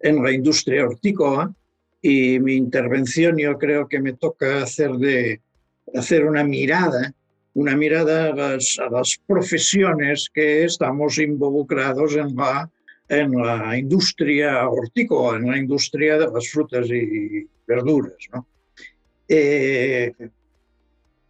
en 0.00 0.22
la 0.22 0.32
industria 0.32 0.84
hortícola 0.84 1.54
y 2.02 2.38
mi 2.40 2.54
intervención 2.54 3.36
yo 3.38 3.58
creo 3.58 3.86
que 3.86 4.00
me 4.00 4.14
toca 4.14 4.62
hacer, 4.62 4.92
de, 4.92 5.40
hacer 5.94 6.24
una 6.26 6.44
mirada, 6.44 7.12
una 7.54 7.76
mirada 7.76 8.30
a 8.30 8.34
las, 8.34 9.20
profesiones 9.26 10.30
que 10.32 10.64
estamos 10.64 11.18
involucrados 11.18 12.16
en 12.16 12.34
la, 12.34 12.70
en 13.10 13.32
la 13.32 13.76
industria 13.76 14.68
hortícola, 14.68 15.38
en 15.38 15.50
la 15.50 15.58
industria 15.58 16.16
de 16.16 16.30
las 16.32 16.48
frutas 16.48 16.88
y 16.88 17.44
verduras. 17.66 18.14
Eh, 19.28 20.12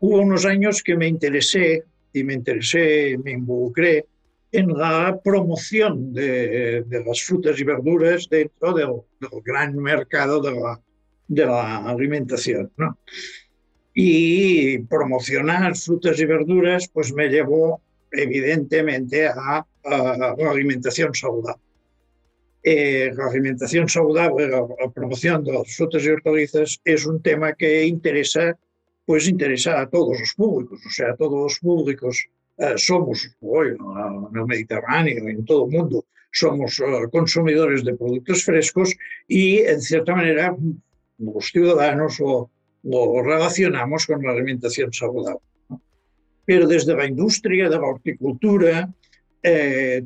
hubo 0.01 0.19
unos 0.21 0.45
años 0.45 0.83
que 0.83 0.95
me 0.95 1.09
interesé 1.09 1.85
y 2.13 2.23
me 2.23 2.35
interesé, 2.35 3.17
me 3.25 3.33
involucré 3.33 4.05
en 4.53 4.69
la 4.77 5.19
promoción 5.25 6.13
de, 6.13 6.85
las 7.07 7.23
frutas 7.23 7.59
y 7.59 7.65
verduras 7.65 8.29
dentro 8.29 8.75
del, 8.75 9.41
gran 9.43 9.75
mercado 9.77 10.43
de 10.43 10.61
la, 10.61 10.79
de 11.29 11.47
la 11.47 11.79
alimentación. 11.79 12.71
Y 13.95 14.79
promocionar 14.81 15.75
frutas 15.77 16.21
y 16.21 16.27
verduras 16.27 16.89
pues 16.93 17.11
me 17.15 17.29
llevó 17.29 17.81
evidentemente 18.13 19.29
a, 19.29 19.65
la 19.83 20.51
alimentación 20.51 21.15
saludable. 21.15 21.70
Eh, 22.63 23.11
la 23.15 23.27
alimentación 23.27 23.89
saludable, 23.89 24.49
la, 24.49 24.61
la, 24.61 24.91
promoción 24.91 25.43
de 25.45 25.53
las 25.53 25.75
frutas 25.75 26.05
y 26.05 26.09
hortalizas 26.09 26.81
es 26.85 27.07
un 27.07 27.23
tema 27.23 27.55
que 27.55 27.87
interesa, 27.87 28.59
pues 29.07 29.29
interesa 29.29 29.81
a 29.81 29.89
todos 29.89 30.21
los 30.21 30.35
públicos, 30.35 30.81
o 30.87 30.91
sea, 30.91 31.13
a 31.13 31.17
todos 31.17 31.41
los 31.41 31.59
públicos 31.59 32.29
eh, 32.61 32.75
somos 32.77 33.35
hoy 33.41 33.69
en 33.69 34.37
el 34.37 34.47
Mediterráneo, 34.47 35.27
en 35.29 35.45
todo 35.47 35.65
el 35.65 35.71
mundo, 35.71 36.05
somos 36.31 36.79
eh, 36.81 37.09
consumidores 37.11 37.83
de 37.83 37.95
productos 37.95 38.45
frescos 38.45 38.95
y 39.27 39.61
en 39.61 39.81
cierta 39.81 40.15
manera 40.15 40.55
los 41.17 41.47
ciudadanos 41.47 42.21
lo, 42.21 43.23
relacionamos 43.23 44.07
con 44.07 44.23
la 44.23 44.33
alimentación 44.33 44.93
saludable. 44.93 45.41
Pero 46.45 46.67
desde 46.67 46.95
la 46.95 47.07
industria 47.07 47.71
de 47.71 47.77
la 47.77 47.87
horticultura, 47.87 48.93
eh, 49.43 50.05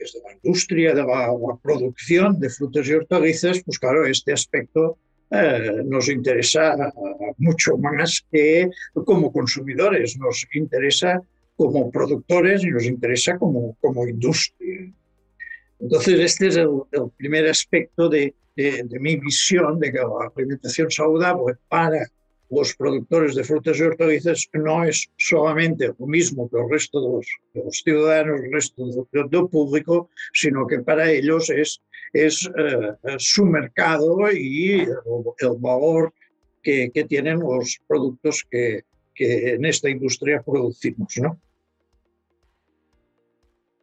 desde 0.00 0.20
la 0.22 0.32
industria 0.42 0.94
de 0.94 1.02
la, 1.02 1.28
producción 1.62 2.40
de 2.40 2.48
frutas 2.48 2.88
y 2.88 2.94
hortalizas, 2.94 3.62
pues 3.64 3.78
claro, 3.78 4.06
este 4.06 4.32
aspecto 4.32 4.98
eh, 5.30 5.82
nos 5.84 6.08
interesa 6.08 6.74
mucho 7.36 7.76
más 7.76 8.24
que 8.32 8.68
como 9.04 9.30
consumidores, 9.30 10.16
nos 10.18 10.46
interesa 10.54 11.22
como 11.54 11.90
productores 11.90 12.64
y 12.64 12.70
nos 12.70 12.84
interesa 12.84 13.38
como, 13.38 13.76
como 13.80 14.08
industria. 14.08 14.90
Entonces, 15.78 16.18
este 16.20 16.46
es 16.48 16.56
el, 16.56 16.70
primer 17.16 17.46
aspecto 17.48 18.08
de, 18.08 18.34
de, 18.56 18.82
de, 18.84 18.98
mi 18.98 19.16
visión 19.16 19.78
de 19.78 19.92
que 19.92 19.98
la 19.98 20.30
alimentación 20.34 20.90
saludable 20.90 21.54
para 21.68 22.06
los 22.50 22.74
productores 22.74 23.34
de 23.34 23.44
frutas 23.44 23.78
y 23.78 23.82
hortalizas 23.82 24.48
no 24.52 24.84
es 24.84 25.08
solamente 25.16 25.92
lo 25.98 26.06
mismo 26.06 26.48
que 26.50 26.58
el 26.58 26.68
resto 26.68 27.00
de 27.00 27.62
los, 27.64 27.82
ciudadanos, 27.82 28.40
el 28.40 28.52
resto 28.52 28.84
del, 29.12 29.48
público, 29.48 30.10
sino 30.32 30.66
que 30.66 30.80
para 30.80 31.10
ellos 31.10 31.48
es, 31.50 31.80
es 32.12 32.50
eh, 32.58 32.92
su 33.18 33.46
mercado 33.46 34.30
y 34.32 34.80
el, 34.80 35.56
valor 35.58 36.12
que, 36.62 36.90
que, 36.92 37.04
tienen 37.04 37.38
los 37.38 37.78
productos 37.86 38.44
que, 38.50 38.82
que, 39.14 39.54
en 39.54 39.64
esta 39.64 39.88
industria 39.88 40.42
producimos. 40.42 41.16
¿no? 41.18 41.40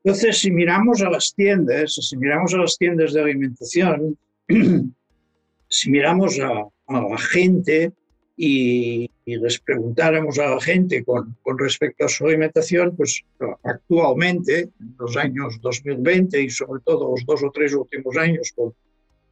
Entonces, 0.03 0.39
si 0.39 0.51
miramos 0.51 1.01
a 1.01 1.09
las 1.09 1.33
tiendas, 1.33 1.95
si 1.95 2.17
miramos 2.17 2.53
a 2.53 2.57
las 2.57 2.77
tiendas 2.77 3.13
de 3.13 3.21
alimentación, 3.21 4.17
si 5.69 5.89
miramos 5.89 6.37
a, 6.39 6.67
a 6.87 7.01
la 7.01 7.17
gente, 7.17 7.93
y, 8.37 9.09
les 9.25 9.59
preguntáramos 9.59 10.39
a 10.39 10.51
la 10.51 10.61
gente 10.61 11.03
con, 11.03 11.35
con, 11.41 11.57
respecto 11.57 12.05
a 12.05 12.09
su 12.09 12.27
alimentación, 12.27 12.95
pues 12.95 13.25
actualmente, 13.63 14.69
en 14.79 14.95
los 14.97 15.17
años 15.17 15.59
2020 15.59 16.43
y 16.43 16.49
sobre 16.49 16.81
todo 16.85 17.11
los 17.11 17.25
dos 17.25 17.43
o 17.43 17.51
tres 17.51 17.73
últimos 17.73 18.15
años 18.15 18.53
con, 18.55 18.73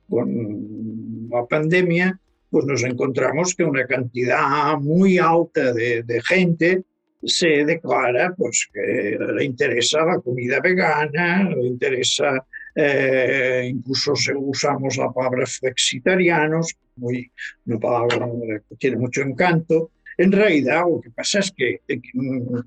con 0.09 1.29
la 1.31 1.45
pandemia, 1.45 2.19
pues 2.49 2.65
nos 2.65 2.83
encontramos 2.83 3.55
que 3.55 3.63
una 3.63 3.85
cantidad 3.85 4.77
muy 4.79 5.17
alta 5.17 5.71
de, 5.71 6.03
de 6.03 6.21
gente 6.21 6.83
se 7.23 7.65
declara 7.65 8.33
pues, 8.35 8.67
que 8.73 9.17
le 9.33 9.45
interesa 9.45 10.03
la 10.05 10.19
comida 10.19 10.59
vegana, 10.59 11.49
le 11.49 11.67
interesa 11.67 12.45
eh, 12.75 13.69
incluso 13.69 14.13
usamos 14.35 14.97
la 14.97 15.09
palabra 15.11 15.45
flexitarianos, 15.45 16.75
muy, 16.97 17.31
una 17.65 17.79
palabra 17.79 18.27
que 18.69 18.75
tiene 18.75 18.97
mucho 18.97 19.21
encanto. 19.21 19.91
En 20.17 20.31
realidad 20.31 20.83
lo 20.89 20.99
que 20.99 21.09
pasa 21.11 21.39
es 21.39 21.51
que, 21.51 21.79
mm, 22.13 22.59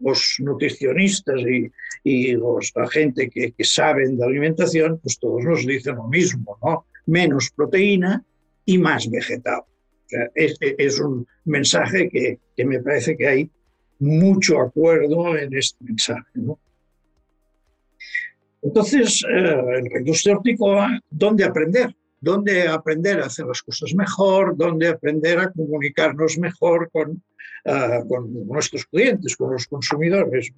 los 0.00 0.36
nutricionistas 0.40 1.40
y, 1.42 1.70
y 2.02 2.32
los, 2.32 2.72
la 2.74 2.88
gente 2.88 3.30
que, 3.30 3.52
que, 3.52 3.64
saben 3.64 4.16
de 4.16 4.24
alimentación, 4.24 4.98
pues 4.98 5.16
todos 5.20 5.44
nos 5.44 5.64
dicen 5.64 5.94
lo 5.94 6.08
mismo, 6.08 6.58
¿no? 6.60 6.86
Menos 7.06 7.50
proteína 7.54 8.24
y 8.64 8.78
más 8.78 9.08
vegetal. 9.08 9.62
es, 10.34 10.56
es, 10.60 10.98
un 10.98 11.24
mensaje 11.44 12.08
que, 12.08 12.40
que, 12.56 12.64
me 12.64 12.80
parece 12.80 13.16
que 13.16 13.28
hay 13.28 13.50
mucho 14.00 14.60
acuerdo 14.60 15.36
en 15.36 15.56
este 15.56 15.84
mensaje, 15.84 16.30
¿no? 16.34 16.58
Entonces, 18.62 19.24
eh, 19.28 19.82
la 19.92 19.98
industria 19.98 20.36
hortícola, 20.36 21.00
¿dónde 21.10 21.44
aprender? 21.44 21.94
¿Dónde 22.20 22.68
aprender 22.68 23.20
a 23.20 23.26
hacer 23.26 23.46
las 23.46 23.60
cosas 23.62 23.92
mejor? 23.96 24.56
¿Dónde 24.56 24.86
aprender 24.86 25.40
a 25.40 25.50
comunicarnos 25.50 26.38
mejor 26.38 26.88
con, 26.92 27.20
uh, 27.64 28.06
con 28.06 28.46
nuestros 28.46 28.86
clientes, 28.86 29.36
con 29.36 29.52
los 29.52 29.66
consumidores? 29.66 30.52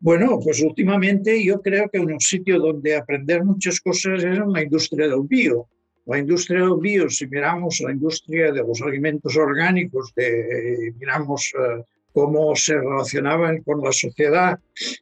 Bueno, 0.00 0.40
pues 0.42 0.62
últimamente 0.62 1.44
yo 1.44 1.60
creo 1.60 1.90
que 1.90 1.98
un 2.00 2.18
sitio 2.18 2.58
donde 2.58 2.96
aprender 2.96 3.44
muchas 3.44 3.78
cosas 3.78 4.24
es 4.24 4.38
en 4.38 4.52
la 4.52 4.62
industria 4.62 5.06
del 5.06 5.24
bio. 5.28 5.68
La 6.06 6.18
industria 6.18 6.60
del 6.60 6.78
bio, 6.80 7.10
si 7.10 7.26
miramos 7.26 7.80
la 7.80 7.92
industria 7.92 8.50
de 8.50 8.62
los 8.62 8.80
alimentos 8.80 9.36
orgánicos, 9.36 10.14
de, 10.14 10.94
miramos 10.98 11.52
uh, 11.58 11.82
cómo 12.14 12.54
se 12.54 12.74
relacionaban 12.74 13.60
con 13.62 13.82
la 13.82 13.92
sociedad 13.92 14.58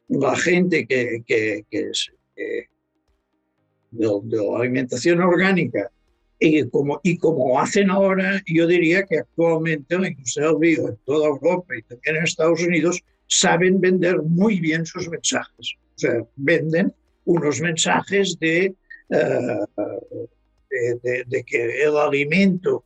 la 0.09 0.35
gente 0.35 0.87
que, 0.87 1.23
que, 1.25 1.63
que 1.69 1.89
es 1.91 2.11
de, 2.35 2.67
la 3.91 4.57
alimentación 4.57 5.21
orgánica 5.21 5.91
y 6.39 6.67
como, 6.69 6.99
y 7.03 7.17
como 7.17 7.61
hacen 7.61 7.91
ahora, 7.91 8.41
yo 8.47 8.65
diría 8.65 9.03
que 9.03 9.19
actualmente 9.19 9.97
la 9.97 10.09
industria 10.09 10.47
del 10.47 10.57
bio 10.57 10.89
en 10.89 10.97
toda 11.05 11.27
Europa 11.27 11.77
y 11.77 11.83
también 11.83 12.15
en 12.17 12.23
Estados 12.23 12.63
Unidos 12.63 12.99
saben 13.27 13.79
vender 13.79 14.21
muy 14.23 14.59
bien 14.59 14.85
sus 14.85 15.07
mensajes. 15.07 15.75
O 15.95 15.99
sea, 15.99 16.25
venden 16.35 16.91
unos 17.25 17.61
mensajes 17.61 18.37
de, 18.39 18.73
uh, 19.09 20.27
de, 20.69 20.99
de, 21.01 21.23
de 21.27 21.43
que 21.43 21.83
el 21.83 21.95
alimento 21.95 22.83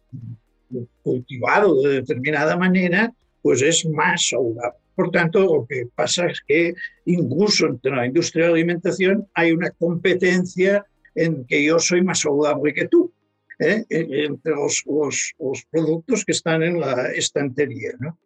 cultivado 1.02 1.82
de 1.82 2.02
determinada 2.02 2.58
manera 2.58 3.14
pues 3.42 3.62
es 3.62 3.86
más 3.86 4.30
saludable. 4.30 4.78
Por 4.96 5.12
tanto, 5.12 5.42
lo 5.42 5.68
que 5.68 5.88
pasa 5.94 6.26
es 6.26 6.42
que 6.42 6.74
incluso 7.06 7.68
entre 7.68 7.96
la 7.96 8.06
industria 8.08 8.46
de 8.46 8.54
alimentación 8.54 9.28
hay 9.34 9.52
una 9.52 9.70
competencia 9.72 10.86
en 11.14 11.46
que 11.46 11.64
yo 11.64 11.78
soy 11.80 12.04
más 12.04 12.22
saludable 12.22 12.74
que 12.74 12.88
tú, 12.88 13.12
¿eh? 13.60 13.86
entre 13.90 14.54
los, 14.54 14.84
los, 14.86 15.34
los, 15.40 15.66
productos 15.70 16.26
que 16.26 16.32
están 16.32 16.64
en 16.64 16.80
la 16.80 17.12
estantería. 17.12 17.92
¿no? 18.00 18.18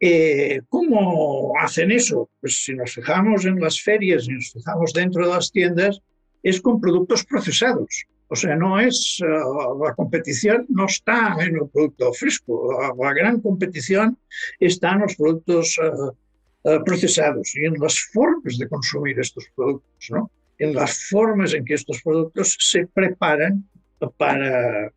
Eh, 0.00 0.60
¿Cómo 0.68 1.54
hacen 1.60 1.90
eso? 1.90 2.28
Pues 2.40 2.64
si 2.64 2.74
nos 2.74 2.92
fijamos 2.92 3.44
en 3.44 3.60
las 3.60 3.80
ferias 3.80 4.26
y 4.28 4.32
nos 4.32 4.52
fijamos 4.52 4.92
dentro 4.92 5.26
de 5.26 5.32
las 5.32 5.50
tiendas, 5.50 6.00
es 6.42 6.60
con 6.60 6.80
productos 6.80 7.24
procesados. 7.24 8.04
O 8.28 8.36
sea, 8.36 8.56
no 8.56 8.80
es, 8.80 9.20
uh, 9.20 9.84
la 9.84 9.94
competición 9.94 10.66
no 10.68 10.86
está 10.86 11.36
en 11.40 11.56
el 11.56 11.68
producto 11.68 12.12
fresco, 12.12 12.78
la, 12.98 13.12
gran 13.12 13.40
competición 13.40 14.18
está 14.58 14.92
en 14.92 15.00
los 15.00 15.14
productos 15.16 15.78
uh, 15.78 16.68
uh, 16.68 16.84
procesados 16.84 17.54
y 17.54 17.66
en 17.66 17.74
las 17.74 17.98
formas 18.12 18.58
de 18.58 18.68
consumir 18.68 19.20
estos 19.20 19.44
productos, 19.54 20.10
¿no? 20.10 20.30
en 20.58 20.74
las 20.74 21.08
formas 21.10 21.52
en 21.52 21.64
que 21.64 21.74
estos 21.74 22.00
productos 22.02 22.56
se 22.60 22.86
preparan 22.86 23.68
para, 24.16 24.92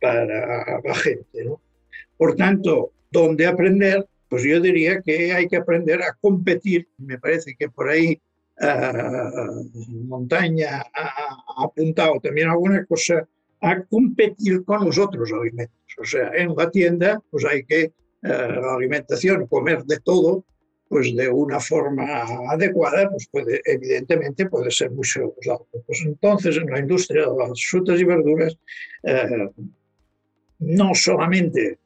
para 0.00 0.80
la 0.84 0.94
gente. 0.94 1.44
¿no? 1.44 1.60
Por 2.16 2.34
tanto, 2.34 2.92
¿dónde 3.10 3.46
aprender? 3.46 4.06
Pues 4.28 4.42
yo 4.42 4.60
diría 4.60 5.00
que 5.02 5.32
hay 5.32 5.46
que 5.46 5.56
aprender 5.56 6.02
a 6.02 6.16
competir. 6.20 6.88
Me 6.98 7.18
parece 7.18 7.54
que 7.56 7.68
por 7.68 7.88
ahí 7.88 8.20
montaña 10.08 10.82
ha 10.94 11.64
apuntado 11.64 12.20
también 12.20 12.48
alguna 12.48 12.84
cosa, 12.86 13.26
a 13.60 13.82
competir 13.82 14.64
con 14.64 14.84
los 14.84 14.98
otros 14.98 15.32
alimentos. 15.32 15.76
O 15.98 16.04
sea, 16.04 16.30
en 16.34 16.54
la 16.54 16.70
tienda 16.70 17.20
pues 17.30 17.44
hay 17.44 17.64
que 17.64 17.82
eh, 17.82 17.92
la 18.22 18.74
alimentación, 18.74 19.46
comer 19.46 19.84
de 19.84 19.98
todo, 20.00 20.44
pues 20.88 21.14
de 21.14 21.28
una 21.28 21.60
forma 21.60 22.04
adecuada, 22.50 23.10
pues 23.10 23.28
puede, 23.30 23.60
evidentemente 23.64 24.48
puede 24.48 24.70
ser 24.70 24.90
muy 24.90 25.04
saludable. 25.04 25.66
Pues 25.86 26.02
entonces 26.04 26.56
en 26.56 26.66
la 26.66 26.78
industria 26.78 27.22
de 27.22 27.36
las 27.36 27.64
frutas 27.68 28.00
y 28.00 28.04
verduras, 28.04 28.56
eh, 29.02 29.50
no 30.58 30.94
solamente 30.94 31.78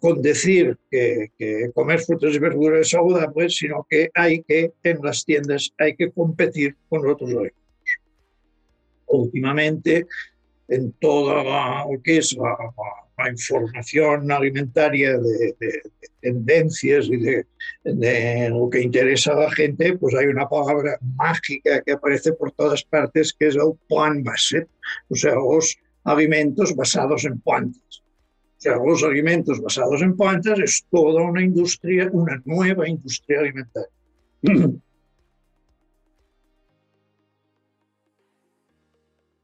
con 0.00 0.20
decir 0.20 0.76
que, 0.90 1.32
que, 1.38 1.70
comer 1.74 2.00
frutas 2.00 2.34
y 2.34 2.38
verduras 2.38 2.80
es 2.80 2.90
saludable, 2.90 3.48
sino 3.48 3.86
que 3.88 4.10
hay 4.14 4.42
que, 4.42 4.72
en 4.82 4.98
las 5.02 5.24
tiendas, 5.24 5.72
hay 5.78 5.96
que 5.96 6.10
competir 6.10 6.76
con 6.88 7.08
otros 7.08 7.30
alimentos. 7.30 7.62
Últimamente, 9.06 10.06
en 10.68 10.92
toda 10.92 11.42
la, 11.42 11.86
lo 11.90 12.02
que 12.02 12.18
es 12.18 12.36
la, 12.36 12.56
la 13.16 13.30
información 13.30 14.30
alimentaria 14.30 15.16
de, 15.16 15.38
de, 15.38 15.56
de, 15.58 15.82
tendencias 16.20 17.06
y 17.06 17.16
de, 17.16 17.46
de 17.84 18.50
lo 18.50 18.68
que 18.68 18.82
interesa 18.82 19.32
a 19.32 19.40
la 19.40 19.50
gente, 19.52 19.96
pues 19.96 20.14
hay 20.16 20.26
una 20.26 20.48
palabra 20.48 20.98
mágica 21.16 21.82
que 21.82 21.92
aparece 21.92 22.32
por 22.32 22.52
todas 22.52 22.84
partes 22.84 23.32
que 23.32 23.46
es 23.46 23.54
el 23.54 23.72
plant-based, 23.88 24.66
o 25.08 25.14
sea, 25.14 25.34
los 25.34 25.78
alimentos 26.04 26.74
basados 26.74 27.24
en 27.24 27.40
plantas 27.40 28.02
sea, 28.58 28.76
los 28.76 29.02
alimentos 29.04 29.60
basados 29.60 30.00
en 30.02 30.16
plantas 30.16 30.58
es 30.58 30.86
toda 30.90 31.22
una 31.22 31.42
industria, 31.42 32.08
una 32.12 32.42
nueva 32.44 32.88
industria 32.88 33.40
alimentaria. 33.40 33.90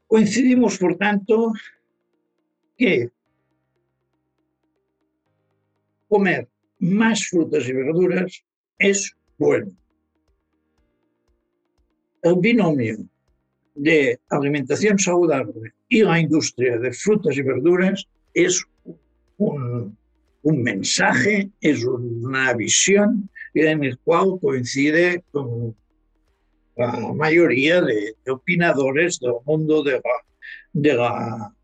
Coincidimos, 0.07 0.77
por 0.77 0.95
tanto, 0.95 1.53
que 2.77 3.09
comer 6.07 6.47
más 6.77 7.27
frutas 7.27 7.67
y 7.67 7.73
verduras 7.73 8.43
es 8.77 9.15
bueno. 9.37 9.71
El 12.21 12.35
binomio 12.35 12.97
de 13.73 14.19
alimentación 14.29 14.99
saludable 14.99 15.73
y 15.89 16.03
la 16.03 16.19
industria 16.19 16.77
de 16.77 16.93
frutas 16.93 17.35
y 17.35 17.41
verduras 17.41 18.07
es 18.33 18.63
un, 18.83 18.99
un 19.37 20.63
mensaje, 20.63 21.49
es 21.61 21.83
una 21.85 22.53
visión 22.53 23.29
en 23.53 23.83
el 23.83 23.97
cual 23.99 24.39
coincide 24.41 25.23
con 25.31 25.75
la 26.75 26.91
mayoría 27.13 27.81
de, 27.81 28.15
opinadores 28.29 29.19
del 29.19 29.33
mundo 29.45 29.83
de 29.83 29.93
la, 29.93 30.01
de 30.73 30.93
la, 30.93 31.55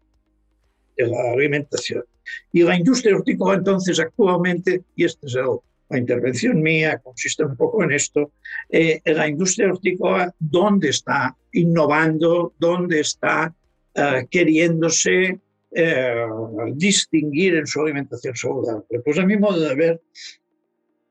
de 0.98 1.08
la 1.08 1.32
alimentación. 1.34 2.04
Y 2.52 2.64
la 2.64 2.78
industria 2.78 3.16
hortícola 3.16 3.58
entonces 3.58 4.00
actualmente, 4.00 4.84
y 4.96 5.06
esta 5.06 5.26
es 5.26 5.36
la 5.90 5.98
intervención 5.98 6.62
mía, 6.62 7.00
consiste 7.00 7.44
un 7.44 7.58
poco 7.58 7.84
en 7.84 7.92
esto, 7.92 8.32
eh, 8.70 9.02
la 9.06 9.28
industria 9.28 9.72
hortícola, 9.72 10.34
¿dónde 10.38 10.90
está 10.90 11.36
innovando? 11.52 12.54
¿Dónde 12.60 13.00
está 13.00 13.54
eh, 13.96 14.28
queriéndose 14.30 15.40
eh, 15.72 16.26
distinguir 16.74 17.56
en 17.56 17.68
su 17.68 17.82
alimentación 17.82 18.36
saludable? 18.36 19.00
Pues 19.04 19.18
a 19.20 19.26
mi 19.26 19.38
modo 19.38 19.60
de 19.60 19.76
ver, 19.76 20.02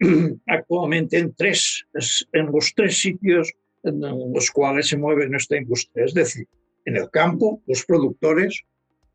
actualmente 0.46 1.18
en, 1.18 1.34
tres, 1.34 1.86
en 2.32 2.46
los 2.46 2.72
tres 2.74 3.00
sitios 3.00 3.52
en 3.84 4.00
los 4.00 4.50
cuales 4.50 4.88
se 4.88 4.96
mueve 4.96 5.28
nuestra 5.28 5.58
industria, 5.58 6.04
es 6.04 6.14
decir, 6.14 6.46
en 6.84 6.96
el 6.96 7.10
campo, 7.10 7.62
los 7.66 7.84
productores, 7.84 8.62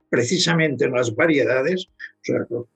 precisamente 0.09 0.85
en 0.85 0.91
las 0.93 1.13
variedades, 1.15 1.87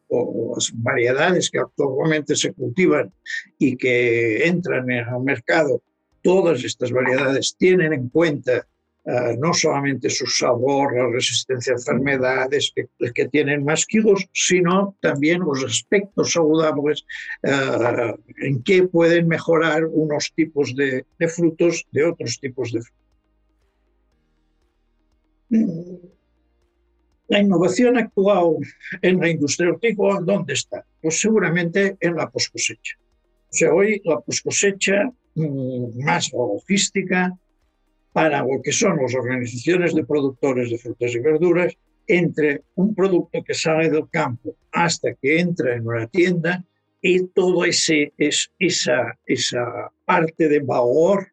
o, 0.07 0.53
las 0.55 0.72
variedades 0.74 1.51
que 1.51 1.59
actualmente 1.59 2.36
se 2.36 2.51
cultivan 2.53 3.13
y 3.59 3.78
que 3.78 4.47
entran 4.47 4.89
en 4.89 5.07
el 5.07 5.22
mercado, 5.24 5.84
todas 6.24 6.63
estas 6.63 6.91
variedades 6.91 7.55
tienen 7.57 7.93
en 7.93 8.09
cuenta 8.09 8.68
eh, 9.10 9.38
no 9.39 9.53
solamente 9.53 10.10
su 10.10 10.26
sabor, 10.26 10.93
la 10.93 11.08
resistencia 11.08 11.72
a 11.72 11.78
enfermedades, 11.78 12.74
que, 12.76 12.89
que, 13.14 13.30
tienen 13.30 13.64
más 13.64 13.86
kilos, 13.86 14.28
sino 14.34 14.97
también 14.99 15.39
los 15.39 15.64
aspectos 15.64 16.34
saludables 16.34 17.05
eh, 17.41 18.14
en 18.41 18.62
que 18.64 18.84
pueden 18.84 19.30
mejorar 19.30 19.86
unos 19.86 20.34
tipos 20.36 20.76
de, 20.76 21.05
frutos 21.30 21.88
de 21.93 22.03
otros 22.03 22.38
tipos 22.41 22.74
de 22.74 22.82
frutos. 22.82 23.08
La 27.30 27.39
innovación 27.39 27.97
actual 27.97 28.58
en 29.01 29.22
la 29.22 29.30
industria 29.30 29.70
hortícola, 29.70 30.20
¿dónde 30.22 30.51
está? 30.51 30.86
Pues 31.01 31.22
seguramente 31.22 31.95
en 32.01 32.16
la 32.18 32.30
poscosecha. 32.30 32.97
O 33.49 33.53
sea, 33.53 33.74
hoy 33.74 34.01
la 34.03 34.20
poscosecha 34.20 35.10
mm, 35.36 36.03
más 36.03 36.34
logística, 36.34 37.34
para 38.18 38.41
lo 38.41 38.59
que 38.63 38.72
son 38.72 38.97
las 38.99 39.13
organizaciones 39.13 39.93
de 39.93 40.03
productores 40.03 40.72
de 40.72 40.80
frutas 40.80 41.13
y 41.13 41.20
verduras, 41.20 41.78
entre 42.07 42.63
un 42.74 42.95
producto 42.95 43.43
que 43.43 43.53
sale 43.53 43.91
del 43.91 44.09
campo 44.09 44.55
hasta 44.72 45.13
que 45.13 45.39
entra 45.39 45.76
en 45.76 45.86
una 45.86 46.07
tienda 46.07 46.65
y 46.99 47.28
toda 47.28 47.68
ese, 47.68 48.11
es, 48.18 48.49
esa, 48.57 49.15
esa 49.28 49.91
parte 50.03 50.49
de 50.49 50.61
valor 50.61 51.28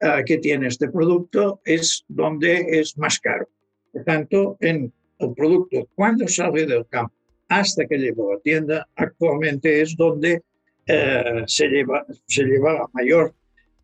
uh, 0.00 0.24
que 0.24 0.38
tiene 0.38 0.68
este 0.68 0.88
producto 0.88 1.60
es 1.66 2.02
donde 2.08 2.64
es 2.80 2.96
más 2.96 3.20
caro. 3.20 3.46
Por 3.92 4.04
tanto, 4.04 4.56
en 4.60 4.90
el 5.18 5.34
producto 5.34 5.86
cuando 5.94 6.26
sale 6.28 6.64
del 6.64 6.86
campo 6.86 7.14
hasta 7.50 7.84
que 7.84 7.98
llega 7.98 8.22
a 8.22 8.36
la 8.36 8.40
tienda, 8.40 8.88
actualmente 8.96 9.82
es 9.82 9.94
donde 9.94 10.42
uh, 10.88 11.44
se, 11.46 11.68
lleva, 11.68 12.06
se 12.26 12.42
lleva 12.42 12.72
la 12.72 12.86
mayor 12.94 13.34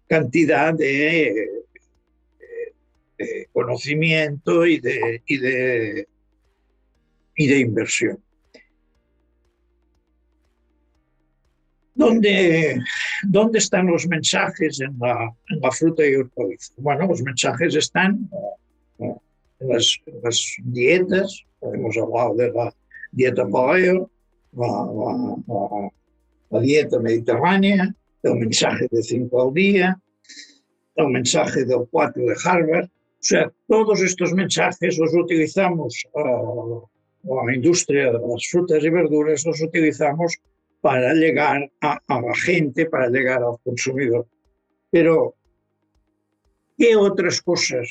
cantidad 0.09 0.73
de 0.73 1.63
conocimiento 3.53 4.67
y 4.67 4.81
de, 4.81 5.23
y 5.27 5.39
de, 5.39 6.09
y 7.37 7.47
de 7.47 7.59
inversión. 7.59 8.23
¿Dónde, 11.95 12.81
¿Dónde, 13.23 13.59
están 13.59 13.87
los 13.87 14.07
mensajes 14.09 14.81
en 14.81 14.99
la, 14.99 15.33
en 15.49 15.61
la 15.61 15.71
fruta 15.71 16.07
y 16.07 16.15
hortalizas? 16.15 16.73
Bueno, 16.79 17.07
los 17.07 17.23
mensajes 17.23 17.75
están 17.77 18.31
en 18.99 19.69
las, 19.69 20.01
las, 20.23 20.57
dietas, 20.65 21.45
hemos 21.61 21.97
hablado 21.99 22.35
de 22.35 22.51
la 22.51 22.75
dieta 23.13 23.47
paleo, 23.47 24.11
la, 24.53 24.67
la, 24.67 25.91
la, 26.51 26.61
dieta 26.61 26.99
mediterránea, 26.99 27.95
el 28.23 28.35
mensaje 28.37 28.89
de 28.91 29.03
5 29.03 29.49
al 29.49 29.55
día, 29.55 30.01
el 30.97 31.09
mensaje 31.09 31.65
del 31.65 31.87
4 31.91 32.23
de 32.23 32.35
Harvard, 32.45 32.89
o 33.23 33.25
sea, 33.25 33.53
todos 33.69 34.01
estos 34.03 34.33
mensajes 34.33 34.99
los 34.99 35.15
utilizamos, 35.15 36.05
uh, 36.15 36.83
la 37.47 37.55
industria 37.55 38.07
de 38.07 38.19
las 38.19 38.49
frutas 38.51 38.83
y 38.83 38.91
verduras 38.91 39.47
los 39.47 39.63
utilizamos 39.63 40.41
para 40.81 41.15
llegar 41.15 41.71
a, 41.81 42.01
a, 42.09 42.21
la 42.21 42.35
gente, 42.35 42.87
para 42.87 43.09
llegar 43.09 43.45
al 43.45 43.61
consumidor. 43.63 44.27
Pero, 44.91 45.37
¿qué 46.77 46.97
otras 46.97 47.41
cosas 47.41 47.89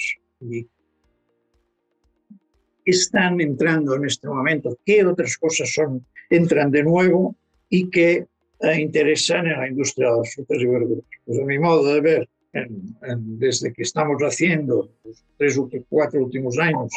están 2.84 3.40
entrando 3.40 3.96
en 3.96 4.04
este 4.04 4.28
momento? 4.28 4.78
¿Qué 4.86 5.06
otras 5.06 5.38
cosas 5.38 5.72
son, 5.72 6.06
entran 6.30 6.72
de 6.72 6.84
nuevo 6.84 7.38
y 7.70 7.90
que 7.90 8.28
uh, 8.60 8.72
interesan 8.72 9.48
en 9.48 9.60
la 9.62 9.70
industria 9.70 10.12
de 10.12 10.18
las 10.18 10.36
frutas 10.36 10.58
y 10.60 10.66
verduras? 10.66 11.06
Pues 11.24 11.40
a 11.40 11.46
mi 11.46 11.58
modo 11.58 11.86
de 11.94 12.02
ver, 12.02 12.30
desde 12.54 13.72
que 13.72 13.84
estamos 13.84 14.22
haciendo 14.22 14.90
los 15.04 15.24
tres 15.38 15.58
o 15.58 15.70
cuatro 15.90 16.24
últimos 16.24 16.58
años 16.60 16.92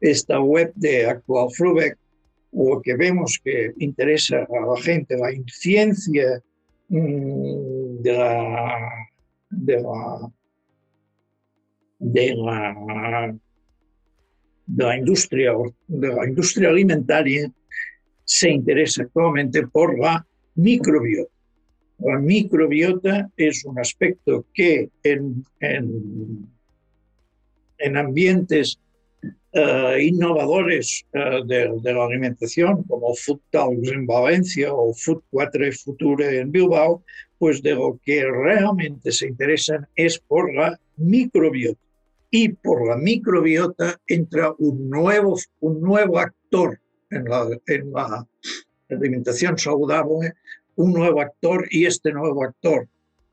esta 0.00 0.40
web 0.40 0.72
de 0.74 1.06
Actual 1.06 1.48
Frubeck, 1.54 1.96
lo 2.52 2.82
que 2.82 2.96
vemos 2.96 3.40
que 3.42 3.72
interesa 3.78 4.38
a 4.38 4.66
la 4.66 4.82
gente, 4.82 5.16
la 5.16 5.30
ciencia 5.46 6.42
mm, 6.88 8.02
de 8.02 8.12
la, 8.12 9.08
de 9.48 9.80
la, 9.80 10.32
de 12.00 12.34
la, 12.34 13.34
de 14.66 14.84
la 14.84 14.96
industria, 14.98 15.52
de 15.86 16.08
la 16.08 16.28
industria 16.28 16.68
alimentaria, 16.68 17.50
se 18.24 18.50
interesa 18.50 19.02
actualmente 19.02 19.66
por 19.68 19.98
la 19.98 20.26
microbiota. 20.56 21.31
La 22.04 22.18
microbiota 22.18 23.30
es 23.36 23.64
un 23.64 23.78
aspecto 23.78 24.44
que 24.52 24.90
en, 25.02 25.44
en, 25.60 26.48
ambientes 27.96 28.78
uh, 29.54 29.96
innovadores 30.00 31.04
uh, 31.14 31.44
de, 31.46 31.70
de, 31.80 31.92
la 31.92 32.04
alimentación, 32.04 32.82
como 32.84 33.14
Food 33.14 33.40
Talks 33.50 33.92
en 33.92 34.06
Valencia 34.06 34.72
o 34.74 34.92
Food 34.94 35.22
4 35.30 35.72
Future 35.84 36.38
en 36.40 36.50
Bilbao, 36.50 37.04
pues 37.38 37.62
de 37.62 37.74
lo 37.74 38.00
que 38.04 38.24
realmente 38.24 39.12
se 39.12 39.28
interesan 39.28 39.86
es 39.94 40.18
por 40.18 40.52
la 40.54 40.78
microbiota. 40.96 41.80
Y 42.30 42.48
por 42.48 42.88
la 42.88 42.96
microbiota 42.96 44.00
entra 44.06 44.54
un 44.58 44.88
nuevo, 44.88 45.38
un 45.60 45.80
nuevo 45.80 46.18
actor 46.18 46.80
en 47.10 47.24
la, 47.24 47.46
en 47.66 47.92
la 47.92 48.26
alimentación 48.88 49.58
saludable 49.58 50.32
un 50.76 50.92
nuevo 50.92 51.20
actor 51.20 51.66
y 51.70 51.86
este 51.86 52.12
nuevo 52.12 52.44
actor 52.44 52.88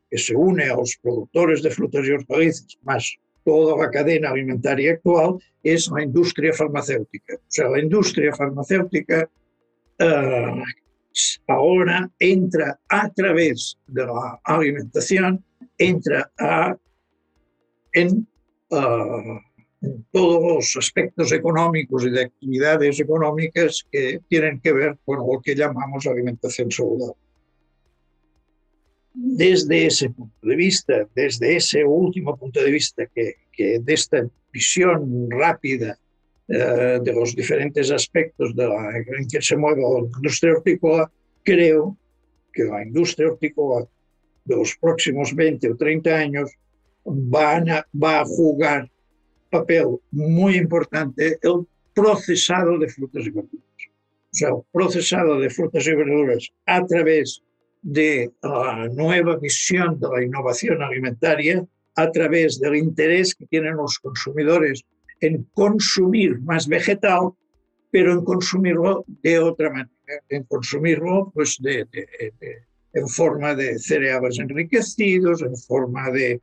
que 0.09 0.17
se 0.17 0.35
une 0.35 0.63
a 0.63 0.75
los 0.75 0.97
productores 1.01 1.61
de 1.61 1.69
frutas 1.69 2.05
y 2.05 2.11
hortalizas, 2.11 2.77
más 2.83 3.17
toda 3.45 3.77
la 3.77 3.89
cadena 3.89 4.29
alimentaria 4.31 4.93
actual, 4.93 5.37
es 5.63 5.89
la 5.89 6.03
industria 6.03 6.53
farmacéutica. 6.53 7.35
O 7.35 7.47
sea, 7.47 7.69
la 7.69 7.79
industria 7.79 8.33
farmacéutica 8.33 9.29
uh, 9.99 10.63
ahora 11.47 12.09
entra 12.19 12.79
a 12.87 13.09
través 13.09 13.77
de 13.87 14.05
la 14.05 14.39
alimentación, 14.43 15.43
entra 15.77 16.29
a, 16.37 16.75
en, 17.93 18.27
uh, 18.69 19.39
en 19.81 20.05
todos 20.11 20.55
los 20.55 20.75
aspectos 20.77 21.31
económicos 21.31 22.05
y 22.05 22.09
de 22.09 22.23
actividades 22.23 22.99
económicas 22.99 23.85
que 23.91 24.19
tienen 24.27 24.59
que 24.59 24.73
ver 24.73 24.97
con 25.05 25.19
lo 25.19 25.41
que 25.41 25.55
llamamos 25.55 26.05
alimentación 26.05 26.69
saludable 26.71 27.28
desde 29.13 29.87
ese 29.87 30.09
punto 30.09 30.47
de 30.47 30.55
vista, 30.55 31.07
desde 31.15 31.55
ese 31.55 31.83
último 31.83 32.37
punto 32.37 32.61
de 32.63 32.71
vista 32.71 33.05
que, 33.07 33.35
que 33.51 33.79
de 33.79 33.93
esta 33.93 34.27
visión 34.51 35.29
rápida 35.29 35.97
uh, 36.47 37.03
de 37.03 37.13
los 37.13 37.35
diferentes 37.35 37.91
aspectos 37.91 38.55
de 38.55 38.67
la, 38.67 38.97
en 38.97 39.27
que 39.27 39.41
se 39.41 39.57
mueve 39.57 39.81
la 39.81 40.17
industria 40.17 40.53
hortícola, 40.53 41.11
creo 41.43 41.97
que 42.53 42.63
la 42.63 42.83
industria 42.83 43.29
hortícola 43.29 43.87
de 44.45 44.55
los 44.55 44.75
próximos 44.77 45.35
20 45.35 45.71
o 45.71 45.77
30 45.77 46.15
años 46.15 46.51
van 47.05 47.69
a, 47.69 47.87
va 47.93 48.21
a 48.21 48.25
jugar 48.25 48.89
papel 49.49 49.99
muy 50.11 50.55
importante 50.55 51.37
el 51.41 51.65
procesado 51.93 52.77
de 52.77 52.87
frutas 52.87 53.25
y 53.25 53.31
verduras. 53.31 53.63
O 54.31 54.35
sea, 54.35 54.49
el 54.49 54.61
procesado 54.71 55.39
de 55.39 55.49
frutas 55.49 55.87
y 55.87 55.95
verduras 55.95 56.49
a 56.65 56.85
través 56.85 57.41
de 57.81 58.31
la 58.41 58.87
nueva 58.89 59.37
visión 59.37 59.99
de 59.99 60.07
la 60.07 60.23
innovación 60.23 60.81
alimentaria 60.81 61.65
a 61.95 62.11
través 62.11 62.59
del 62.59 62.75
interés 62.75 63.35
que 63.35 63.45
tienen 63.45 63.75
los 63.75 63.99
consumidores 63.99 64.83
en 65.21 65.43
consumir 65.53 66.39
más 66.41 66.67
vegetal, 66.67 67.31
pero 67.91 68.13
en 68.13 68.23
consumirlo 68.23 69.05
de 69.07 69.39
otra 69.39 69.69
manera, 69.69 69.89
en 70.29 70.43
consumirlo 70.43 71.31
pues 71.33 71.57
de, 71.59 71.87
en 72.93 73.07
forma 73.07 73.55
de 73.55 73.79
cereales 73.79 74.39
enriquecidos, 74.39 75.41
en 75.41 75.55
forma 75.55 76.09
de 76.11 76.41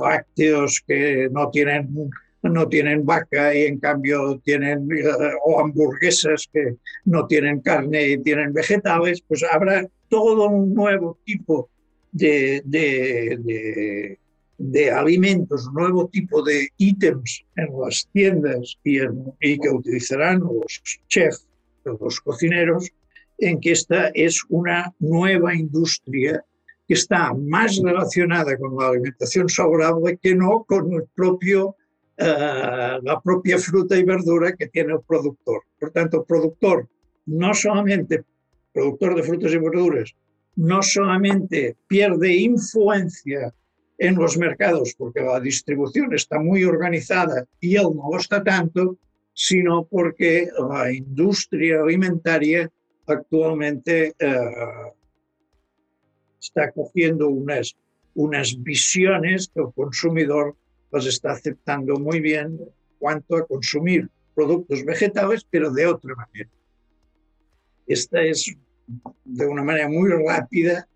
lácteos 0.00 0.82
que 0.86 1.28
no 1.30 1.50
tienen, 1.50 2.10
no 2.42 2.68
tienen 2.68 3.04
vaca 3.04 3.54
y 3.54 3.64
en 3.64 3.78
cambio 3.78 4.40
tienen, 4.44 4.88
eh, 4.92 5.04
o 5.44 5.60
hamburguesas 5.60 6.48
que 6.52 6.76
no 7.04 7.26
tienen 7.26 7.60
carne 7.60 8.08
y 8.08 8.18
tienen 8.18 8.52
vegetales, 8.52 9.22
pues 9.26 9.44
habrá 9.50 9.86
todo 10.08 10.48
un 10.48 10.74
nuevo 10.74 11.18
tipo 11.24 11.68
de, 12.12 12.62
de, 12.64 14.18
de, 14.56 14.90
alimentos, 14.90 15.66
un 15.68 15.74
nuevo 15.74 16.08
tipo 16.08 16.42
de 16.42 16.68
ítems 16.76 17.44
en 17.56 17.68
las 17.80 18.08
tiendas 18.12 18.76
y, 18.84 18.98
y 19.40 19.58
que 19.58 19.68
utilizarán 19.68 20.40
los 20.40 20.82
chefs, 21.08 21.46
los 21.84 22.20
cocineros, 22.20 22.90
en 23.38 23.60
que 23.60 23.72
esta 23.72 24.08
es 24.08 24.42
una 24.48 24.92
nueva 24.98 25.54
industria 25.54 26.44
que 26.88 26.94
está 26.94 27.34
más 27.34 27.78
relacionada 27.82 28.56
con 28.56 28.76
la 28.76 28.88
alimentación 28.88 29.48
saludable 29.48 30.18
que 30.20 30.34
no 30.34 30.64
con 30.64 30.92
el 30.94 31.04
propio, 31.14 31.76
eh, 32.20 32.98
la 33.02 33.20
propia 33.22 33.58
fruta 33.58 33.96
y 33.96 34.02
verdura 34.02 34.52
que 34.52 34.66
tiene 34.66 34.94
el 34.94 35.00
productor. 35.06 35.62
Por 35.78 35.90
tanto, 35.92 36.18
el 36.18 36.26
productor, 36.26 36.88
no 37.26 37.54
solamente 37.54 38.24
productor 38.72 39.14
de 39.14 39.22
frutas 39.22 39.52
y 39.52 39.58
verduras, 39.58 40.14
no 40.56 40.82
solamente 40.82 41.76
pierde 41.86 42.34
influencia 42.34 43.54
en 43.98 44.16
los 44.16 44.36
mercados 44.36 44.94
porque 44.98 45.20
la 45.20 45.38
distribución 45.38 46.12
está 46.12 46.40
muy 46.40 46.64
organizada 46.64 47.44
y 47.60 47.76
él 47.76 47.88
no 47.94 48.10
lo 48.10 48.42
tanto, 48.42 48.98
sino 49.32 49.84
porque 49.84 50.48
la 50.68 50.92
industria 50.92 51.82
alimentaria 51.82 52.68
actualmente 53.06 54.14
eh, 54.18 54.36
está 56.40 56.72
cogiendo 56.72 57.28
unas, 57.28 57.76
unas 58.14 58.60
visiones 58.60 59.48
que 59.54 59.60
el 59.60 59.72
consumidor 59.72 60.56
las 60.90 61.06
está 61.06 61.32
aceptando 61.32 61.96
muy 61.98 62.20
bien 62.20 62.46
en 62.46 62.68
cuanto 62.98 63.36
a 63.36 63.46
consumir 63.46 64.08
productos 64.34 64.84
vegetales, 64.84 65.46
pero 65.48 65.70
de 65.70 65.86
otra 65.86 66.14
manera. 66.14 66.50
Esta 67.86 68.22
es, 68.22 68.54
de 69.24 69.46
una 69.46 69.64
manera 69.64 69.88
muy 69.88 70.10
rápida, 70.10 70.86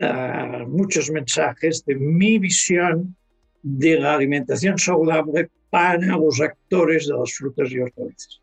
uh, 0.00 0.68
muchos 0.68 1.10
mensajes 1.10 1.84
de 1.84 1.96
mi 1.96 2.38
visión 2.38 3.16
de 3.62 3.98
la 3.98 4.14
alimentación 4.14 4.78
saludable 4.78 5.50
para 5.70 6.16
los 6.16 6.40
actores 6.40 7.08
de 7.08 7.14
las 7.14 7.34
frutas 7.34 7.70
y 7.70 7.80
hortalizas. 7.80 8.40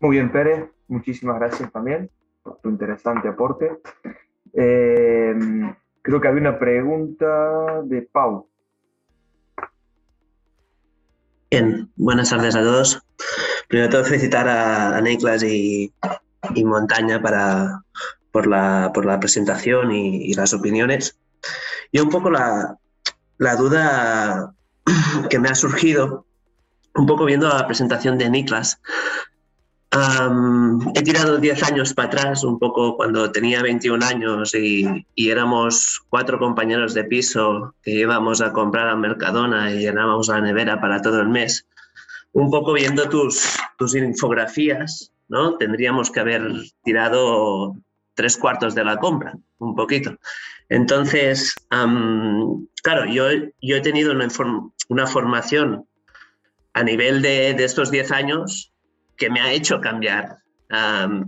Muy 0.00 0.16
bien, 0.16 0.30
Pérez. 0.30 0.70
Muchísimas 0.88 1.38
gracias 1.38 1.72
también 1.72 2.10
por 2.42 2.60
tu 2.60 2.68
interesante 2.68 3.28
aporte. 3.28 3.78
Eh, 4.52 5.34
creo 6.06 6.20
que 6.20 6.28
había 6.28 6.40
una 6.40 6.58
pregunta 6.60 7.82
de 7.82 8.02
Pau. 8.02 8.48
Bien, 11.50 11.90
buenas 11.96 12.30
tardes 12.30 12.54
a 12.54 12.60
todos. 12.60 13.02
Primero 13.66 13.90
todo 13.90 14.04
felicitar 14.04 14.48
a, 14.48 14.96
a 14.96 15.00
Niklas 15.00 15.42
y, 15.42 15.92
Montaña 16.64 17.20
para, 17.20 17.82
por, 18.30 18.46
la, 18.46 18.92
por 18.94 19.04
la 19.04 19.18
presentación 19.18 19.90
y, 19.90 20.30
y, 20.30 20.34
las 20.34 20.54
opiniones. 20.54 21.18
Y 21.90 21.98
un 21.98 22.08
poco 22.08 22.30
la, 22.30 22.78
la 23.38 23.56
duda 23.56 24.54
que 25.28 25.40
me 25.40 25.48
ha 25.48 25.56
surgido, 25.56 26.24
un 26.94 27.06
poco 27.06 27.24
viendo 27.24 27.48
la 27.48 27.66
presentación 27.66 28.16
de 28.16 28.30
Niklas, 28.30 28.80
he 30.94 31.02
tirado 31.02 31.38
10 31.38 31.62
años 31.62 31.94
para 31.94 32.08
atrás, 32.08 32.44
un 32.44 32.58
poco 32.58 32.96
cuando 32.96 33.30
tenía 33.30 33.62
21 33.62 34.04
años 34.04 34.54
y, 34.54 35.06
éramos 35.16 36.02
cuatro 36.08 36.38
compañeros 36.38 36.94
de 36.94 37.04
piso 37.04 37.74
que 37.82 37.92
íbamos 37.92 38.40
a 38.40 38.52
comprar 38.52 38.88
a 38.88 38.96
Mercadona 38.96 39.72
y 39.72 39.80
llenábamos 39.80 40.28
la 40.28 40.40
nevera 40.40 40.80
para 40.80 41.00
todo 41.00 41.20
el 41.20 41.28
mes. 41.28 41.66
Un 42.32 42.50
poco 42.50 42.72
viendo 42.72 43.08
tus, 43.08 43.56
tus 43.78 43.94
infografías, 43.94 45.12
¿no? 45.28 45.56
Tendríamos 45.56 46.10
que 46.10 46.20
haber 46.20 46.50
tirado 46.84 47.76
tres 48.14 48.36
cuartos 48.36 48.74
de 48.74 48.84
la 48.84 48.96
compra, 48.98 49.34
un 49.58 49.74
poquito. 49.74 50.16
Entonces, 50.68 51.54
claro, 52.82 53.06
yo, 53.06 53.28
yo 53.62 53.76
he 53.76 53.80
tenido 53.80 54.12
una, 54.12 55.06
formación 55.06 55.86
a 56.74 56.82
nivel 56.82 57.22
de, 57.22 57.54
de 57.54 57.64
estos 57.64 57.90
10 57.90 58.10
años 58.12 58.72
que 59.16 59.30
me 59.30 59.40
ha 59.40 59.52
hecho 59.52 59.80
cambiar 59.80 60.38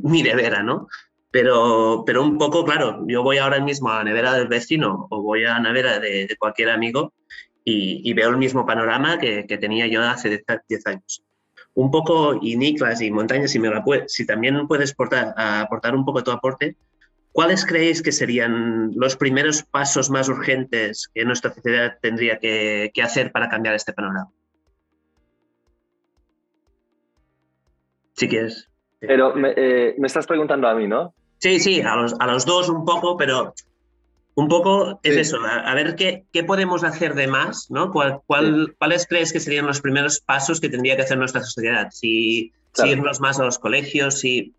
mi 0.02 0.22
nevera, 0.22 0.62
¿no? 0.62 0.88
Pero, 1.30 2.04
pero 2.06 2.22
un 2.22 2.38
poco, 2.38 2.64
claro, 2.64 3.04
yo 3.06 3.22
voy 3.22 3.38
ahora 3.38 3.60
mismo 3.60 3.90
a 3.90 3.98
la 3.98 4.04
nevera 4.04 4.32
del 4.34 4.48
vecino 4.48 5.06
o 5.10 5.22
voy 5.22 5.44
a 5.44 5.54
la 5.54 5.60
nevera 5.60 5.98
de, 5.98 6.34
cualquier 6.38 6.70
amigo 6.70 7.12
y, 7.64 8.12
veo 8.14 8.30
el 8.30 8.38
mismo 8.38 8.64
panorama 8.64 9.18
que, 9.18 9.44
tenía 9.60 9.86
yo 9.86 10.02
hace 10.02 10.42
10 10.68 10.86
años. 10.86 11.22
Un 11.74 11.90
poco, 11.90 12.38
y 12.40 12.56
Niklas 12.56 13.02
y 13.02 13.10
Montaña, 13.10 13.46
si, 13.46 13.58
me 13.58 13.70
si 14.06 14.26
también 14.26 14.66
puedes 14.66 14.92
aportar, 14.92 15.34
aportar 15.36 15.94
un 15.94 16.04
poco 16.04 16.24
tu 16.24 16.30
aporte, 16.30 16.76
¿cuáles 17.30 17.64
creéis 17.66 18.02
que 18.02 18.10
serían 18.10 18.92
los 18.96 19.14
primeros 19.16 19.62
pasos 19.62 20.10
más 20.10 20.28
urgentes 20.28 21.08
que 21.14 21.26
nuestra 21.26 21.52
sociedad 21.52 21.98
tendría 22.00 22.38
que 22.38 22.90
hacer 23.02 23.30
para 23.32 23.50
cambiar 23.50 23.74
este 23.74 23.92
panorama? 23.92 24.30
Si 28.18 28.28
quieres. 28.28 28.68
Pero 28.98 29.32
eh, 29.56 29.94
me, 29.96 30.06
estás 30.08 30.26
preguntando 30.26 30.66
a 30.66 30.74
mí, 30.74 30.88
¿no? 30.88 31.14
Sí, 31.38 31.60
sí, 31.60 31.80
a 31.80 31.94
los, 31.94 32.14
a 32.18 32.26
los 32.26 32.44
dos 32.44 32.68
un 32.68 32.84
poco, 32.84 33.16
pero 33.16 33.54
un 34.34 34.48
poco 34.48 34.98
es 35.04 35.16
eso, 35.16 35.38
a, 35.44 35.72
ver 35.74 35.94
qué, 35.94 36.24
qué, 36.32 36.42
podemos 36.42 36.82
hacer 36.82 37.14
de 37.14 37.28
más, 37.28 37.70
¿no? 37.70 37.92
¿Cuál, 37.92 38.20
cuál, 38.26 38.74
¿Cuáles 38.76 39.06
crees 39.06 39.32
que 39.32 39.38
serían 39.38 39.66
los 39.66 39.80
primeros 39.80 40.18
pasos 40.18 40.60
que 40.60 40.68
tendría 40.68 40.96
que 40.96 41.02
hacer 41.02 41.16
nuestra 41.16 41.42
sociedad? 41.42 41.90
Si, 41.92 42.52
irnos 42.84 43.20
más 43.20 43.38
a 43.38 43.44
los 43.44 43.58
colegios, 43.60 44.18
si... 44.18 44.52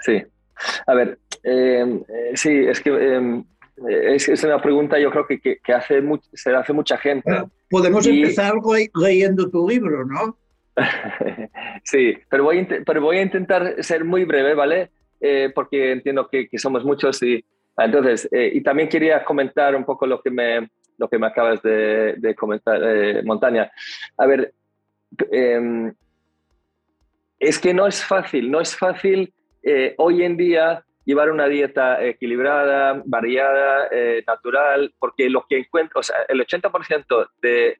Sí, 0.00 0.22
a 0.86 0.94
ver, 0.94 1.18
em, 1.42 2.02
eh, 2.08 2.32
sí, 2.34 2.50
es 2.50 2.80
que 2.80 2.90
em, 2.90 3.44
es, 3.88 4.28
es, 4.28 4.44
una 4.44 4.62
pregunta 4.62 4.96
yo 4.98 5.10
creo 5.10 5.26
que, 5.26 5.40
que, 5.40 5.72
hace 5.72 6.00
se 6.34 6.54
hace 6.54 6.72
mucha 6.72 6.96
gente. 6.98 7.30
podemos 7.68 8.06
empezar 8.06 8.54
leyendo 8.94 9.50
tu 9.50 9.68
libro, 9.68 10.04
¿no? 10.04 10.36
sí, 11.84 12.16
pero 12.28 12.44
voy, 12.44 12.60
a 12.60 12.84
pero 12.84 13.00
voy 13.00 13.18
a 13.18 13.22
intentar 13.22 13.82
ser 13.82 14.04
muy 14.04 14.24
breve, 14.24 14.54
¿vale? 14.54 14.90
Eh, 15.20 15.52
porque 15.54 15.92
entiendo 15.92 16.28
que, 16.28 16.48
somos 16.58 16.84
muchos 16.84 17.22
y 17.22 17.44
entonces, 17.76 18.28
eh, 18.32 18.50
y 18.54 18.60
también 18.60 18.88
quería 18.88 19.24
comentar 19.24 19.74
un 19.74 19.84
poco 19.84 20.06
lo 20.06 20.20
que 20.20 20.30
me, 20.30 20.68
lo 20.98 21.08
que 21.08 21.18
me 21.18 21.26
acabas 21.26 21.62
de, 21.62 22.34
comentar, 22.36 22.80
eh, 22.82 23.22
Montaña. 23.24 23.70
A 24.16 24.26
ver, 24.26 24.52
em, 25.30 25.92
es 27.38 27.58
que 27.58 27.72
no 27.72 27.86
es 27.86 28.04
fácil, 28.04 28.50
no 28.50 28.60
es 28.60 28.76
fácil 28.76 29.32
hoy 29.96 30.24
en 30.24 30.36
día 30.36 30.84
llevar 31.04 31.30
una 31.30 31.46
dieta 31.46 32.04
equilibrada, 32.04 33.00
variada, 33.04 33.88
natural, 34.26 34.92
porque 34.98 35.30
lo 35.30 35.46
que 35.48 35.58
encuentro, 35.58 36.00
o 36.00 36.02
sea, 36.02 36.16
el 36.28 36.40
80% 36.40 37.30
de, 37.40 37.78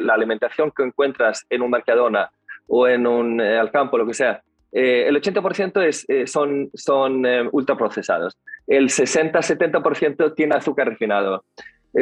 la 0.00 0.14
alimentación 0.14 0.72
que 0.74 0.82
encuentras 0.82 1.46
en 1.50 1.62
un 1.62 1.70
Mercadona 1.70 2.30
o 2.68 2.86
en 2.86 3.06
un 3.06 3.40
eh, 3.40 3.58
al 3.58 3.70
campo, 3.70 3.98
lo 3.98 4.06
que 4.06 4.14
sea, 4.14 4.42
eh, 4.70 5.06
el 5.08 5.16
80% 5.20 5.82
es, 5.82 6.04
eh, 6.08 6.26
son, 6.26 6.70
son 6.74 7.24
ultraprocesados. 7.52 8.36
El 8.66 8.88
60-70% 8.88 10.34
tiene 10.34 10.54
azúcar 10.54 10.88
refinado. 10.90 11.44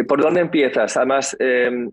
¿Por 0.08 0.20
dónde 0.20 0.40
empiezas? 0.40 0.96
Además, 0.96 1.36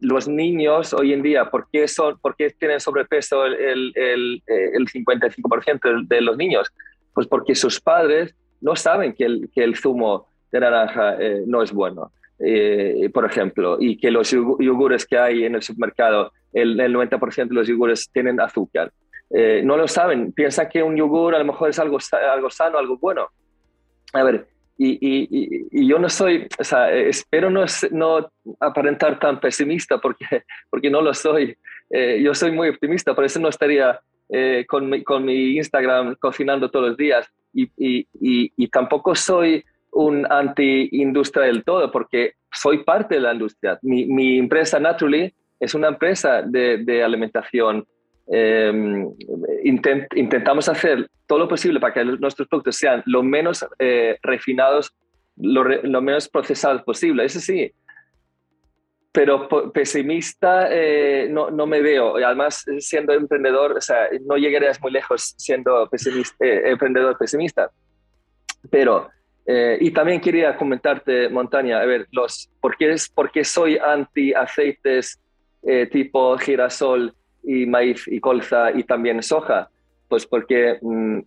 los 0.01 0.27
niños 0.27 0.93
hoy 0.95 1.13
en 1.13 1.21
día, 1.21 1.51
¿por 1.51 1.67
qué, 1.71 1.87
son, 1.87 2.17
por 2.19 2.35
qué 2.35 2.49
tienen 2.49 2.79
sobrepeso 2.79 3.45
el, 3.45 3.93
el, 3.95 4.41
el 4.47 4.87
55% 4.87 6.07
de 6.07 6.21
los 6.21 6.35
niños? 6.35 6.73
Pues 7.13 7.27
porque 7.27 7.53
sus 7.53 7.79
padres 7.79 8.35
no 8.61 8.75
saben 8.75 9.13
que 9.13 9.25
el, 9.25 9.47
que 9.53 9.63
el 9.63 9.75
zumo 9.75 10.27
de 10.51 10.59
naranja 10.59 11.17
no 11.45 11.61
es 11.61 11.71
bueno. 11.71 12.11
Eh, 12.39 13.09
por 13.13 13.25
ejemplo, 13.25 13.77
y 13.79 13.97
que 13.97 14.11
los 14.11 14.31
yogures 14.31 15.05
que 15.05 15.17
hay 15.17 15.45
en 15.45 15.55
el 15.55 15.61
supermercado, 15.61 16.33
el, 16.51 16.77
90% 16.77 17.47
de 17.47 17.55
los 17.55 17.67
yogures 17.67 18.09
tienen 18.11 18.39
azúcar. 18.39 18.91
Eh, 19.29 19.61
no 19.63 19.77
lo 19.77 19.87
saben, 19.87 20.31
piensan 20.31 20.67
que 20.69 20.83
un 20.83 20.95
yogur 20.95 21.35
a 21.35 21.39
lo 21.39 21.45
mejor 21.45 21.69
es 21.69 21.79
algo, 21.79 21.97
algo 22.31 22.49
sano, 22.49 22.77
algo 22.77 22.97
bueno. 22.97 23.29
A 24.13 24.23
ver, 24.23 24.47
y, 24.77 24.97
y, 24.99 25.67
y 25.71 25.87
yo 25.87 25.99
no 25.99 26.09
soy, 26.09 26.47
o 26.59 26.63
sea, 26.63 26.91
espero 26.91 27.49
no, 27.49 27.65
no 27.91 28.31
aparentar 28.59 29.19
tan 29.19 29.39
pesimista 29.39 29.99
porque, 29.99 30.25
porque 30.69 30.89
no 30.89 31.01
lo 31.01 31.13
soy. 31.13 31.55
Eh, 31.89 32.21
yo 32.21 32.33
soy 32.33 32.51
muy 32.51 32.69
optimista, 32.69 33.15
por 33.15 33.25
eso 33.25 33.39
no 33.39 33.49
estaría 33.49 33.99
con, 34.67 34.89
mi, 34.89 35.03
con 35.03 35.23
mi 35.23 35.57
Instagram 35.57 36.15
cocinando 36.15 36.69
todos 36.71 36.89
los 36.89 36.97
días. 36.97 37.27
Y, 37.53 37.69
y 37.79 38.67
tampoco 38.69 39.13
soy 39.13 39.63
un 39.93 40.25
anti-industria 40.29 41.45
del 41.45 41.63
todo, 41.63 41.91
porque 41.91 42.33
soy 42.51 42.83
parte 42.83 43.15
de 43.15 43.21
la 43.21 43.33
industria. 43.33 43.79
Mi, 43.81 44.37
empresa 44.37 44.79
Naturally 44.79 45.33
es 45.59 45.73
una 45.73 45.89
empresa 45.89 46.41
de, 46.41 47.03
alimentación 47.03 47.85
em, 48.27 49.11
intentamos 49.63 50.69
hacer 50.69 51.09
todo 51.27 51.39
lo 51.39 51.47
posible 51.47 51.79
para 51.79 51.93
que 51.93 52.05
nuestros 52.05 52.47
productos 52.47 52.77
sean 52.77 53.03
lo 53.05 53.23
menos 53.23 53.65
eh, 53.79 54.17
refinados, 54.21 54.93
lo, 55.37 55.63
lo, 55.63 56.01
menos 56.01 56.29
procesados 56.29 56.83
posible. 56.83 57.25
Eso 57.25 57.39
sí, 57.39 57.71
pero 59.13 59.47
pesimista 59.71 60.67
eh, 60.71 61.27
no, 61.29 61.51
no, 61.51 61.67
me 61.67 61.81
veo. 61.81 62.17
Además, 62.17 62.65
siendo 62.79 63.13
emprendedor, 63.13 63.77
o 63.77 63.81
sea, 63.81 64.09
no 64.25 64.37
llegarías 64.37 64.81
muy 64.81 64.91
lejos 64.91 65.35
siendo 65.37 65.87
pesimista, 65.87 66.43
eh, 66.43 66.71
emprendedor 66.71 67.15
pesimista. 67.15 67.69
Pero, 68.71 69.11
eh, 69.45 69.77
y 69.79 69.91
también 69.91 70.21
quería 70.21 70.55
comentarte, 70.55 71.29
Montaña, 71.29 71.79
a 71.79 71.85
ver, 71.85 72.07
los, 72.11 72.49
¿por, 72.61 72.77
qué 72.77 72.91
es, 72.91 73.09
¿por 73.09 73.31
soy 73.43 73.77
anti 73.77 74.33
aceites 74.33 75.19
tipo 75.91 76.37
girasol 76.37 77.13
y 77.41 77.65
maíz 77.65 78.05
y 78.07 78.19
colza 78.19 78.71
y 78.71 78.83
también 78.83 79.23
soja? 79.23 79.69
Pues 80.07 80.25
porque, 80.25 80.77
mm, 80.81 81.19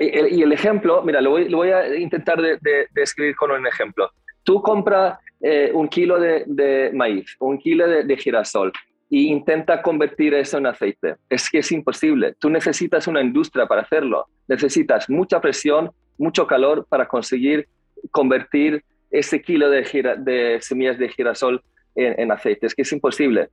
y 0.00 0.42
el 0.42 0.52
ejemplo, 0.52 1.02
mira, 1.02 1.20
lo 1.20 1.30
voy, 1.30 1.48
lo 1.48 1.58
voy 1.58 1.70
a 1.70 1.96
intentar 1.96 2.40
de, 2.40 2.58
de, 2.60 2.86
describir 2.92 3.36
con 3.36 3.50
un 3.50 3.66
ejemplo. 3.66 4.10
Tú 4.42 4.62
compras 4.62 5.18
eh, 5.40 5.70
un 5.74 5.88
kilo 5.88 6.18
de, 6.18 6.90
maíz, 6.94 7.36
un 7.40 7.58
kilo 7.58 7.86
de, 7.86 8.16
girasol 8.16 8.72
e 9.10 9.18
intenta 9.18 9.82
convertir 9.82 10.34
eso 10.34 10.58
en 10.58 10.66
aceite. 10.66 11.16
Es 11.28 11.50
que 11.50 11.58
es 11.58 11.70
imposible. 11.72 12.34
Tú 12.38 12.48
necesitas 12.48 13.06
una 13.06 13.20
industria 13.20 13.66
para 13.66 13.82
hacerlo. 13.82 14.26
Necesitas 14.48 15.08
mucha 15.10 15.40
presión, 15.40 15.90
mucho 16.18 16.46
calor 16.46 16.86
para 16.88 17.06
conseguir 17.06 17.68
convertir 18.10 18.84
ese 19.10 19.40
kilo 19.40 19.70
de, 19.70 20.58
semillas 20.60 20.98
de 20.98 21.08
girasol 21.08 21.62
en, 21.94 22.30
aceite. 22.30 22.66
Es 22.66 22.74
que 22.74 22.82
es 22.82 22.92
imposible. 22.92 23.48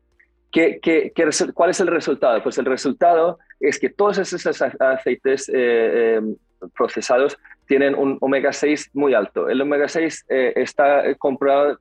¿Qué, 0.51 0.79
cuál 1.53 1.71
es 1.71 1.79
el 1.79 1.87
resultado? 1.87 2.41
Pues 2.43 2.57
el 2.57 2.65
resultado 2.65 3.39
es 3.59 3.79
que 3.79 3.89
todos 3.89 4.17
esos 4.17 4.61
aceites 4.61 5.49
eh, 5.49 5.53
eh, 5.55 6.21
procesados 6.75 7.37
tienen 7.67 7.95
un 7.95 8.17
omega 8.21 8.53
6 8.53 8.91
muy 8.93 9.13
alto. 9.13 9.49
El 9.49 9.61
omega 9.61 9.87
6 9.87 10.25
eh, 10.29 10.53
está 10.55 11.15
comprobado, 11.15 11.79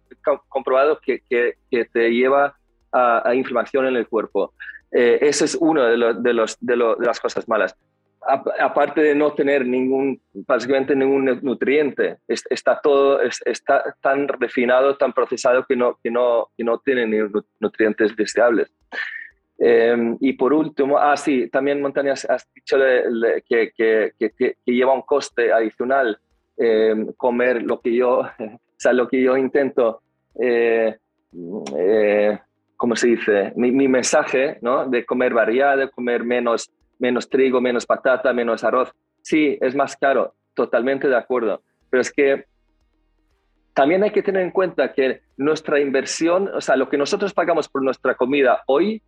comprobado 0.49 1.01
que, 1.01 1.23
que, 1.29 1.85
te 1.93 2.11
lleva 2.11 2.57
a, 2.93 3.35
inflamación 3.35 3.87
en 3.87 3.97
el 3.97 4.07
cuerpo. 4.07 4.55
Eh, 4.91 5.19
ese 5.23 5.47
es 5.47 5.55
uno 5.55 5.85
de, 5.85 6.15
de, 6.21 6.33
los, 6.33 6.57
de, 6.61 6.77
las 6.77 7.21
cosas 7.21 7.49
malas. 7.49 7.75
Aparte 8.27 9.01
de 9.01 9.15
no 9.15 9.33
tener 9.33 9.67
ningún, 9.67 10.21
básicamente 10.33 10.95
ningún 10.95 11.41
nutriente, 11.43 12.19
está 12.29 12.81
todo 12.81 13.21
está 13.21 13.97
tan 14.01 14.29
refinado, 14.29 14.97
tan 14.97 15.13
procesado 15.13 15.65
que 15.65 15.77
no, 15.77 15.99
que 16.03 16.11
no, 16.11 16.51
que 16.57 16.65
no 16.65 16.79
tiene 16.79 17.07
ni 17.07 17.19
nutrientes 17.61 18.15
deseables. 18.17 18.73
Em, 19.59 20.17
y 20.21 20.33
por 20.33 20.53
último, 20.53 20.99
ah, 20.99 21.17
sí, 21.17 21.49
también 21.49 21.81
Montañas 21.81 22.25
has 22.29 22.49
dicho 22.53 22.77
que, 23.49 23.73
que, 23.77 24.57
lleva 24.65 24.93
un 24.93 25.03
coste 25.03 25.53
adicional 25.53 26.19
em, 26.57 27.13
comer 27.13 27.63
lo 27.63 27.81
que 27.81 27.95
yo, 27.95 28.21
o 28.39 28.61
sea, 28.77 28.93
lo 28.93 29.07
que 29.09 29.23
yo 29.23 29.37
intento, 29.37 30.01
eh, 30.41 30.97
eh, 31.79 32.39
¿cómo 32.77 32.97
se 32.97 33.09
dice? 33.09 33.53
Mi, 33.55 33.71
mi, 33.71 33.87
mensaje, 33.87 34.59
¿no? 34.63 34.87
De 34.89 35.05
comer 35.05 35.33
variado, 35.33 35.91
comer 35.91 36.25
menos, 36.25 36.71
menos 37.03 37.29
trigo, 37.29 37.61
menos 37.61 37.85
patata, 37.85 38.33
menos 38.33 38.63
arroz. 38.63 38.93
Sí, 39.23 39.59
es 39.61 39.75
más 39.75 39.97
caro, 39.97 40.35
totalmente 40.55 41.09
de 41.09 41.17
acuerdo. 41.17 41.63
Pero 41.91 42.01
es 42.01 42.13
que 42.13 42.47
también 43.75 44.05
hay 44.05 44.11
que 44.11 44.23
tener 44.23 44.43
en 44.43 44.53
cuenta 44.53 44.93
que 44.93 45.23
nuestra 45.37 45.81
inversión, 45.81 46.49
o 46.55 46.61
sea, 46.61 46.77
lo 46.77 46.89
que 46.89 46.97
nosotros 46.97 47.35
pagamos 47.35 47.69
por 47.69 47.83
nuestra 47.83 48.15
comida 48.15 48.63
hoy, 48.67 49.03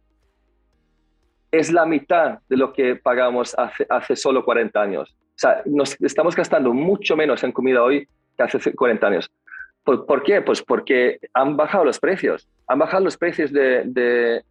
es 1.52 1.72
la 1.72 1.86
mitad 1.86 2.40
de 2.48 2.56
lo 2.56 2.72
que 2.72 2.96
pagamos 2.96 3.54
hace, 3.56 4.16
solo 4.16 4.44
40 4.44 4.82
años. 4.82 5.16
O 5.20 5.38
sea, 5.38 5.62
nos 5.64 6.00
estamos 6.00 6.34
gastando 6.34 6.72
mucho 6.74 7.16
menos 7.16 7.44
en 7.44 7.52
comida 7.52 7.80
hoy 7.80 8.08
que 8.36 8.42
hace 8.42 8.74
40 8.74 9.06
años. 9.06 9.30
¿Por, 9.84 10.22
qué? 10.24 10.42
Pues 10.42 10.62
porque 10.62 11.20
han 11.32 11.56
bajado 11.56 11.84
los 11.84 12.00
precios. 12.00 12.48
Han 12.66 12.80
bajado 12.80 13.04
los 13.04 13.16
precios 13.16 13.52
de, 13.52 14.42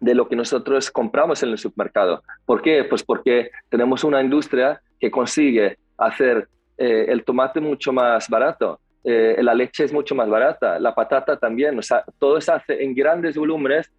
lo 0.00 0.28
que 0.28 0.36
nosotros 0.36 0.90
compramos 0.90 1.42
en 1.42 1.50
el 1.50 1.58
supermercado. 1.58 2.22
¿Por 2.46 2.62
qué? 2.62 2.84
Pues 2.84 3.02
porque 3.02 3.50
tenemos 3.68 4.04
una 4.04 4.22
industria 4.22 4.80
que 5.00 5.10
consigue 5.10 5.78
hacer 5.96 6.48
eh, 6.76 7.06
el 7.08 7.24
tomate 7.24 7.60
mucho 7.60 7.92
más 7.92 8.28
barato, 8.28 8.80
eh, 9.04 9.36
la 9.42 9.54
leche 9.54 9.84
es 9.84 9.92
mucho 9.92 10.14
más 10.14 10.28
barata, 10.28 10.78
la 10.78 10.94
patata 10.94 11.38
también. 11.38 11.78
O 11.78 11.82
sea, 11.82 12.04
todo 12.18 12.40
se 12.40 12.52
hace 12.52 12.82
en 12.82 12.94
grandes 12.94 13.36
volúmenes 13.36 13.90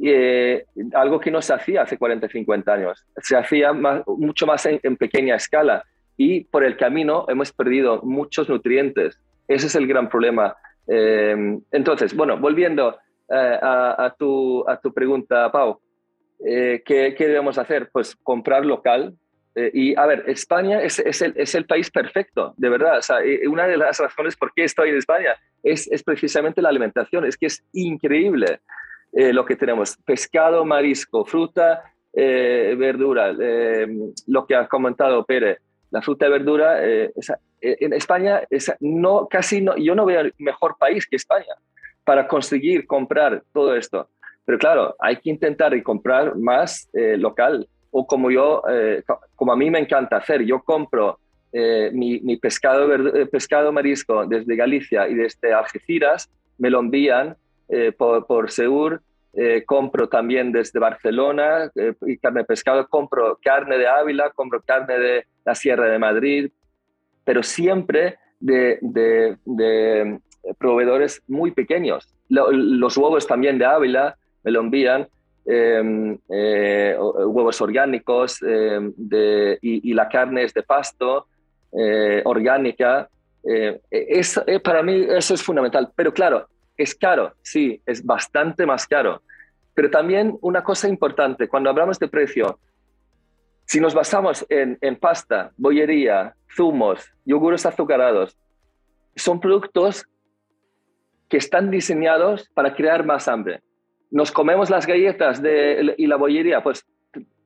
eh, 0.00 0.64
algo 0.94 1.18
que 1.18 1.30
no 1.30 1.42
se 1.42 1.54
hacía 1.54 1.82
hace 1.82 1.98
40, 1.98 2.28
50 2.28 2.72
años. 2.72 3.04
Se 3.16 3.36
hacía 3.36 3.72
mucho 3.72 4.46
más 4.46 4.64
en, 4.66 4.96
pequeña 4.96 5.34
escala 5.34 5.84
y 6.16 6.44
por 6.44 6.64
el 6.64 6.76
camino 6.76 7.26
hemos 7.28 7.52
perdido 7.52 8.00
muchos 8.02 8.48
nutrientes. 8.48 9.18
Ese 9.48 9.66
es 9.66 9.74
el 9.74 9.86
gran 9.86 10.08
problema. 10.08 10.56
Eh, 10.86 11.58
entonces, 11.72 12.14
bueno, 12.14 12.38
volviendo 12.38 12.96
eh, 13.30 13.58
a, 13.60 14.14
tu, 14.18 14.68
a 14.68 14.80
tu 14.80 14.92
pregunta, 14.92 15.50
Pau, 15.50 15.80
¿qué, 16.38 16.82
¿qué, 16.84 17.26
debemos 17.26 17.58
hacer? 17.58 17.90
Pues 17.92 18.16
comprar 18.16 18.64
local. 18.64 19.14
y 19.54 19.98
a 19.98 20.06
ver, 20.06 20.24
España 20.28 20.80
es, 20.82 20.98
es, 21.00 21.20
el, 21.22 21.34
es, 21.36 21.54
el, 21.54 21.66
país 21.66 21.90
perfecto, 21.90 22.54
de 22.56 22.68
verdad. 22.68 23.00
Una 23.48 23.66
de 23.66 23.76
las 23.76 23.98
razones 23.98 24.36
por 24.36 24.52
qué 24.54 24.64
estoy 24.64 24.90
en 24.90 24.96
España 24.98 25.34
es, 25.62 25.90
es 25.90 26.02
precisamente 26.02 26.62
la 26.62 26.68
alimentación. 26.68 27.24
Es 27.24 27.36
que 27.36 27.46
es 27.46 27.64
increíble. 27.72 28.60
Eh, 29.12 29.32
lo 29.32 29.44
que 29.44 29.56
tenemos, 29.56 29.96
pescado, 30.04 30.64
marisco, 30.64 31.24
fruta, 31.24 31.82
eh, 32.12 32.74
verdura, 32.78 33.34
eh, 33.40 33.86
lo 34.26 34.46
que 34.46 34.54
ha 34.54 34.68
comentado 34.68 35.24
Pérez, 35.24 35.58
la 35.90 36.02
fruta 36.02 36.26
y 36.26 36.30
verdura, 36.30 36.84
en 36.84 37.92
España 37.94 38.42
no, 38.80 39.26
casi 39.26 39.62
no, 39.62 39.76
yo 39.76 39.94
no 39.94 40.04
veo 40.04 40.30
mejor 40.36 40.76
país 40.78 41.06
que 41.06 41.16
España 41.16 41.54
para 42.08 42.26
conseguir 42.26 42.86
comprar 42.86 43.42
todo 43.52 43.76
esto. 43.76 44.08
Pero 44.46 44.58
claro, 44.58 44.96
hay 44.98 45.16
que 45.16 45.28
intentar 45.28 45.74
y 45.74 45.82
comprar 45.82 46.36
más 46.36 46.88
local 46.94 47.68
o 47.90 48.06
como 48.06 48.30
yo, 48.30 48.62
como 49.36 49.52
a 49.52 49.56
mí 49.56 49.70
me 49.70 49.78
encanta 49.78 50.16
hacer, 50.16 50.42
yo 50.42 50.62
compro 50.62 51.18
mi, 51.52 52.20
mi, 52.20 52.36
pescado, 52.38 52.88
pescado 53.30 53.72
marisco 53.72 54.24
desde 54.24 54.56
Galicia 54.56 55.06
y 55.06 55.14
desde 55.14 55.52
Algeciras, 55.52 56.30
me 56.56 56.70
lo 56.70 56.80
envían 56.80 57.36
eh, 57.68 57.92
por, 57.92 58.26
por 58.26 58.50
Seur, 58.50 59.02
eh, 59.34 59.62
compro 59.66 60.08
también 60.08 60.52
desde 60.52 60.78
Barcelona 60.78 61.70
eh, 61.74 61.92
y 62.06 62.16
carne 62.16 62.40
de 62.40 62.46
pescado, 62.46 62.88
compro 62.88 63.38
carne 63.42 63.76
de 63.76 63.86
Ávila, 63.86 64.30
compro 64.30 64.62
carne 64.62 64.98
de 64.98 65.26
la 65.44 65.54
Sierra 65.54 65.90
de 65.90 65.98
Madrid, 65.98 66.50
pero 67.24 67.42
siempre 67.42 68.18
de, 68.40 68.78
proveedores 70.58 71.22
muy 71.26 71.50
pequeños. 71.50 72.14
los 72.28 72.96
huevos 72.96 73.26
también 73.26 73.58
de 73.58 73.64
Ávila 73.64 74.16
me 74.44 74.50
lo 74.50 74.60
envían, 74.60 75.08
em, 75.46 76.18
huevos 76.28 77.60
orgánicos 77.60 78.42
em, 78.42 78.92
y, 79.62 79.92
la 79.94 80.08
carne 80.08 80.44
es 80.44 80.54
de 80.54 80.62
pasto, 80.62 81.26
orgánica. 82.24 83.08
Es, 83.90 84.40
para 84.62 84.82
mí 84.82 85.06
eso 85.08 85.34
es 85.34 85.42
fundamental, 85.42 85.90
pero 85.94 86.12
claro, 86.12 86.48
es 86.78 86.94
caro, 86.94 87.34
sí, 87.42 87.82
es 87.84 88.04
bastante 88.04 88.64
más 88.64 88.86
caro. 88.86 89.22
Pero 89.74 89.90
también 89.90 90.36
una 90.40 90.62
cosa 90.62 90.88
importante, 90.88 91.48
cuando 91.48 91.70
hablamos 91.70 91.98
de 91.98 92.08
precio, 92.08 92.58
si 93.66 93.80
nos 93.80 93.94
basamos 93.94 94.46
en, 94.48 94.96
pasta, 94.96 95.52
bollería, 95.56 96.34
zumos, 96.56 97.12
yogures 97.24 97.66
azucarados, 97.66 98.38
son 99.14 99.40
productos 99.40 100.06
que 101.28 101.36
están 101.36 101.70
diseñados 101.70 102.48
para 102.54 102.74
crear 102.74 103.04
más 103.04 103.28
hambre. 103.28 103.60
Nos 104.10 104.32
comemos 104.32 104.70
las 104.70 104.86
galletas 104.86 105.42
y 105.96 106.06
la 106.06 106.16
bollería, 106.16 106.62
pues 106.62 106.86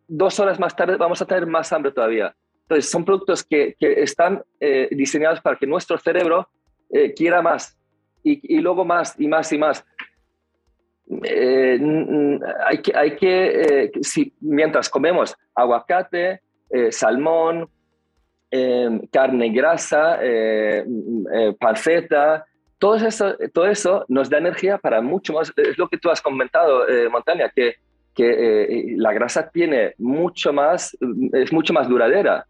dos 0.06 0.38
horas 0.38 0.60
más 0.60 0.76
tarde 0.76 0.96
vamos 0.96 1.20
a 1.22 1.26
tener 1.26 1.46
más 1.46 1.72
hambre 1.72 1.92
todavía. 1.92 2.34
Entonces, 2.62 2.90
son 2.90 3.04
productos 3.04 3.44
que, 3.44 3.74
están 3.80 4.42
eh, 4.60 4.88
diseñados 4.92 5.40
para 5.40 5.56
que 5.56 5.66
nuestro 5.66 5.98
cerebro 5.98 6.48
eh, 6.90 7.12
quiera 7.14 7.40
más, 7.40 7.76
y, 8.22 8.60
luego 8.60 8.84
más 8.84 9.18
y 9.18 9.26
más 9.26 9.52
y 9.52 9.58
más. 9.58 9.84
Eh, 11.24 11.80
hay 12.66 12.78
que, 12.78 12.92
hay 12.94 13.16
que 13.16 13.86
eh, 13.86 13.92
mientras 14.40 14.88
comemos 14.88 15.34
aguacate, 15.54 16.40
salmón, 16.90 17.68
carne 19.10 19.50
grasa, 19.50 20.18
panceta, 21.58 22.46
todo 22.82 22.96
eso, 22.96 23.36
todo 23.54 23.66
eso 23.68 24.04
nos 24.08 24.28
da 24.28 24.38
energía 24.38 24.76
para 24.76 25.00
mucho 25.00 25.34
más. 25.34 25.52
Es 25.56 25.78
lo 25.78 25.86
que 25.88 25.98
tú 25.98 26.10
has 26.10 26.20
comentado, 26.20 26.84
Montaña, 27.12 27.48
que, 27.54 27.76
que 28.12 28.94
la 28.96 29.12
grasa 29.12 29.48
tiene 29.48 29.94
mucho 29.98 30.52
más, 30.52 30.98
es 31.32 31.52
mucho 31.52 31.72
más 31.72 31.88
duradera. 31.88 32.44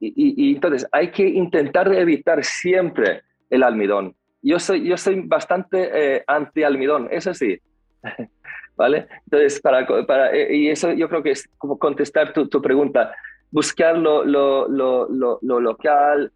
y, 0.00 0.48
y, 0.48 0.54
entonces 0.54 0.88
hay 0.90 1.10
que 1.10 1.28
intentar 1.28 1.92
evitar 1.92 2.42
siempre 2.42 3.20
el 3.50 3.62
almidón. 3.62 4.16
Yo 4.40 4.58
soy, 4.58 4.88
yo 4.88 4.96
soy 4.96 5.20
bastante 5.20 5.90
eh, 5.92 6.24
anti-almidón, 6.26 7.08
eso 7.10 7.34
sí. 7.34 7.60
¿vale? 8.74 9.06
Entonces, 9.24 9.60
para, 9.60 9.86
para, 10.06 10.34
eh, 10.34 10.56
y 10.56 10.68
eso 10.68 10.92
yo 10.92 11.10
creo 11.10 11.22
que 11.22 11.32
es 11.32 11.46
como 11.58 11.78
contestar 11.78 12.32
tu, 12.32 12.48
tu 12.48 12.62
pregunta, 12.62 13.14
buscar 13.50 13.98
lo, 13.98 14.24
lo, 14.24 14.66
lo, 14.66 15.38
lo 15.42 15.60
local, 15.60 16.32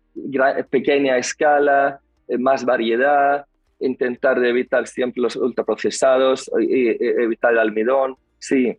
pequeña 0.71 1.19
escala, 1.19 2.01
eh, 2.27 2.39
más 2.39 2.65
variedad, 2.65 3.47
intentar 3.81 4.43
evitar 4.45 4.87
siempre 4.87 5.23
los 5.23 5.37
ultraprocesados, 5.37 6.51
y, 6.61 6.89
evitar 7.01 7.53
el 7.53 7.59
almidón, 7.59 8.17
sí, 8.39 8.77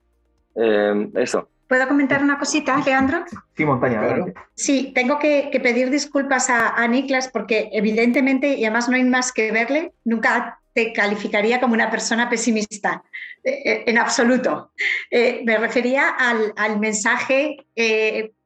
eh, 0.55 1.09
eso. 1.15 1.49
¿Puedo 1.67 1.87
comentar 1.87 2.23
una 2.23 2.39
cosita, 2.39 2.81
Leandro? 2.83 3.23
Sí, 3.55 3.63
Montaña, 3.63 4.01
adelante. 4.01 4.33
Sí, 4.55 4.91
tengo 4.95 5.19
que, 5.19 5.51
pedir 5.61 5.91
disculpas 5.91 6.49
a, 6.49 6.69
a, 6.69 6.87
Niklas 6.87 7.29
porque 7.29 7.69
evidentemente, 7.71 8.55
y 8.55 8.65
además 8.65 8.89
no 8.89 8.95
hay 8.95 9.03
más 9.03 9.31
que 9.31 9.51
verle, 9.51 9.93
nunca 10.03 10.59
te 10.73 10.93
calificaría 10.93 11.59
como 11.59 11.73
una 11.73 11.89
persona 11.89 12.29
pesimista, 12.29 13.03
eh, 13.43 13.61
eh, 13.65 13.83
en 13.87 13.97
absoluto. 13.97 14.71
Eh, 15.09 15.41
me 15.45 15.57
refería 15.57 16.09
al, 16.09 16.53
al 16.55 16.79
mensaje 16.79 17.57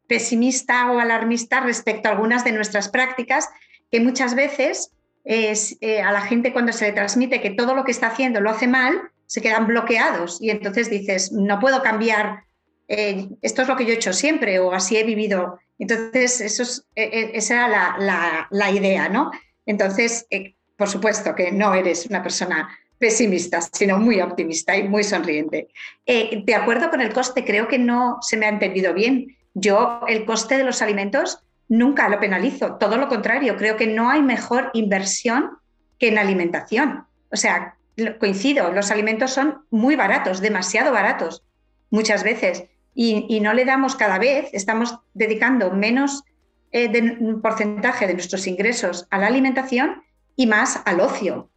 pesimista 0.07 0.91
o 0.91 0.99
alarmista 0.99 1.59
respecto 1.59 2.07
a 2.07 2.11
algunas 2.11 2.43
de 2.43 2.51
nuestras 2.51 2.89
prácticas, 2.89 3.49
que 3.91 3.99
muchas 3.99 4.35
veces 4.35 4.91
es, 5.23 5.77
a 6.03 6.11
la 6.11 6.21
gente 6.21 6.51
cuando 6.51 6.73
se 6.73 6.85
le 6.85 6.93
transmite 6.93 7.41
que 7.41 7.51
todo 7.51 7.75
lo 7.75 7.83
que 7.83 7.91
está 7.91 8.07
haciendo 8.07 8.41
lo 8.41 8.49
hace 8.49 8.67
mal, 8.67 9.01
se 9.25 9.41
quedan 9.41 9.67
bloqueados 9.67 10.41
y 10.41 10.49
entonces 10.49 10.89
dices, 10.89 11.31
no 11.31 11.59
puedo 11.59 11.81
cambiar 11.81 12.43
eh, 12.87 13.27
esto 13.41 13.61
es 13.61 13.67
lo 13.67 13.75
que 13.75 13.85
yo 13.85 13.91
he 13.91 13.95
hecho 13.95 14.13
siempre 14.13 14.59
o 14.59 14.71
así 14.73 14.97
he 14.97 15.03
vivido. 15.03 15.59
Entonces, 15.79 16.41
eso 16.41 16.63
es, 16.63 16.85
e, 16.95 17.03
e, 17.03 17.37
esa 17.37 17.65
era 17.65 18.47
la, 18.51 18.71
idea, 18.71 19.09
¿no? 19.09 19.31
Entonces, 19.65 20.27
eh, 20.29 20.55
por 20.77 20.89
supuesto 20.89 21.33
que 21.35 21.51
no 21.51 21.73
eres 21.73 22.05
una 22.05 22.21
persona 22.21 22.69
pesimista, 22.97 23.61
sino 23.61 23.97
muy 23.97 24.21
optimista 24.21 24.77
y 24.77 24.87
muy 24.87 25.03
sonriente. 25.03 25.67
Eh, 26.05 26.43
de 26.45 26.55
acuerdo 26.55 26.89
con 26.89 27.01
el 27.01 27.13
coste, 27.13 27.43
creo 27.43 27.67
que 27.67 27.79
no 27.79 28.19
se 28.21 28.37
me 28.37 28.45
ha 28.45 28.49
entendido 28.49 28.93
bien. 28.93 29.35
Yo 29.53 30.01
el 30.07 30.25
coste 30.25 30.57
de 30.57 30.63
los 30.63 30.81
alimentos 30.81 31.39
nunca 31.67 32.09
lo 32.09 32.19
penalizo, 32.19 32.75
todo 32.75 32.97
lo 32.97 33.07
contrario, 33.07 33.55
creo 33.57 33.77
que 33.77 33.87
no 33.87 34.09
hay 34.09 34.21
mejor 34.21 34.71
inversión 34.73 35.57
que 35.99 36.09
en 36.09 36.17
alimentación. 36.17 37.05
O 37.31 37.35
sea, 37.35 37.77
coincido, 38.19 38.71
los 38.71 38.91
alimentos 38.91 39.31
son 39.31 39.65
muy 39.69 39.95
baratos, 39.95 40.41
demasiado 40.41 40.91
baratos 40.91 41.43
muchas 41.89 42.23
veces 42.23 42.65
y, 42.95 43.39
no 43.39 43.53
le 43.53 43.65
damos 43.65 43.95
cada 43.95 44.19
vez, 44.19 44.49
estamos 44.53 44.99
dedicando 45.13 45.71
menos 45.71 46.23
eh, 46.71 47.17
porcentaje 47.41 48.07
de 48.07 48.13
nuestros 48.13 48.47
ingresos 48.47 49.07
a 49.09 49.17
la 49.17 49.27
alimentación 49.27 50.03
y 50.35 50.47
más 50.47 50.81
al 50.85 51.01
ocio, 51.01 51.49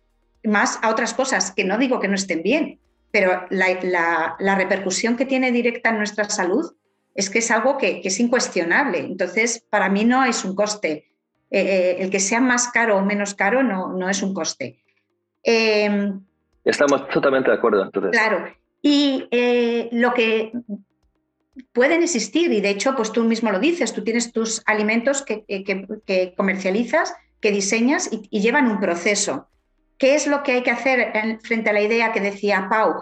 más 0.45 0.79
a 0.83 0.91
otras 0.91 1.15
cosas 1.15 1.53
que 1.53 1.65
no 1.65 1.79
digo 1.79 2.01
que 2.01 2.09
no 2.09 2.15
estén 2.15 2.43
bien, 2.43 2.81
pero 3.11 3.47
la, 3.51 4.37
repercusión 4.57 5.17
que 5.17 5.27
tiene 5.27 5.53
directa 5.53 5.91
en 5.91 5.99
nuestra 5.99 6.29
salud 6.29 6.75
es 7.17 7.31
que 7.31 7.39
es 7.39 7.51
algo 7.51 7.79
que, 7.79 8.01
es 8.05 8.21
incuestionable. 8.21 8.99
Entonces, 8.99 9.65
para 9.71 9.89
mí 9.89 10.05
no 10.05 10.25
es 10.25 10.45
un 10.45 10.55
coste. 10.55 11.11
Eh, 11.51 11.61
eh, 11.61 11.97
el 12.01 12.11
que 12.11 12.21
sea 12.21 12.41
más 12.41 12.69
caro 12.69 12.97
o 12.99 13.05
menos 13.05 13.35
caro 13.35 13.63
no, 13.63 13.93
no 13.93 14.09
es 14.09 14.23
un 14.23 14.35
coste. 14.35 14.83
Em, 15.43 16.21
estamos 16.65 17.09
totalmente 17.09 17.51
de 17.51 17.57
acuerdo. 17.57 17.83
Entonces. 17.83 18.11
Claro. 18.11 18.47
Y 18.83 19.29
lo 19.93 20.15
que 20.15 20.53
pueden 21.73 22.03
existir 22.03 22.53
y 22.53 22.61
de 22.61 22.71
hecho, 22.71 22.95
pues 22.95 23.13
tú 23.13 23.25
mismo 23.25 23.51
lo 23.51 23.59
dices, 23.59 23.93
tú 23.93 24.05
tienes 24.05 24.33
tus 24.33 24.63
alimentos 24.67 25.23
que, 25.23 25.45
que, 25.45 26.35
comercializas, 26.37 27.15
que 27.41 27.51
diseñas 27.51 28.11
y, 28.13 28.41
llevan 28.41 28.71
un 28.71 28.81
proceso. 28.81 29.49
¿Qué 29.99 30.15
es 30.15 30.27
lo 30.27 30.43
que 30.43 30.53
hay 30.53 30.63
que 30.63 30.71
hacer 30.71 31.13
frente 31.43 31.71
a 31.71 31.73
la 31.73 31.81
idea 31.81 32.13
que 32.13 32.21
decía 32.21 32.67
Pau? 32.69 32.97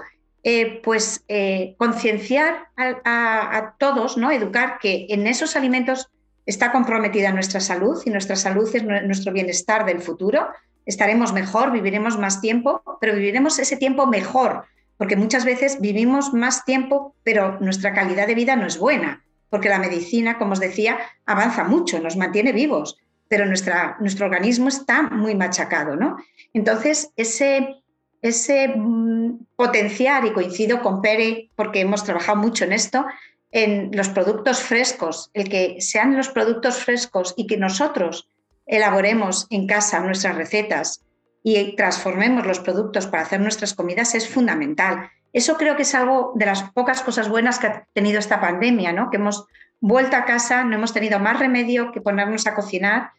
Eh, 0.47 0.83
pues 0.85 1.25
eh, 1.29 1.75
concienciar 1.79 2.69
a, 2.77 3.75
todos, 3.79 4.19
¿no? 4.19 4.31
educar 4.31 4.79
que 4.79 5.07
en 5.09 5.27
esos 5.27 5.57
alimentos 5.57 6.11
está 6.45 6.71
comprometida 6.71 7.33
nuestra 7.33 7.61
salud 7.61 8.03
y 8.05 8.11
nuestra 8.11 8.37
salud 8.37 8.69
es 8.75 8.85
nuestro 8.85 9.33
bienestar 9.33 9.87
del 9.87 10.03
futuro. 10.03 10.49
Estaremos 10.85 11.33
mejor, 11.33 11.73
viviremos 11.73 12.19
más 12.19 12.43
tiempo, 12.43 12.83
pero 13.01 13.15
viviremos 13.15 13.59
ese 13.59 13.79
tiempo 13.79 14.07
mejor, 14.07 14.67
porque 14.99 15.17
muchas 15.17 15.47
veces 15.47 15.81
vivimos 15.81 16.35
más 16.35 16.67
tiempo, 16.67 17.17
pero 17.23 17.59
nuestra 17.61 17.95
calidad 17.95 18.27
de 18.27 18.35
vida 18.35 18.55
no 18.55 18.67
es 18.67 18.79
buena, 18.79 19.25
porque 19.49 19.71
la 19.71 19.79
medicina, 19.79 20.37
como 20.37 20.53
os 20.53 20.61
decía, 20.61 20.99
avanza 21.25 21.65
mucho, 21.65 22.01
nos 22.01 22.19
mantiene 22.19 22.53
vivos, 22.53 22.99
pero 23.29 23.47
nuestra, 23.47 23.97
nuestro 23.99 24.27
organismo 24.27 24.69
está 24.69 25.05
muy 25.05 25.35
machacado, 25.35 25.97
¿no? 25.97 26.19
Entonces, 26.53 27.13
ese, 27.17 27.83
ese 28.25 28.69
mm, 28.69 29.45
potenciar, 29.55 30.25
y 30.25 30.33
coincido 30.33 30.81
con 30.81 31.03
Pere, 31.03 31.51
porque 31.57 31.81
hemos 31.81 32.05
trabajado 32.05 32.39
mucho 32.39 32.65
en 32.65 32.73
esto, 32.73 33.05
en 33.51 33.91
los 33.93 34.09
productos 34.09 34.63
frescos, 34.63 35.31
el 35.35 35.51
que 35.51 35.81
sean 35.81 36.17
los 36.17 36.31
productos 36.31 36.79
frescos 36.79 37.35
y 37.37 37.47
que 37.47 37.59
nosotros 37.59 38.31
elaboremos 38.65 39.47
en 39.51 39.67
casa 39.67 40.01
nuestras 40.01 40.37
recetas, 40.37 41.05
y 41.43 41.77
transformemos 41.77 42.47
los 42.47 42.61
productos 42.61 43.07
para 43.07 43.25
hacer 43.25 43.41
nuestras 43.41 43.75
comidas 43.75 44.15
es 44.15 44.27
fundamental. 44.27 45.11
Eso 45.35 45.59
creo 45.59 45.77
que 45.77 45.83
es 45.83 45.95
algo 45.95 46.33
de 46.35 46.47
las 46.47 46.63
pocas 46.71 47.03
cosas 47.03 47.29
buenas 47.29 47.59
que 47.59 47.67
ha 47.67 47.87
tenido 47.93 48.19
esta 48.19 48.41
pandemia, 48.41 48.95
¿no? 48.95 49.11
que 49.11 49.19
hemos 49.19 49.45
vuelto 49.81 50.17
a 50.17 50.25
casa, 50.25 50.65
no 50.65 50.77
hemos 50.77 50.95
tenido 50.95 51.19
más 51.19 51.39
remedio 51.39 51.93
que 51.93 52.01
ponernos 52.01 52.47
a 52.47 52.55
cocinar 52.55 53.11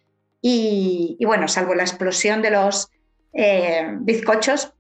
y, 0.42 1.18
bueno, 1.26 1.48
salvo 1.48 1.76
la 1.76 1.84
explosión 1.84 2.42
de 2.42 2.50
los 2.50 2.90
eh, 3.36 3.96
bizcochos 4.00 4.74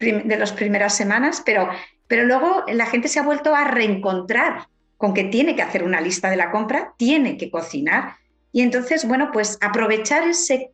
de 0.00 0.36
las 0.36 0.52
primeras 0.52 0.96
semanas, 0.96 1.42
pero, 1.44 1.68
pero 2.06 2.24
luego 2.24 2.64
la 2.68 2.86
gente 2.86 3.08
se 3.08 3.18
ha 3.18 3.22
vuelto 3.22 3.54
a 3.54 3.64
reencontrar 3.64 4.68
con 4.96 5.14
que 5.14 5.24
tiene 5.24 5.54
que 5.54 5.62
hacer 5.62 5.84
una 5.84 6.00
lista 6.00 6.30
de 6.30 6.36
la 6.36 6.50
compra, 6.50 6.94
tiene 6.96 7.36
que 7.36 7.50
cocinar. 7.50 8.16
Y 8.50 8.62
entonces, 8.62 9.06
bueno, 9.06 9.30
pues 9.32 9.58
aprovechar 9.60 10.26
ese 10.26 10.72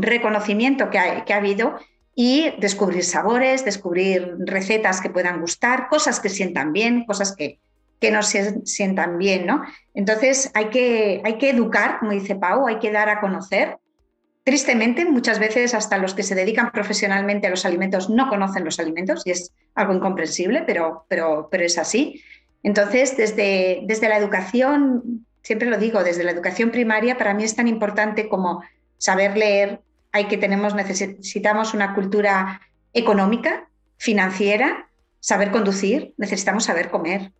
reconocimiento 0.00 0.90
que 0.90 0.98
ha, 0.98 1.24
que 1.24 1.32
ha 1.32 1.38
habido 1.38 1.76
y 2.14 2.52
descubrir 2.58 3.04
sabores, 3.04 3.64
descubrir 3.64 4.36
recetas 4.38 5.00
que 5.00 5.10
puedan 5.10 5.40
gustar, 5.40 5.88
cosas 5.88 6.20
que 6.20 6.28
sientan 6.28 6.72
bien, 6.72 7.04
cosas 7.04 7.34
que, 7.34 7.58
que 8.00 8.10
no 8.10 8.22
se 8.22 8.64
sientan 8.64 9.18
bien, 9.18 9.46
¿no? 9.46 9.62
Entonces 9.94 10.50
hay 10.54 10.66
que, 10.66 11.20
hay 11.24 11.38
que 11.38 11.50
educar, 11.50 11.98
como 11.98 12.12
dice 12.12 12.36
Pau, 12.36 12.66
hay 12.66 12.78
que 12.78 12.92
dar 12.92 13.08
a 13.08 13.20
conocer. 13.20 13.78
Tristemente, 14.44 15.06
muchas 15.06 15.38
veces 15.38 15.72
hasta 15.72 15.96
los 15.96 16.12
que 16.12 16.22
se 16.22 16.34
dedican 16.34 16.70
profesionalmente 16.70 17.46
a 17.46 17.50
los 17.50 17.64
alimentos 17.64 18.10
no 18.10 18.28
conocen 18.28 18.64
los 18.64 18.78
alimentos 18.78 19.22
y 19.24 19.30
es 19.30 19.52
algo 19.74 19.94
incomprensible, 19.94 20.62
pero, 20.66 21.06
pero, 21.08 21.48
pero 21.50 21.64
es 21.64 21.78
así. 21.78 22.22
Entonces, 22.62 23.16
desde, 23.16 23.80
desde 23.84 24.08
la 24.08 24.18
educación, 24.18 25.26
siempre 25.42 25.70
lo 25.70 25.78
digo, 25.78 26.04
desde 26.04 26.24
la 26.24 26.30
educación 26.30 26.70
primaria, 26.70 27.16
para 27.16 27.32
mí 27.32 27.42
es 27.42 27.56
tan 27.56 27.68
importante 27.68 28.28
como 28.28 28.62
saber 28.98 29.34
leer, 29.34 29.80
hay 30.12 30.26
que 30.26 30.36
tenemos, 30.36 30.74
necesitamos 30.74 31.72
una 31.72 31.94
cultura 31.94 32.60
económica, 32.92 33.68
financiera, 33.96 34.88
saber 35.20 35.50
conducir, 35.52 36.12
necesitamos 36.18 36.64
saber 36.64 36.90
comer. 36.90 37.32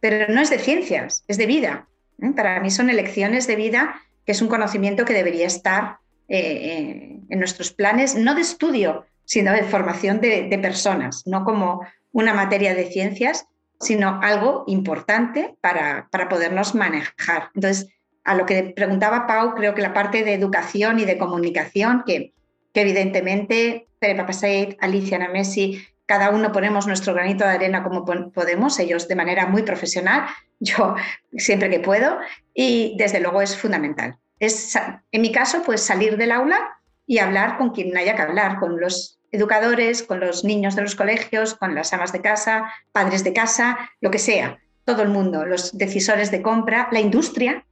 Pero 0.00 0.32
no 0.32 0.40
es 0.40 0.48
de 0.48 0.58
ciencias, 0.58 1.24
es 1.28 1.36
de 1.36 1.46
vida. 1.46 1.88
¿eh? 2.22 2.32
Para 2.34 2.58
mí 2.60 2.70
son 2.70 2.88
elecciones 2.88 3.46
de 3.46 3.56
vida, 3.56 4.00
que 4.24 4.32
es 4.32 4.40
un 4.40 4.48
conocimiento 4.48 5.04
que 5.04 5.12
debería 5.12 5.46
estar 5.46 5.98
eh, 6.34 6.38
eh, 6.38 7.20
en 7.28 7.38
nuestros 7.38 7.74
planes, 7.74 8.14
no 8.14 8.34
de 8.34 8.40
estudio, 8.40 9.04
sino 9.26 9.52
de 9.52 9.64
formación 9.64 10.18
de, 10.18 10.58
personas, 10.62 11.24
no 11.26 11.44
como 11.44 11.86
una 12.10 12.32
materia 12.32 12.74
de 12.74 12.86
ciencias, 12.86 13.44
sino 13.78 14.18
algo 14.22 14.64
importante 14.66 15.54
para, 15.60 16.08
para 16.10 16.30
podernos 16.30 16.74
manejar. 16.74 17.50
Entonces, 17.54 17.88
a 18.24 18.34
lo 18.34 18.46
que 18.46 18.72
preguntaba 18.74 19.26
Pau, 19.26 19.54
creo 19.54 19.74
que 19.74 19.82
la 19.82 19.92
parte 19.92 20.24
de 20.24 20.32
educación 20.32 21.00
y 21.00 21.04
de 21.04 21.18
comunicación, 21.18 22.02
que, 22.06 22.32
evidentemente 22.72 23.88
Pere 23.98 24.14
Papaseit, 24.14 24.78
Alicia 24.80 25.18
Namesi, 25.18 25.84
cada 26.06 26.30
uno 26.30 26.50
ponemos 26.50 26.86
nuestro 26.86 27.12
granito 27.12 27.44
de 27.44 27.50
arena 27.50 27.82
como 27.82 28.06
podemos, 28.06 28.78
ellos 28.78 29.06
de 29.06 29.16
manera 29.16 29.48
muy 29.48 29.64
profesional, 29.64 30.28
yo 30.60 30.94
siempre 31.36 31.68
que 31.68 31.80
puedo, 31.80 32.20
y 32.54 32.94
desde 32.96 33.20
luego 33.20 33.42
es 33.42 33.54
fundamental. 33.54 34.16
Es, 34.42 34.76
en 35.12 35.22
mi 35.22 35.30
caso, 35.30 35.62
pues 35.62 35.82
salir 35.82 36.16
del 36.16 36.32
aula 36.32 36.58
y 37.06 37.18
hablar 37.18 37.58
con 37.58 37.70
quien 37.70 37.96
haya 37.96 38.16
que 38.16 38.22
hablar, 38.22 38.58
con 38.58 38.80
los 38.80 39.20
educadores, 39.30 40.02
con 40.02 40.18
los 40.18 40.42
niños 40.42 40.74
de 40.74 40.82
los 40.82 40.96
colegios, 40.96 41.54
con 41.54 41.76
las 41.76 41.92
amas 41.92 42.12
de 42.12 42.22
casa, 42.22 42.68
padres 42.90 43.22
de 43.22 43.32
casa, 43.32 43.78
lo 44.00 44.10
que 44.10 44.18
sea, 44.18 44.58
todo 44.84 45.02
el 45.02 45.10
mundo, 45.10 45.46
los 45.46 45.78
decisores 45.78 46.32
de 46.32 46.42
compra, 46.42 46.88
la 46.90 46.98
industria, 46.98 47.64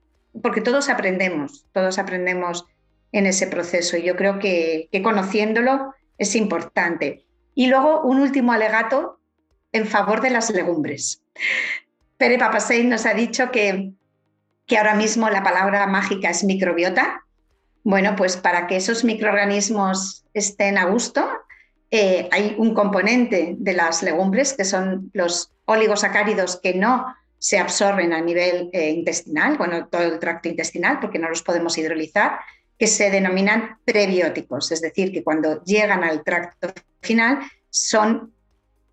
porque 0.44 0.60
todos 0.60 0.88
aprendemos, 0.88 1.66
todos 1.72 1.98
aprendemos 1.98 2.64
en 3.10 3.26
ese 3.26 3.48
proceso 3.48 3.97
y 3.97 4.05
yo 4.05 4.14
creo 4.14 4.38
que, 4.38 4.88
conociéndolo 5.02 5.92
es 6.18 6.36
importante. 6.36 7.26
Y 7.52 7.66
luego 7.66 8.02
un 8.02 8.20
último 8.20 8.52
alegato 8.52 9.18
en 9.72 9.86
favor 9.86 10.20
de 10.20 10.30
las 10.30 10.51
legumbres. 10.51 11.20
Pere 12.16 12.38
Papasei 12.38 12.84
nos 12.84 13.06
ha 13.06 13.14
dicho 13.14 13.51
que, 13.51 13.90
que 14.70 14.78
ahora 14.78 14.94
mismo 14.94 15.28
la 15.28 15.42
palabra 15.42 15.84
mágica 15.88 16.30
es 16.30 16.44
microbiota. 16.44 17.24
Bueno, 17.82 18.14
pues 18.14 18.36
para 18.36 18.68
que 18.68 18.76
esos 18.76 19.02
microorganismos 19.02 20.24
estén 20.32 20.78
a 20.78 20.84
gusto, 20.84 21.28
eh, 21.90 22.28
hay 22.30 22.55
un 22.56 22.72
componente 22.72 23.56
de 23.59 23.72
las 23.72 24.01
legumbres 24.05 24.52
que 24.52 24.64
son 24.64 25.10
los 25.12 25.51
oligosacáridos 25.64 26.60
que 26.62 26.74
no 26.74 27.05
se 27.36 27.59
absorben 27.59 28.12
a 28.12 28.20
nivel 28.20 28.70
eh, 28.72 28.90
intestinal, 28.90 29.56
bueno, 29.59 29.88
todo 29.88 30.02
el 30.02 30.20
tracto 30.20 30.48
intestinal, 30.48 31.01
porque 31.01 31.18
no 31.18 31.28
los 31.28 31.42
podemos 31.42 31.76
hidrolizar, 31.76 32.38
que 32.78 32.86
se 32.86 33.10
denominan 33.10 33.78
prebióticos, 33.84 34.70
es 34.70 34.80
decir, 34.80 35.10
que 35.10 35.24
cuando 35.24 35.64
llegan 35.64 36.05
al 36.05 36.22
tracto 36.22 36.72
final 37.01 37.40
son 37.70 38.32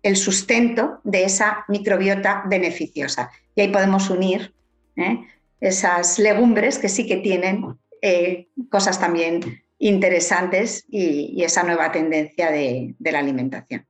el 0.02 0.16
sustento 0.16 1.00
de 1.04 1.22
esa 1.22 1.64
microbiota 1.68 2.42
beneficiosa. 2.46 3.30
Y 3.54 3.60
ahí 3.60 3.68
podemos 3.68 4.10
unir 4.10 4.52
¿eh? 4.96 5.24
Esas 5.60 6.18
legumbres 6.18 6.78
que 6.78 6.88
sí 6.88 7.06
que 7.06 7.16
tienen 7.16 7.78
eh, 8.02 8.48
cosas 8.70 9.00
también 9.00 9.40
interesantes 9.78 10.84
y, 10.88 11.42
esa 11.42 11.62
nueva 11.62 11.90
tendencia 11.92 12.50
de, 12.50 12.94
la 13.00 13.18
alimentación. 13.18 13.86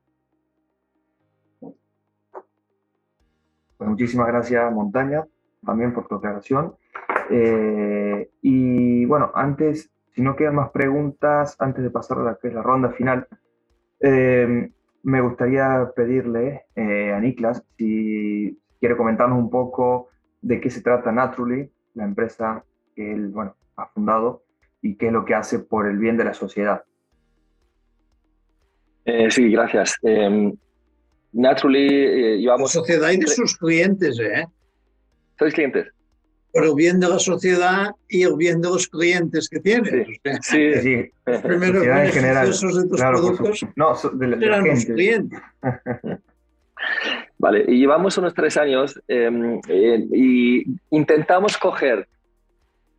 Pues 3.77 3.89
muchísimas 3.89 4.27
gracias, 4.27 4.71
Montaña, 4.73 5.25
también 5.65 5.93
por 5.93 6.07
tu 6.07 6.15
aclaración. 6.15 6.75
Eh, 7.29 8.29
y 8.41 9.05
bueno, 9.05 9.31
antes, 9.33 9.89
si 10.13 10.21
no 10.21 10.35
quedan 10.35 10.55
más 10.55 10.71
preguntas, 10.71 11.55
antes 11.59 11.83
de 11.83 11.89
pasar 11.89 12.19
a 12.19 12.23
la, 12.23 12.37
la 12.41 12.61
ronda 12.61 12.89
final, 12.91 13.27
me 14.01 15.21
gustaría 15.21 15.91
pedirle 15.95 16.65
a 16.75 17.19
Niklas 17.19 17.63
si 17.77 18.59
quiere 18.79 18.95
comentarnos 18.95 19.37
un 19.37 19.49
poco 19.49 20.09
de 20.41 20.61
qué 20.61 20.69
se 20.69 20.81
trata 20.81 21.11
Naturally, 21.11 21.69
la 21.93 22.05
empresa 22.05 22.63
que 22.95 23.13
él 23.13 23.27
bueno, 23.29 23.55
ha 23.75 23.87
fundado, 23.87 24.43
y 24.81 24.95
qué 24.95 25.07
es 25.07 25.13
lo 25.13 25.25
que 25.25 25.33
hace 25.33 25.59
por 25.59 25.87
el 25.87 25.97
bien 25.97 26.17
de 26.17 26.23
la 26.25 26.33
sociedad. 26.33 26.83
Eh, 29.05 29.29
sí, 29.31 29.49
gracias. 29.51 29.95
Em, 30.03 30.53
Naturally, 31.31 31.87
eh, 31.87 32.37
llevamos... 32.39 32.73
La 32.73 32.81
sociedad 32.81 33.11
y 33.11 33.17
de 33.17 33.27
sus 33.27 33.57
clientes, 33.57 34.19
¿eh? 34.19 34.45
¿Sois 35.37 35.53
clientes? 35.53 35.87
Por 36.51 36.65
el 36.65 36.73
bien 36.73 36.99
de 36.99 37.07
la 37.07 37.19
sociedad 37.19 37.91
y 38.07 38.23
el 38.23 38.35
bien 38.35 38.61
de 38.61 38.69
los 38.69 38.87
clientes 38.87 39.47
que 39.47 39.59
tiene. 39.59 40.07
Sí, 40.41 40.73
sí. 40.81 41.11
Los 41.25 41.41
primeros 41.43 41.83
en 41.85 42.11
general, 42.11 42.47
de 42.47 42.87
tus 42.87 42.99
productos 42.99 43.65
no, 43.75 43.93
de, 44.13 44.45
eran 44.45 44.67
los 44.67 44.85
clientes. 44.85 45.39
Vale, 47.39 47.63
y 47.69 47.79
llevamos 47.79 48.17
unos 48.17 48.33
tres 48.33 48.57
años 48.57 49.01
eh, 49.07 49.31
y 50.11 50.65
intentamos 50.89 51.57
coger 51.57 52.05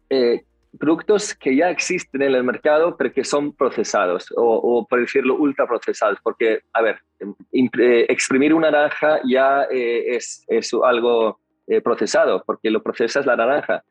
eh, 0.08 0.44
productos 0.78 1.34
que 1.34 1.54
ya 1.54 1.68
existen 1.68 2.22
en 2.22 2.34
el 2.34 2.42
mercado, 2.42 2.96
pero 2.96 3.12
que 3.12 3.22
son 3.22 3.52
procesados, 3.54 4.32
o, 4.34 4.86
por 4.88 4.98
decirlo, 4.98 5.34
ultraprocesados, 5.36 6.18
porque, 6.22 6.60
a 6.72 6.80
ver, 6.80 7.00
em, 7.18 7.34
eh, 7.78 8.06
exprimir 8.08 8.54
una 8.54 8.70
naranja 8.70 9.20
ya 9.28 9.64
es, 9.70 10.42
es, 10.48 10.72
algo 10.82 11.38
procesado, 11.84 12.42
porque 12.46 12.70
lo 12.70 12.82
procesas 12.82 13.26
la 13.26 13.36
naranja. 13.36 13.84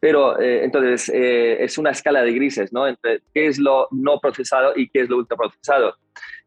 Pero 0.00 0.38
entonces 0.38 1.08
es 1.08 1.78
una 1.78 1.90
escala 1.90 2.22
de 2.22 2.32
grises, 2.32 2.72
¿no? 2.74 2.86
Entre 2.86 3.22
qué 3.32 3.46
es 3.46 3.58
lo 3.58 3.88
no 3.90 4.20
procesado 4.20 4.74
y 4.76 4.90
qué 4.90 5.00
es 5.00 5.08
lo 5.08 5.16
ultraprocesado. 5.16 5.94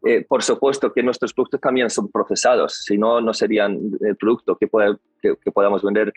Eh, 0.06 0.24
por 0.28 0.44
supuesto 0.44 0.94
que 0.94 1.02
nuestros 1.02 1.34
productos 1.34 1.60
también 1.60 1.90
son 1.90 2.12
procesados, 2.12 2.84
si 2.86 2.98
no, 2.98 3.20
no 3.20 3.34
serían 3.34 3.80
el 4.02 4.16
producto 4.16 4.56
que, 4.56 4.70
que, 5.22 5.52
podamos 5.52 5.82
vender 5.84 6.14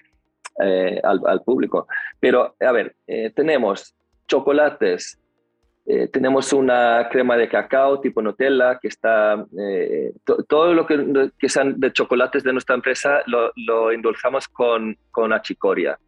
eh, 0.62 1.00
al, 1.02 1.42
público. 1.42 1.86
Pero, 2.20 2.54
a 2.60 2.72
ver, 2.72 2.94
eh, 3.06 3.32
tenemos 3.34 3.94
chocolates, 4.26 5.16
tenemos 6.12 6.52
una 6.52 7.08
crema 7.10 7.36
de 7.36 7.48
cacao 7.48 8.00
tipo 8.00 8.22
Nutella 8.22 8.78
que 8.78 8.86
está, 8.86 9.44
todo 10.46 10.72
lo 10.72 10.86
que, 10.86 11.32
que 11.36 11.48
sean 11.48 11.80
de 11.80 11.92
chocolates 11.92 12.44
de 12.44 12.52
nuestra 12.52 12.76
empresa 12.76 13.22
lo, 13.26 13.50
lo 13.56 13.88
con, 14.52 14.96
con 15.10 15.32
achicoria, 15.32 15.98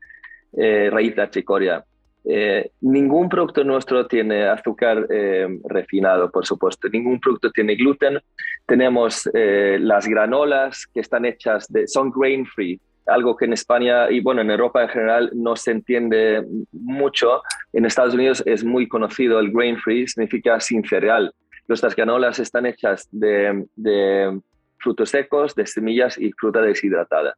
raíz 0.52 1.16
de 1.16 1.22
achicoria. 1.22 1.84
Eh, 2.24 2.70
ningún 2.82 3.28
producto 3.28 3.64
nuestro 3.64 4.06
tiene 4.06 4.44
azúcar 4.44 5.06
eh, 5.10 5.48
refinado, 5.64 6.30
por 6.30 6.46
supuesto. 6.46 6.88
Ningún 6.88 7.20
producto 7.20 7.50
tiene 7.50 7.74
gluten. 7.74 8.20
Tenemos 8.66 9.28
eh, 9.34 9.78
las 9.80 10.06
granolas 10.06 10.86
que 10.86 11.00
están 11.00 11.24
hechas 11.24 11.66
de, 11.68 11.88
son 11.88 12.10
grain 12.10 12.46
free, 12.46 12.80
algo 13.06 13.36
que 13.36 13.46
en 13.46 13.54
España 13.54 14.08
y 14.10 14.20
bueno, 14.20 14.40
en 14.40 14.50
Europa 14.50 14.82
en 14.82 14.88
general 14.88 15.30
no 15.34 15.56
se 15.56 15.72
entiende 15.72 16.46
mucho. 16.70 17.42
En 17.72 17.86
Estados 17.86 18.14
Unidos 18.14 18.42
es 18.46 18.62
muy 18.62 18.86
conocido 18.86 19.40
el 19.40 19.50
grain 19.50 19.76
free, 19.78 20.06
significa 20.06 20.60
sin 20.60 20.84
cereal. 20.84 21.34
Nuestras 21.66 21.96
granolas 21.96 22.38
están 22.38 22.66
hechas 22.66 23.08
de 23.10 24.40
frutos 24.78 25.10
secos, 25.10 25.54
de 25.54 25.66
semillas 25.66 26.18
y 26.18 26.32
fruta 26.32 26.60
deshidratada. 26.60 27.36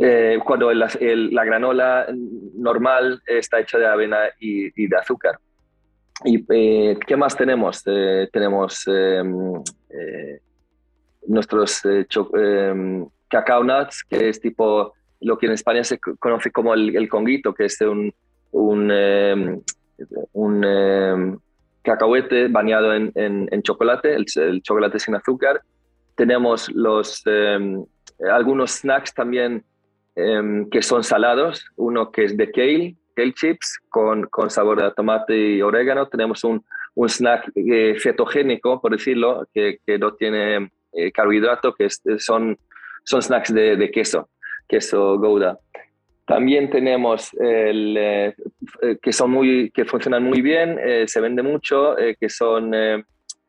Eh, 0.00 0.38
cuando 0.44 0.72
la 0.72 1.44
granola 1.44 2.06
normal 2.54 3.20
está 3.26 3.58
hecha 3.58 3.78
de 3.78 3.86
avena 3.86 4.18
y, 4.38 4.86
de 4.86 4.96
azúcar. 4.96 5.40
¿Y 6.24 6.44
eh, 6.50 6.96
qué 7.04 7.16
más 7.16 7.36
tenemos? 7.36 7.82
Eh, 7.84 8.28
tenemos 8.32 8.86
em, 8.86 9.60
nuestros 11.26 11.84
em, 11.84 13.06
cacao 13.28 13.64
nuts, 13.64 14.04
que 14.08 14.28
es 14.28 14.40
tipo 14.40 14.92
lo 15.20 15.36
que 15.36 15.46
en 15.46 15.52
España 15.52 15.82
se 15.82 15.98
conoce 15.98 16.52
como 16.52 16.74
el, 16.74 17.08
conguito, 17.08 17.52
que 17.52 17.64
es 17.64 17.80
un, 17.80 18.14
un, 18.52 18.90
em, 18.92 19.60
un 20.32 21.40
cacahuete 21.82 22.46
bañado 22.46 22.94
en, 22.94 23.10
en, 23.16 23.62
chocolate, 23.62 24.14
el, 24.14 24.26
el, 24.36 24.62
chocolate 24.62 25.00
sin 25.00 25.16
azúcar. 25.16 25.60
Tenemos 26.14 26.68
los, 26.70 27.24
algunos 28.30 28.70
snacks 28.70 29.12
también 29.12 29.64
Em, 30.20 30.68
que 30.68 30.82
son 30.82 31.04
salados, 31.04 31.64
uno 31.76 32.10
que 32.10 32.24
es 32.24 32.36
de 32.36 32.50
kale, 32.50 32.96
kale 33.14 33.32
chips 33.34 33.78
con, 33.88 34.24
con 34.24 34.50
sabor 34.50 34.82
de 34.82 34.90
tomate 34.90 35.38
y 35.38 35.62
orégano. 35.62 36.08
Tenemos 36.08 36.42
un, 36.42 36.64
un 36.96 37.08
snack 37.08 37.52
eh, 37.54 37.94
cetogénico, 38.02 38.80
por 38.80 38.90
decirlo, 38.90 39.46
que, 39.54 39.78
que 39.86 39.96
no 39.96 40.14
tiene 40.14 40.72
eh, 40.92 41.12
carbohidrato, 41.12 41.72
que 41.72 41.88
son, 42.18 42.58
son 43.04 43.22
snacks 43.22 43.54
de, 43.54 43.76
de, 43.76 43.92
queso, 43.92 44.28
queso 44.66 45.20
Gouda. 45.20 45.56
También 46.26 46.68
tenemos 46.68 47.32
el, 47.34 47.96
eh, 47.96 48.34
que, 49.00 49.12
son 49.12 49.30
muy, 49.30 49.70
que 49.70 49.84
funcionan 49.84 50.24
muy 50.24 50.42
bien, 50.42 50.80
se 51.06 51.20
vende 51.20 51.44
mucho, 51.44 51.94
que 52.20 52.28
son 52.28 52.72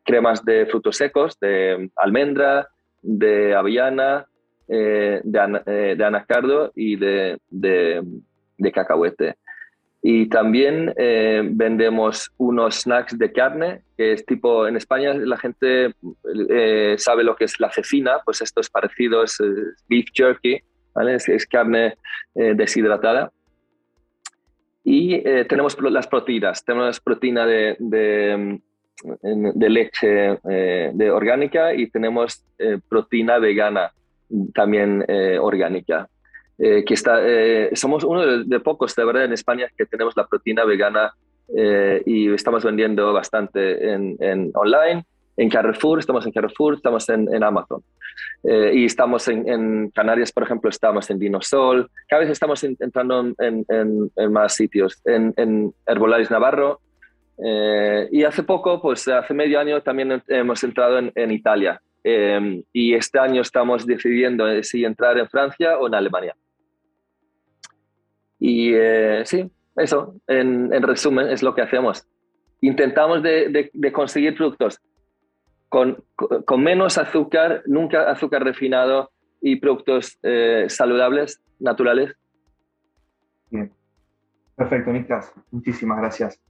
cremas 0.04 0.44
de 0.44 0.66
frutos 0.66 0.96
secos, 0.96 1.38
de 1.40 1.90
almendra, 1.96 2.68
de 3.02 3.56
avellana, 3.56 4.24
eh, 4.72 5.20
eh, 5.24 5.94
de, 5.96 6.04
anacardo 6.04 6.70
y 6.76 6.94
de, 6.94 7.40
de, 7.50 8.72
cacahuete. 8.72 9.34
Y 10.00 10.28
también 10.28 10.94
eh, 10.96 11.42
vendemos 11.44 12.30
unos 12.36 12.82
snacks 12.82 13.18
de 13.18 13.32
carne, 13.32 13.82
que 13.96 14.12
es 14.12 14.24
tipo, 14.24 14.68
en 14.68 14.76
España 14.76 15.12
la 15.12 15.36
gente 15.38 15.92
sabe 16.98 17.24
lo 17.24 17.34
que 17.34 17.46
es 17.46 17.58
la 17.58 17.72
cecina, 17.72 18.20
pues 18.24 18.42
esto 18.42 18.60
es 18.60 18.70
parecido, 18.70 19.24
es, 19.24 19.38
beef 19.88 20.06
jerky, 20.14 20.60
¿vale? 20.94 21.16
es, 21.16 21.46
carne 21.46 21.96
deshidratada. 22.34 23.32
Y 24.84 25.20
tenemos 25.48 25.76
las 25.82 26.06
proteínas, 26.06 26.64
tenemos 26.64 27.00
proteína 27.00 27.44
de, 27.44 27.76
de, 27.80 29.68
leche 29.68 30.38
de 30.44 31.10
orgánica 31.10 31.74
y 31.74 31.90
tenemos 31.90 32.46
proteína 32.88 33.38
vegana 33.38 33.90
también 34.54 35.04
eh, 35.08 35.38
orgánica. 35.38 36.08
Eh, 36.58 36.84
que 36.84 36.92
está, 36.92 37.20
eh, 37.22 37.70
somos 37.74 38.04
uno 38.04 38.44
de, 38.44 38.60
pocos, 38.60 38.94
de 38.94 39.04
verdad, 39.04 39.24
en 39.24 39.32
España 39.32 39.68
que 39.76 39.86
tenemos 39.86 40.14
la 40.16 40.26
proteína 40.26 40.64
vegana 40.64 41.14
y 42.06 42.32
estamos 42.32 42.62
vendiendo 42.62 43.12
bastante 43.12 43.92
en, 43.92 44.52
online. 44.54 45.04
En 45.36 45.48
Carrefour, 45.48 45.98
estamos 45.98 46.24
en 46.24 46.30
Carrefour, 46.30 46.74
estamos 46.74 47.08
en, 47.08 47.42
Amazon. 47.42 47.82
y 48.44 48.84
estamos 48.84 49.26
en, 49.26 49.90
Canarias, 49.90 50.30
por 50.30 50.44
ejemplo, 50.44 50.70
estamos 50.70 51.10
en 51.10 51.18
Dinosol. 51.18 51.90
Cada 52.06 52.20
vez 52.20 52.30
estamos 52.30 52.62
entrando 52.62 53.32
en, 53.38 54.32
más 54.32 54.54
sitios. 54.54 55.00
En, 55.04 55.74
Herbolaris 55.86 56.30
Navarro, 56.30 56.80
y 58.12 58.22
hace 58.22 58.44
poco, 58.44 58.80
pues 58.80 59.08
hace 59.08 59.34
medio 59.34 59.58
año, 59.58 59.82
también 59.82 60.22
hemos 60.28 60.62
entrado 60.62 61.00
en, 61.12 61.30
Italia. 61.32 61.80
Em, 62.02 62.62
y 62.72 62.94
este 62.94 63.18
año 63.18 63.42
estamos 63.42 63.86
decidiendo 63.86 64.44
si 64.62 64.84
entrar 64.84 65.18
en 65.18 65.28
Francia 65.28 65.78
o 65.78 65.86
en 65.86 65.94
Alemania. 65.94 66.34
Y 68.38 68.72
eh, 68.74 69.22
sí, 69.26 69.50
eso, 69.76 70.14
en, 70.26 70.70
resumen, 70.82 71.28
es 71.28 71.42
lo 71.42 71.54
que 71.54 71.62
hacemos. 71.62 72.08
Intentamos 72.62 73.22
de, 73.22 73.70
conseguir 73.92 74.34
productos 74.36 74.80
con, 75.68 76.02
menos 76.56 76.98
azúcar, 76.98 77.62
nunca 77.66 78.10
azúcar 78.10 78.44
refinado 78.44 79.10
y 79.42 79.56
productos 79.56 80.18
eh, 80.22 80.66
saludables, 80.68 81.42
naturales. 81.58 82.14
Bien. 83.50 83.72
Perfecto, 84.56 84.90
Niklas. 84.92 85.32
Muchísimas 85.50 85.98
gracias. 85.98 86.40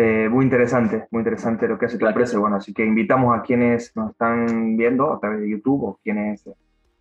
Eh, 0.00 0.28
muy 0.28 0.44
interesante, 0.44 1.08
muy 1.10 1.22
interesante 1.22 1.66
lo 1.66 1.76
que 1.76 1.86
hace 1.86 1.98
tu 1.98 2.06
empresa. 2.06 2.38
Bueno, 2.38 2.54
así 2.54 2.72
que 2.72 2.84
invitamos 2.84 3.36
a 3.36 3.42
quienes 3.42 3.96
nos 3.96 4.12
están 4.12 4.76
viendo 4.76 5.12
a 5.12 5.18
través 5.18 5.40
de 5.40 5.50
YouTube 5.50 5.82
o 5.82 6.00
quienes 6.04 6.48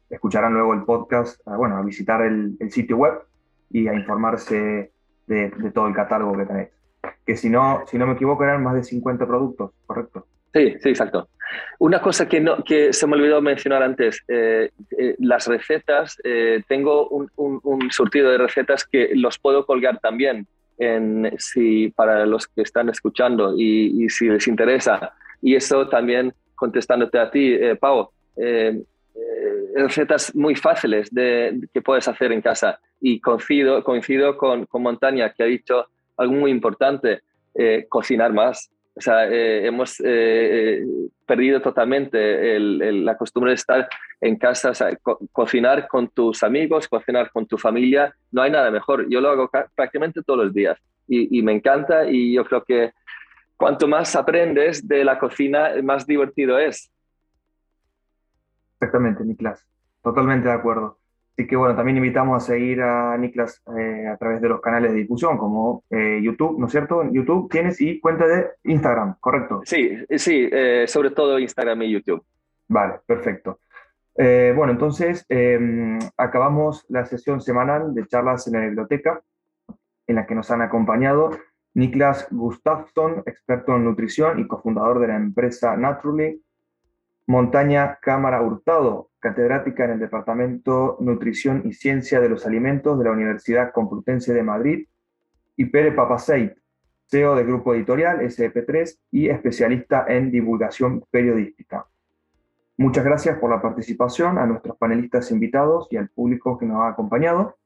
escucharán 0.09 0.55
luego 0.55 0.73
el 0.73 0.81
podcast, 0.81 1.47
a, 1.47 1.57
bueno, 1.57 1.77
a 1.77 1.83
visitar 1.83 2.23
el, 2.23 2.57
sitio 2.71 2.97
web 2.97 3.13
y 3.69 3.87
a 3.87 3.93
informarse 3.93 4.91
de, 5.27 5.49
de, 5.51 5.71
todo 5.71 5.87
el 5.87 5.93
catálogo 5.93 6.35
que 6.37 6.45
tenéis. 6.47 6.69
Que 7.23 7.35
si 7.35 7.51
no, 7.51 7.83
si 7.85 7.99
no 7.99 8.07
me 8.07 8.13
equivoco 8.13 8.43
eran 8.43 8.63
más 8.63 8.73
de 8.73 8.83
50 8.83 9.27
productos, 9.27 9.73
¿correcto? 9.85 10.25
Sí, 10.51 10.73
sí, 10.79 10.89
exacto. 10.89 11.29
Una 11.77 12.01
cosa 12.01 12.27
que, 12.27 12.39
no, 12.39 12.63
que 12.63 12.91
se 12.93 13.05
me 13.05 13.13
olvidó 13.13 13.43
mencionar 13.43 13.83
antes, 13.83 14.23
eh, 14.27 14.71
eh, 14.97 15.15
las 15.19 15.45
recetas, 15.45 16.17
eh, 16.23 16.63
tengo 16.67 17.09
un, 17.09 17.29
un, 17.35 17.91
surtido 17.91 18.31
de 18.31 18.39
recetas 18.39 18.85
que 18.85 19.11
los 19.13 19.37
puedo 19.37 19.67
colgar 19.67 19.99
también 19.99 20.47
en, 20.77 21.31
si, 21.37 21.89
para 21.89 22.25
los 22.25 22.47
que 22.47 22.61
están 22.61 22.89
escuchando 22.89 23.55
y, 23.57 24.07
si 24.09 24.27
les 24.27 24.47
interesa. 24.47 25.13
Y 25.41 25.55
eso 25.55 25.87
también 25.87 26.33
contestándote 26.55 27.19
a 27.19 27.29
ti, 27.29 27.57
Pau, 27.79 28.09
recetas 29.75 30.33
muy 30.35 30.55
fáciles 30.55 31.13
de, 31.13 31.59
que 31.73 31.81
puedes 31.81 32.07
hacer 32.07 32.31
en 32.31 32.41
casa. 32.41 32.79
Y 32.99 33.19
coincido, 33.19 33.83
coincido 33.83 34.37
con, 34.37 34.65
con 34.65 34.81
Montaña, 34.81 35.31
que 35.33 35.43
ha 35.43 35.47
dicho 35.47 35.85
algo 36.17 36.33
muy 36.33 36.51
importante, 36.51 37.21
cocinar 37.89 38.33
más. 38.33 38.71
O 38.95 39.01
sea, 39.01 39.29
eh, 39.29 39.67
hemos 39.67 40.01
perdido 41.27 41.61
totalmente 41.61 42.59
la 42.59 43.17
costumbre 43.17 43.51
de 43.51 43.55
estar 43.55 43.87
en 44.21 44.37
casa, 44.37 44.71
cocinar 45.31 45.87
con 45.87 46.07
tus 46.07 46.41
amigos, 46.41 46.87
cocinar 46.87 47.29
con 47.31 47.45
tu 47.45 47.57
familia. 47.57 48.15
No 48.31 48.41
hay 48.41 48.49
nada 48.49 48.71
mejor. 48.71 49.07
Yo 49.09 49.21
lo 49.21 49.29
hago 49.29 49.51
prácticamente 49.75 50.23
todos 50.23 50.45
los 50.45 50.53
días 50.53 50.79
y, 51.07 51.41
me 51.41 51.51
encanta 51.51 52.09
y 52.09 52.33
yo 52.33 52.45
creo 52.45 52.63
que 52.63 52.93
cuanto 53.55 53.87
más 53.87 54.15
aprendes 54.15 54.87
de 54.87 55.03
la 55.03 55.19
cocina, 55.19 55.71
más 55.83 56.07
divertido 56.07 56.57
es. 56.57 56.91
Exactamente, 58.79 59.23
Niklas. 59.23 59.67
Totalmente 60.01 60.47
de 60.47 60.53
acuerdo. 60.53 60.97
Así 61.37 61.45
que 61.45 61.55
bueno, 61.55 61.75
también 61.75 61.97
invitamos 61.97 62.43
a 62.43 62.47
seguir 62.47 62.81
a 62.81 63.15
Niklas 63.15 63.61
eh, 63.77 64.07
a 64.07 64.17
través 64.17 64.41
de 64.41 64.49
los 64.49 64.59
canales 64.59 64.91
de 64.91 64.97
difusión 64.97 65.37
como 65.37 65.83
eh, 65.91 66.19
YouTube, 66.23 66.57
¿no 66.57 66.65
es 66.65 66.71
cierto? 66.71 67.03
YouTube 67.11 67.47
tienes 67.47 67.79
y 67.79 67.99
cuenta 67.99 68.25
de 68.25 68.47
Instagram, 68.63 69.17
¿correcto? 69.19 69.61
Sí, 69.63 69.99
sí, 70.15 70.49
eh, 70.51 70.85
sobre 70.87 71.11
todo 71.11 71.37
Instagram 71.37 71.79
y 71.83 71.91
YouTube. 71.91 72.25
Vale, 72.67 72.95
perfecto. 73.05 73.59
bueno, 74.15 74.71
entonces 74.71 75.27
em, 75.29 75.99
acabamos 76.17 76.87
la 76.89 77.05
sesión 77.05 77.39
semanal 77.39 77.93
de 77.93 78.07
charlas 78.07 78.47
en 78.47 78.53
la 78.53 78.61
biblioteca 78.61 79.21
en 80.07 80.15
la 80.15 80.25
que 80.25 80.33
nos 80.33 80.49
han 80.49 80.63
acompañado 80.63 81.29
Niklas 81.75 82.27
Gustafsson, 82.31 83.21
experto 83.27 83.75
en 83.75 83.83
nutrición 83.83 84.39
y 84.39 84.47
cofundador 84.47 84.99
de 84.99 85.09
la 85.09 85.17
empresa 85.17 85.77
Naturally, 85.77 86.41
Montaña 87.27 87.99
Cámara 88.01 88.41
Hurtado, 88.41 89.06
catedrática 89.19 89.85
en 89.85 89.91
el 89.91 89.99
Departamento 89.99 90.97
Nutrición 90.99 91.63
y 91.65 91.73
Ciencia 91.73 92.19
de 92.19 92.29
los 92.29 92.45
Alimentos 92.45 92.97
de 92.97 93.05
la 93.05 93.11
Universidad 93.11 93.71
Complutense 93.71 94.33
de 94.33 94.43
Madrid, 94.43 94.87
y 95.57 95.65
Pere 95.65 95.91
Papaseit, 95.91 96.53
CEO 97.09 97.35
de 97.35 97.43
Grupo 97.43 97.73
Editorial 97.73 98.19
SP3 98.21 98.97
y 99.11 99.29
especialista 99.29 100.05
en 100.07 100.29
divulgación 100.31 101.03
periodística. 101.09 101.87
Muchas 102.77 103.03
gracias 103.03 103.39
por 103.39 103.49
la 103.49 103.61
participación 103.61 104.37
a 104.37 104.45
nuestros 104.45 104.77
panelistas 104.77 105.31
invitados 105.31 105.87
y 105.89 105.97
al 105.97 106.09
público 106.09 106.57
que 106.59 106.67
nos 106.67 106.83
ha 106.83 106.89
acompañado. 106.89 107.57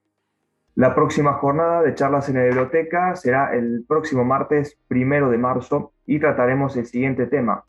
La 0.75 0.95
próxima 0.95 1.33
jornada 1.33 1.81
de 1.81 1.93
charlas 1.95 2.29
en 2.29 2.35
la 2.35 2.43
biblioteca 2.45 3.13
será 3.17 3.53
el 3.53 3.83
próximo 3.85 4.23
martes 4.23 4.77
primero 4.87 5.29
de 5.29 5.37
marzo 5.37 5.91
y 6.05 6.19
trataremos 6.19 6.77
el 6.77 6.85
siguiente 6.85 7.25
tema, 7.25 7.65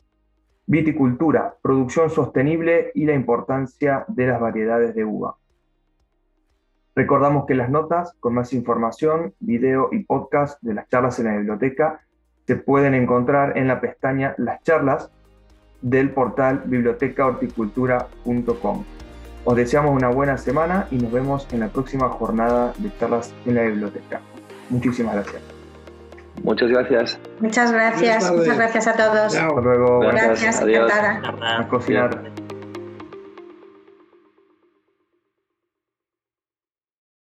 Viticultura, 0.65 1.55
producción 1.61 2.09
sostenible 2.09 2.91
y 2.95 3.05
la 3.05 3.13
importancia 3.13 4.05
de 4.07 4.27
las 4.27 4.39
variedades 4.39 4.95
de 4.95 5.03
uva. 5.03 5.35
Recordamos 6.95 7.45
que 7.45 7.55
las 7.55 7.69
notas 7.69 8.13
con 8.19 8.35
más 8.35 8.53
información, 8.53 9.33
video 9.39 9.89
y 9.91 10.03
podcast 10.03 10.61
de 10.61 10.75
las 10.75 10.87
charlas 10.89 11.17
en 11.19 11.25
la 11.25 11.35
biblioteca 11.37 12.01
se 12.45 12.55
pueden 12.55 12.93
encontrar 12.93 13.57
en 13.57 13.67
la 13.67 13.81
pestaña 13.81 14.35
Las 14.37 14.61
charlas 14.63 15.11
del 15.81 16.11
portal 16.11 16.63
bibliotecahorticultura.com. 16.65 18.83
Os 19.45 19.55
deseamos 19.55 19.91
una 19.91 20.09
buena 20.09 20.37
semana 20.37 20.87
y 20.91 20.97
nos 20.97 21.11
vemos 21.11 21.47
en 21.51 21.61
la 21.61 21.67
próxima 21.67 22.09
jornada 22.09 22.73
de 22.77 22.95
charlas 22.97 23.33
en 23.45 23.55
la 23.55 23.63
biblioteca. 23.63 24.21
Muchísimas 24.69 25.15
gracias. 25.15 25.52
Muchas 26.41 26.69
gracias. 26.69 27.19
Muchas 27.39 27.71
gracias. 27.71 28.31
Muchas 28.31 28.57
gracias 28.57 28.87
a 28.87 28.93
todos. 28.93 29.35
Hasta 29.35 29.61
luego. 29.61 29.99
Gracias, 29.99 30.61
Adiós. 30.61 30.91
A 30.91 31.67
cocinar. 31.67 32.32